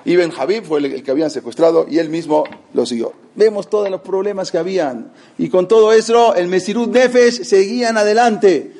Ibn 0.05 0.33
Habib 0.37 0.65
fue 0.65 0.79
el 0.79 1.03
que 1.03 1.11
habían 1.11 1.29
secuestrado 1.29 1.85
y 1.89 1.97
él 1.97 2.09
mismo 2.09 2.43
lo 2.73 2.85
siguió. 2.85 3.13
Vemos 3.35 3.69
todos 3.69 3.89
los 3.89 4.01
problemas 4.01 4.51
que 4.51 4.57
habían. 4.57 5.11
Y 5.37 5.49
con 5.49 5.67
todo 5.67 5.93
eso, 5.93 6.35
el 6.35 6.47
Mesirut 6.47 6.89
Nefesh 6.89 7.43
seguían 7.43 7.97
adelante. 7.97 8.73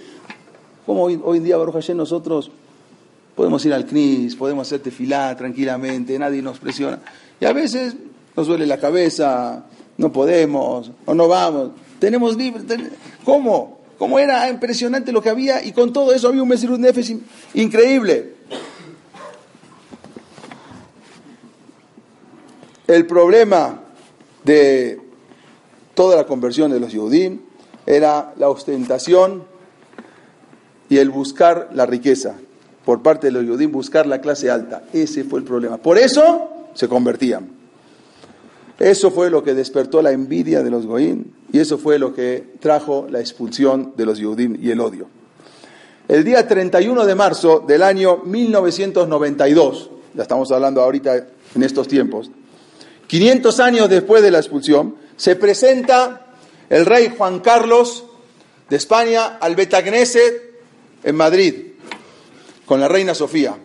Como 0.86 1.04
hoy, 1.04 1.38
en 1.38 1.44
día, 1.44 1.56
Baruch 1.58 1.90
nosotros 1.92 2.52
podemos 3.36 3.66
ir 3.66 3.74
al 3.74 3.86
CNIS, 3.86 4.36
podemos 4.36 4.68
hacer 4.68 4.82
tefilá 4.82 5.36
tranquilamente, 5.36 6.20
nadie 6.20 6.42
nos 6.42 6.60
presiona. 6.60 7.00
Y 7.40 7.46
a 7.46 7.54
veces 7.54 7.96
nos 8.36 8.48
duele 8.48 8.68
la 8.68 8.78
cabeza, 8.78 9.66
no 9.98 10.12
podemos, 10.12 10.92
o 11.06 11.14
no 11.14 11.28
vamos. 11.28 11.72
Tenemos 12.00 12.36
libre. 12.36 12.62
¿Cómo? 13.24 13.80
¿Cómo 13.98 14.20
era 14.20 14.50
impresionante 14.50 15.12
lo 15.12 15.22
que 15.22 15.30
había? 15.30 15.64
Y 15.64 15.72
con 15.72 15.94
todo 15.94 16.14
eso 16.14 16.28
había 16.28 16.44
un 16.44 16.50
Mesirut 16.50 16.80
Nefesh 16.80 17.18
increíble. 17.54 18.34
El 22.88 23.06
problema 23.06 23.80
de 24.44 25.00
toda 25.94 26.18
la 26.18 26.26
conversión 26.26 26.72
de 26.72 26.80
los 26.80 26.92
Yehudim 26.92 27.40
era 27.86 28.34
la 28.38 28.50
ostentación 28.50 29.46
y 30.90 30.98
el 30.98 31.10
buscar 31.10 31.70
la 31.74 31.86
riqueza. 31.86 32.36
Por 32.84 33.02
parte 33.02 33.28
de 33.28 33.32
los 33.32 33.44
Yehudim, 33.44 33.72
buscar 33.72 34.06
la 34.06 34.20
clase 34.20 34.52
alta. 34.52 34.84
Ese 34.92 35.24
fue 35.24 35.40
el 35.40 35.46
problema. 35.46 35.78
Por 35.78 35.98
eso 35.98 36.50
se 36.74 36.90
convertían. 36.90 37.53
Eso 38.84 39.12
fue 39.12 39.30
lo 39.30 39.46
que 39.46 39.54
despertó 39.54 40.02
la 40.02 40.12
envidia 40.12 40.62
de 40.62 40.70
los 40.70 40.86
Goín 40.86 41.34
y 41.54 41.60
eso 41.60 41.78
fue 41.78 41.98
lo 41.98 42.14
que 42.14 42.44
trajo 42.60 43.08
la 43.10 43.22
expulsión 43.22 43.94
de 43.96 44.06
los 44.06 44.18
Yehudim 44.18 44.58
y 44.62 44.72
el 44.72 44.82
odio. 44.82 45.08
El 46.10 46.26
día 46.26 46.46
31 46.46 47.06
de 47.06 47.16
marzo 47.16 47.64
del 47.66 47.82
año 47.82 48.18
1992, 48.26 49.90
ya 50.14 50.24
estamos 50.24 50.52
hablando 50.52 50.82
ahorita 50.82 51.16
en 51.56 51.64
estos 51.64 51.88
tiempos, 51.88 52.30
500 53.08 53.60
años 53.62 53.90
después 53.90 54.22
de 54.22 54.32
la 54.32 54.40
expulsión, 54.40 54.98
se 55.16 55.38
presenta 55.38 56.34
el 56.70 56.86
rey 56.86 57.14
Juan 57.18 57.40
Carlos 57.40 58.04
de 58.70 58.76
España 58.76 59.38
al 59.40 59.56
Betagneset 59.56 60.60
en 61.06 61.16
Madrid 61.16 61.56
con 62.66 62.82
la 62.82 62.90
reina 62.90 63.16
Sofía. 63.16 63.56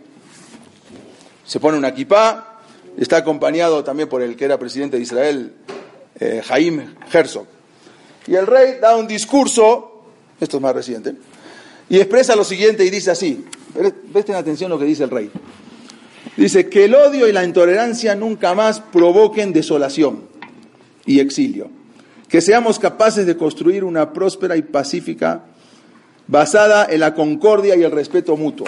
Se 1.45 1.59
pone 1.59 1.77
una 1.77 1.89
equipa, 1.89 2.48
está 3.03 3.19
acompañado 3.19 3.85
también 3.85 4.09
por 4.09 4.23
el 4.23 4.37
que 4.37 4.45
era 4.45 4.59
presidente 4.59 4.97
de 4.97 5.03
Israel, 5.03 5.53
eh, 6.19 6.43
Jaime 6.45 6.89
Herzog. 7.13 7.47
Y 8.27 8.35
el 8.35 8.47
rey 8.47 8.79
da 8.81 8.97
un 8.97 9.07
discurso, 9.07 10.05
esto 10.41 10.57
es 10.57 10.63
más 10.63 10.75
reciente, 10.75 11.15
y 11.89 11.97
expresa 11.97 12.37
lo 12.37 12.45
siguiente 12.45 12.85
y 12.85 12.91
dice 12.91 13.11
así, 13.11 13.45
presten 14.13 14.35
atención 14.35 14.71
a 14.71 14.75
lo 14.75 14.79
que 14.79 14.85
dice 14.85 15.05
el 15.05 15.11
rey. 15.11 15.31
Dice 16.37 16.69
que 16.69 16.85
el 16.85 16.95
odio 16.95 17.27
y 17.27 17.33
la 17.33 17.45
intolerancia 17.45 18.15
nunca 18.15 18.55
más 18.55 18.81
provoquen 18.81 19.53
desolación 19.53 20.29
y 21.07 21.21
exilio. 21.21 21.71
Que 22.29 22.41
seamos 22.41 22.79
capaces 22.79 23.27
de 23.27 23.37
construir 23.37 23.83
una 23.83 24.13
próspera 24.13 24.57
y 24.57 24.63
pacífica 24.63 25.45
basada 26.27 26.87
en 26.91 27.01
la 27.01 27.15
concordia 27.15 27.75
y 27.75 27.83
el 27.83 27.91
respeto 27.91 28.37
mutuo. 28.37 28.67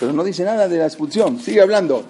Pero 0.00 0.12
no 0.12 0.24
dice 0.24 0.44
nada 0.44 0.66
de 0.68 0.78
la 0.78 0.86
expulsión, 0.86 1.38
sigue 1.38 1.60
hablando. 1.60 2.04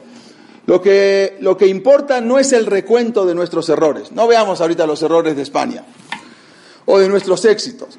Lo 0.68 0.82
que, 0.82 1.38
lo 1.40 1.56
que 1.56 1.66
importa 1.66 2.20
no 2.20 2.38
es 2.38 2.52
el 2.52 2.66
recuento 2.66 3.24
de 3.24 3.34
nuestros 3.34 3.70
errores. 3.70 4.12
No 4.12 4.26
veamos 4.26 4.60
ahorita 4.60 4.86
los 4.86 5.02
errores 5.02 5.34
de 5.34 5.40
España 5.40 5.82
o 6.84 6.98
de 6.98 7.08
nuestros 7.08 7.42
éxitos, 7.46 7.98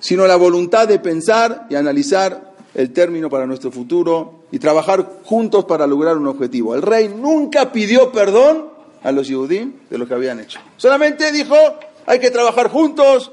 sino 0.00 0.26
la 0.26 0.36
voluntad 0.36 0.86
de 0.86 0.98
pensar 0.98 1.66
y 1.70 1.76
analizar 1.76 2.52
el 2.74 2.92
término 2.92 3.30
para 3.30 3.46
nuestro 3.46 3.72
futuro 3.72 4.44
y 4.52 4.58
trabajar 4.58 5.20
juntos 5.24 5.64
para 5.64 5.86
lograr 5.86 6.18
un 6.18 6.26
objetivo. 6.26 6.74
El 6.74 6.82
rey 6.82 7.08
nunca 7.08 7.72
pidió 7.72 8.12
perdón 8.12 8.68
a 9.02 9.12
los 9.12 9.26
Yehudim 9.26 9.72
de 9.88 9.96
lo 9.96 10.06
que 10.06 10.12
habían 10.12 10.40
hecho. 10.40 10.60
Solamente 10.76 11.32
dijo, 11.32 11.56
hay 12.04 12.18
que 12.18 12.30
trabajar 12.30 12.68
juntos, 12.68 13.32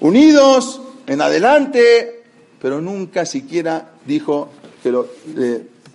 unidos, 0.00 0.80
en 1.06 1.20
adelante, 1.20 2.22
pero 2.58 2.80
nunca 2.80 3.26
siquiera 3.26 3.90
dijo 4.06 4.48
que 4.82 4.90
lo, 4.90 5.08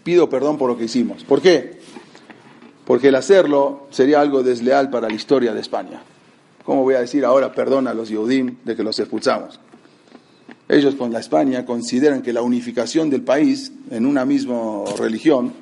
pido 0.06 0.30
perdón 0.30 0.60
por 0.60 0.70
lo 0.70 0.78
que 0.78 0.86
hicimos. 0.86 1.24
¿Por 1.24 1.42
qué? 1.42 1.80
Porque 2.86 3.08
el 3.08 3.16
hacerlo 3.16 3.88
sería 3.90 4.22
algo 4.22 4.44
desleal 4.44 4.92
para 4.92 5.10
la 5.10 5.16
historia 5.16 5.52
de 5.52 5.60
España. 5.60 6.04
¿Cómo 6.64 6.84
voy 6.84 6.94
a 6.94 7.00
decir 7.00 7.26
ahora 7.26 7.52
perdón 7.52 7.88
a 7.88 7.94
los 7.96 8.10
Yehudim 8.10 8.58
de 8.64 8.76
que 8.76 8.84
los 8.84 9.00
expulsamos? 9.00 9.60
Ellos 10.70 10.94
con 10.94 11.12
la 11.12 11.20
España 11.20 11.66
consideran 11.66 12.22
que 12.22 12.34
la 12.34 12.44
unificación 12.44 13.10
del 13.10 13.24
país 13.24 13.72
en 13.90 14.06
una 14.06 14.26
misma 14.26 14.84
religión, 14.96 15.54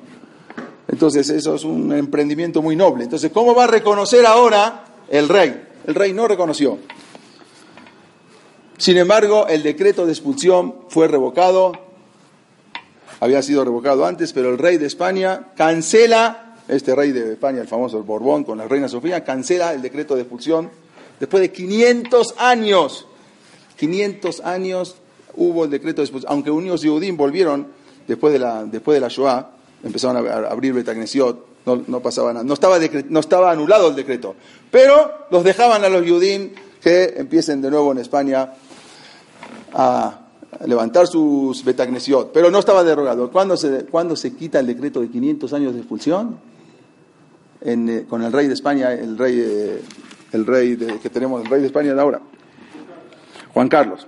entonces 0.88 1.30
eso 1.30 1.54
es 1.54 1.64
un 1.64 1.90
emprendimiento 1.94 2.60
muy 2.60 2.76
noble. 2.76 3.04
Entonces, 3.04 3.30
¿cómo 3.32 3.54
va 3.54 3.64
a 3.64 3.68
reconocer 3.68 4.26
ahora 4.26 4.84
el 5.08 5.30
rey? 5.30 5.58
El 5.86 5.94
rey 5.94 6.12
no 6.12 6.28
reconoció. 6.28 6.78
Sin 8.76 8.98
embargo, 8.98 9.46
el 9.48 9.62
decreto 9.62 10.04
de 10.04 10.12
expulsión 10.12 10.74
fue 10.88 11.08
revocado, 11.08 11.72
había 13.24 13.40
sido 13.40 13.64
revocado 13.64 14.04
antes, 14.04 14.34
pero 14.34 14.50
el 14.50 14.58
rey 14.58 14.76
de 14.76 14.84
España 14.84 15.46
cancela, 15.56 16.56
este 16.68 16.94
rey 16.94 17.10
de 17.10 17.32
España, 17.32 17.62
el 17.62 17.66
famoso 17.66 18.02
Borbón 18.02 18.44
con 18.44 18.58
la 18.58 18.68
reina 18.68 18.86
Sofía, 18.86 19.24
cancela 19.24 19.72
el 19.72 19.80
decreto 19.80 20.14
de 20.14 20.20
expulsión 20.20 20.70
después 21.18 21.40
de 21.40 21.50
500 21.50 22.34
años. 22.36 23.06
500 23.78 24.40
años 24.40 24.96
hubo 25.36 25.64
el 25.64 25.70
decreto 25.70 26.02
de 26.02 26.04
expulsión, 26.04 26.32
aunque 26.32 26.50
unidos 26.50 26.82
Yehudim 26.82 27.16
volvieron 27.16 27.68
después 28.06 28.30
de 28.30 28.40
la, 28.40 28.62
después 28.64 28.96
de 28.96 29.00
la 29.00 29.08
Shoah, 29.08 29.52
empezaron 29.82 30.28
a 30.28 30.50
abrir 30.50 30.74
Betagnesiot, 30.74 31.46
no, 31.64 31.82
no 31.86 32.00
pasaba 32.00 32.30
nada, 32.34 32.44
no 32.44 32.52
estaba, 32.52 32.78
no 33.08 33.20
estaba 33.20 33.50
anulado 33.52 33.88
el 33.88 33.96
decreto, 33.96 34.34
pero 34.70 35.28
los 35.30 35.42
dejaban 35.44 35.82
a 35.82 35.88
los 35.88 36.04
Yehudim 36.04 36.50
que 36.82 37.14
empiecen 37.16 37.62
de 37.62 37.70
nuevo 37.70 37.90
en 37.92 37.98
España 38.00 38.52
a 39.72 40.23
levantar 40.66 41.06
sus 41.06 41.64
Betagnesiot, 41.64 42.32
pero 42.32 42.50
no 42.50 42.58
estaba 42.58 42.84
derogado. 42.84 43.30
¿Cuándo 43.30 43.56
se, 43.56 43.84
¿cuándo 43.86 44.16
se 44.16 44.34
quita 44.34 44.60
el 44.60 44.66
decreto 44.66 45.00
de 45.00 45.08
500 45.08 45.52
años 45.52 45.74
de 45.74 45.80
expulsión? 45.80 46.38
Eh, 47.62 48.04
con 48.08 48.22
el 48.22 48.32
rey 48.32 48.46
de 48.46 48.54
España, 48.54 48.92
el 48.92 49.16
rey, 49.16 49.40
eh, 49.40 49.82
el 50.32 50.46
rey 50.46 50.76
que 51.02 51.08
tenemos, 51.10 51.42
el 51.42 51.48
rey 51.48 51.60
de 51.60 51.66
España 51.66 51.94
de 51.94 52.00
ahora. 52.00 52.20
Juan 53.54 53.68
Carlos. 53.68 54.06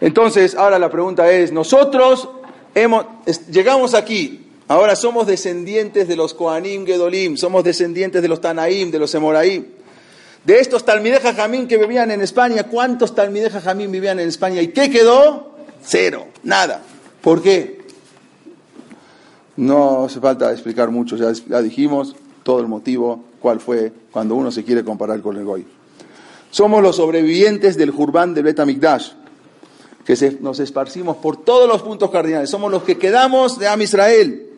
Entonces, 0.00 0.54
ahora 0.54 0.78
la 0.78 0.90
pregunta 0.90 1.30
es, 1.30 1.52
nosotros 1.52 2.28
hemos, 2.74 3.06
llegamos 3.50 3.94
aquí, 3.94 4.48
ahora 4.68 4.96
somos 4.96 5.26
descendientes 5.26 6.08
de 6.08 6.16
los 6.16 6.34
Koanim 6.34 6.84
Gedolim, 6.84 7.36
somos 7.36 7.64
descendientes 7.64 8.20
de 8.20 8.28
los 8.28 8.40
Tanaim, 8.40 8.90
de 8.90 8.98
los 8.98 9.14
Emoraim. 9.14 9.64
De 10.44 10.58
estos 10.58 10.84
Talmideh 10.84 11.20
Jamín 11.20 11.66
que 11.66 11.78
vivían 11.78 12.10
en 12.10 12.20
España, 12.20 12.64
¿cuántos 12.64 13.14
Talmideh 13.14 13.50
Jamín 13.50 13.90
vivían 13.90 14.20
en 14.20 14.28
España? 14.28 14.60
¿Y 14.60 14.68
qué 14.68 14.90
quedó? 14.90 15.54
Cero, 15.82 16.26
nada. 16.42 16.82
¿Por 17.22 17.42
qué? 17.42 17.84
No 19.56 20.04
hace 20.04 20.20
falta 20.20 20.52
explicar 20.52 20.90
mucho, 20.90 21.16
ya, 21.16 21.62
dijimos 21.62 22.14
todo 22.42 22.60
el 22.60 22.66
motivo, 22.66 23.24
cuál 23.40 23.60
fue 23.60 23.92
cuando 24.10 24.34
uno 24.34 24.50
se 24.50 24.64
quiere 24.64 24.84
comparar 24.84 25.22
con 25.22 25.36
el 25.36 25.44
Goy. 25.44 25.66
Somos 26.50 26.82
los 26.82 26.96
sobrevivientes 26.96 27.76
del 27.76 27.90
Jurban 27.90 28.34
del 28.34 28.44
Betamikdash, 28.44 29.12
que 30.04 30.16
se, 30.16 30.38
nos 30.40 30.60
esparcimos 30.60 31.16
por 31.16 31.38
todos 31.42 31.66
los 31.66 31.82
puntos 31.82 32.10
cardinales. 32.10 32.50
Somos 32.50 32.70
los 32.70 32.82
que 32.82 32.98
quedamos 32.98 33.58
de 33.58 33.68
Am 33.68 33.80
Israel. 33.80 34.50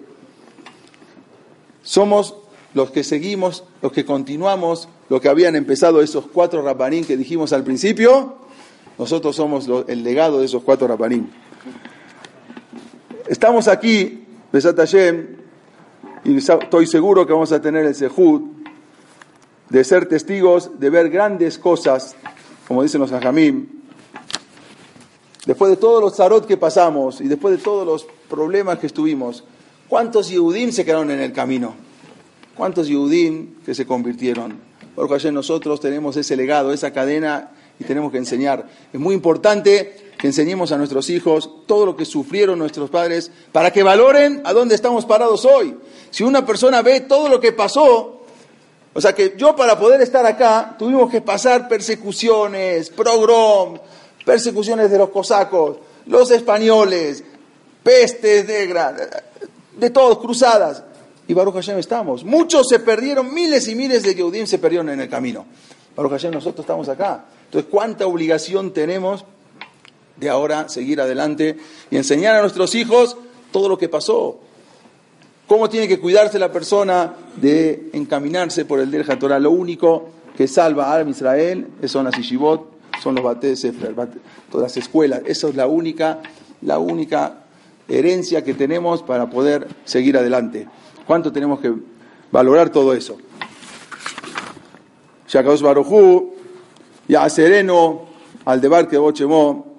Somos 1.82 2.34
los 2.77 2.91
que 2.91 3.03
seguimos, 3.03 3.64
los 3.81 3.91
que 3.91 4.05
continuamos 4.05 4.91
lo 5.09 5.18
que 5.18 5.31
habían 5.31 5.57
empezado 5.57 6.03
esos 6.03 6.27
cuatro 6.27 6.61
rabanín 6.61 7.07
que 7.07 7.16
dijimos 7.16 7.55
al 7.55 7.64
principio. 7.64 8.37
Nosotros 8.99 9.35
somos 9.35 9.66
el 9.89 10.05
legado 10.05 10.41
de 10.41 10.45
esos 10.45 10.62
cuatro 10.62 10.87
rabanín. 10.87 11.31
Estamos 13.27 13.66
aquí, 13.66 14.27
Besat 14.53 14.77
Hashem, 14.77 15.27
y 16.24 16.37
estoy 16.37 16.87
seguro 16.87 17.27
que 17.27 17.33
vamos 17.33 17.51
a 17.51 17.62
tener 17.62 17.87
el 17.87 17.95
sejud 17.95 18.43
de 19.70 19.83
ser 19.83 20.07
testigos, 20.07 20.79
de 20.79 20.91
ver 20.91 21.09
grandes 21.09 21.59
cosas, 21.59 22.14
como 22.68 22.83
dicen 22.83 23.01
los 23.01 23.11
ajamim, 23.11 23.68
después 25.47 25.70
de 25.70 25.79
todos 25.79 26.03
los 26.03 26.14
zarot 26.14 26.47
que 26.47 26.59
pasamos 26.59 27.22
y 27.22 27.29
después 27.29 27.57
de 27.57 27.62
todos 27.62 27.87
los 27.87 28.07
problemas 28.29 28.79
que 28.81 28.87
estuvimos, 28.87 29.45
¿cuántos 29.89 30.29
Yehudim 30.29 30.72
se 30.72 30.85
quedaron 30.85 31.11
en 31.11 31.20
el 31.20 31.33
camino? 31.33 31.87
¿Cuántos 32.57 32.89
Yehudim 32.89 33.57
que 33.65 33.75
se 33.75 33.87
convirtieron? 33.87 34.59
Porque 34.95 35.15
ayer 35.15 35.33
nosotros 35.33 35.79
tenemos 35.79 36.17
ese 36.17 36.37
legado, 36.37 36.73
esa 36.73 36.91
cadena 36.91 37.51
y 37.79 37.85
tenemos 37.85 38.11
que 38.11 38.19
enseñar. 38.19 38.67
Es 38.93 38.99
muy 38.99 39.15
importante 39.15 40.13
que 40.17 40.29
enseñemos 40.29 40.73
a 40.73 40.79
nuestros 40.79 41.11
hijos 41.11 41.51
todo 41.67 41.85
lo 41.85 41.97
que 41.97 42.07
sufrieron 42.07 42.59
nuestros 42.59 42.89
padres 42.89 43.31
para 43.53 43.71
que 43.71 43.83
valoren 43.83 44.41
a 44.45 44.55
dónde 44.55 44.75
estamos 44.75 45.05
parados 45.05 45.45
hoy. 45.45 45.77
Si 46.11 46.25
una 46.25 46.47
persona 46.47 46.81
ve 46.81 47.03
todo 47.03 47.29
lo 47.29 47.39
que 47.41 47.53
pasó, 47.53 48.23
o 48.95 49.01
sea 49.03 49.15
que 49.15 49.35
yo 49.37 49.55
para 49.55 49.79
poder 49.79 50.01
estar 50.01 50.25
acá 50.25 50.77
tuvimos 50.79 51.11
que 51.11 51.21
pasar 51.21 51.69
persecuciones, 51.69 52.89
progrom, 52.89 53.79
persecuciones 54.25 54.91
de 54.91 54.97
los 54.97 55.11
cosacos, 55.11 55.77
los 56.07 56.31
españoles, 56.31 57.23
pestes 57.83 58.47
negras, 58.47 58.95
de 59.77 59.91
todos, 59.91 60.19
cruzadas. 60.19 60.83
Y 61.29 61.35
Baruch 61.35 61.55
Hashem 61.55 61.79
estamos. 61.79 62.24
Muchos 62.24 62.68
se 62.68 62.79
perdieron, 62.79 63.33
miles 63.35 63.66
y 63.68 63.74
miles 63.74 64.03
de 64.03 64.14
Yehudim 64.14 64.47
se 64.47 64.59
perdieron 64.59 64.89
en 64.91 65.01
el 65.01 65.09
camino. 65.09 65.45
Baruch 65.97 66.12
Hashem, 66.12 66.33
nosotros 66.33 66.64
estamos 66.64 66.89
acá. 66.89 67.24
Entonces, 67.47 67.68
¿cuánta 67.70 68.07
obligación 68.07 68.72
tenemos 68.72 69.24
de 70.16 70.29
ahora 70.29 70.68
seguir 70.68 71.01
adelante 71.01 71.57
y 71.91 71.97
enseñar 71.97 72.37
a 72.37 72.41
nuestros 72.41 72.74
hijos 72.74 73.16
todo 73.51 73.68
lo 73.68 73.79
que 73.79 73.89
pasó? 73.89 74.39
¿Cómo 75.47 75.68
tiene 75.68 75.87
que 75.87 76.01
cuidarse 76.01 76.39
la 76.39 76.51
persona 76.51 77.14
de 77.37 77.91
encaminarse 77.93 78.64
por 78.64 78.81
el 78.81 78.91
Derja 78.91 79.18
Torah? 79.18 79.39
Lo 79.39 79.53
único 79.53 80.09
que 80.37 80.49
salva 80.49 80.95
a 80.95 81.03
Israel 81.03 81.68
son 81.85 82.05
las 82.05 82.18
Ishibot, 82.18 82.68
son 83.03 83.14
los 83.14 83.24
Bate 83.24 83.55
Sefer, 83.55 83.95
todas 84.51 84.70
las 84.70 84.77
escuelas. 84.77 85.22
Esa 85.24 85.49
es 85.49 85.55
la 85.55 85.66
única, 85.66 86.20
la 86.62 86.79
única 86.79 87.45
herencia 87.89 88.43
que 88.43 88.55
tenemos 88.55 89.03
para 89.03 89.31
poder 89.31 89.68
seguir 89.85 90.16
adelante. 90.16 90.66
¿Cuánto 91.07 91.33
tenemos 91.33 91.61
que 91.61 91.73
valorar 92.33 92.71
todo 92.71 92.93
eso? 92.93 93.17
Shakados 95.29 95.63
Barujú, 95.63 96.35
Ya 97.09 97.29
Sereno, 97.29 98.07
Aldebar 98.45 98.89
que 98.89 98.99
Bochemó, 98.99 99.77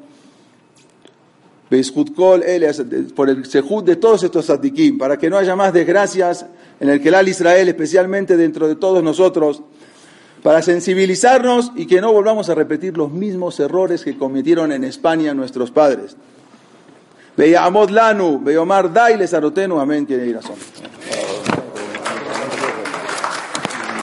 por 3.15 3.29
el 3.29 3.45
sejud 3.45 3.83
de 3.83 3.97
todos 3.97 4.23
estos 4.23 4.45
satiquim, 4.45 4.97
para 4.97 5.17
que 5.17 5.29
no 5.29 5.37
haya 5.37 5.55
más 5.55 5.73
desgracias 5.73 6.45
en 6.79 6.89
el 6.89 7.01
Kelal 7.01 7.27
Israel, 7.27 7.67
especialmente 7.67 8.37
dentro 8.37 8.67
de 8.67 8.75
todos 8.75 9.03
nosotros, 9.03 9.61
para 10.43 10.61
sensibilizarnos 10.61 11.73
y 11.75 11.87
que 11.87 11.99
no 11.99 12.13
volvamos 12.13 12.49
a 12.49 12.55
repetir 12.55 12.97
los 12.97 13.11
mismos 13.11 13.59
errores 13.59 14.03
que 14.03 14.17
cometieron 14.17 14.71
en 14.71 14.85
España 14.85 15.33
nuestros 15.33 15.71
padres. 15.71 16.15
ויעמוד 17.37 17.91
לנו 17.91 18.41
ויאמר 18.45 18.87
די 18.87 19.13
לצרותינו, 19.17 19.81
אמן, 19.81 20.05
כן 20.05 20.13
יהי 20.13 20.33
רצון. 20.33 20.55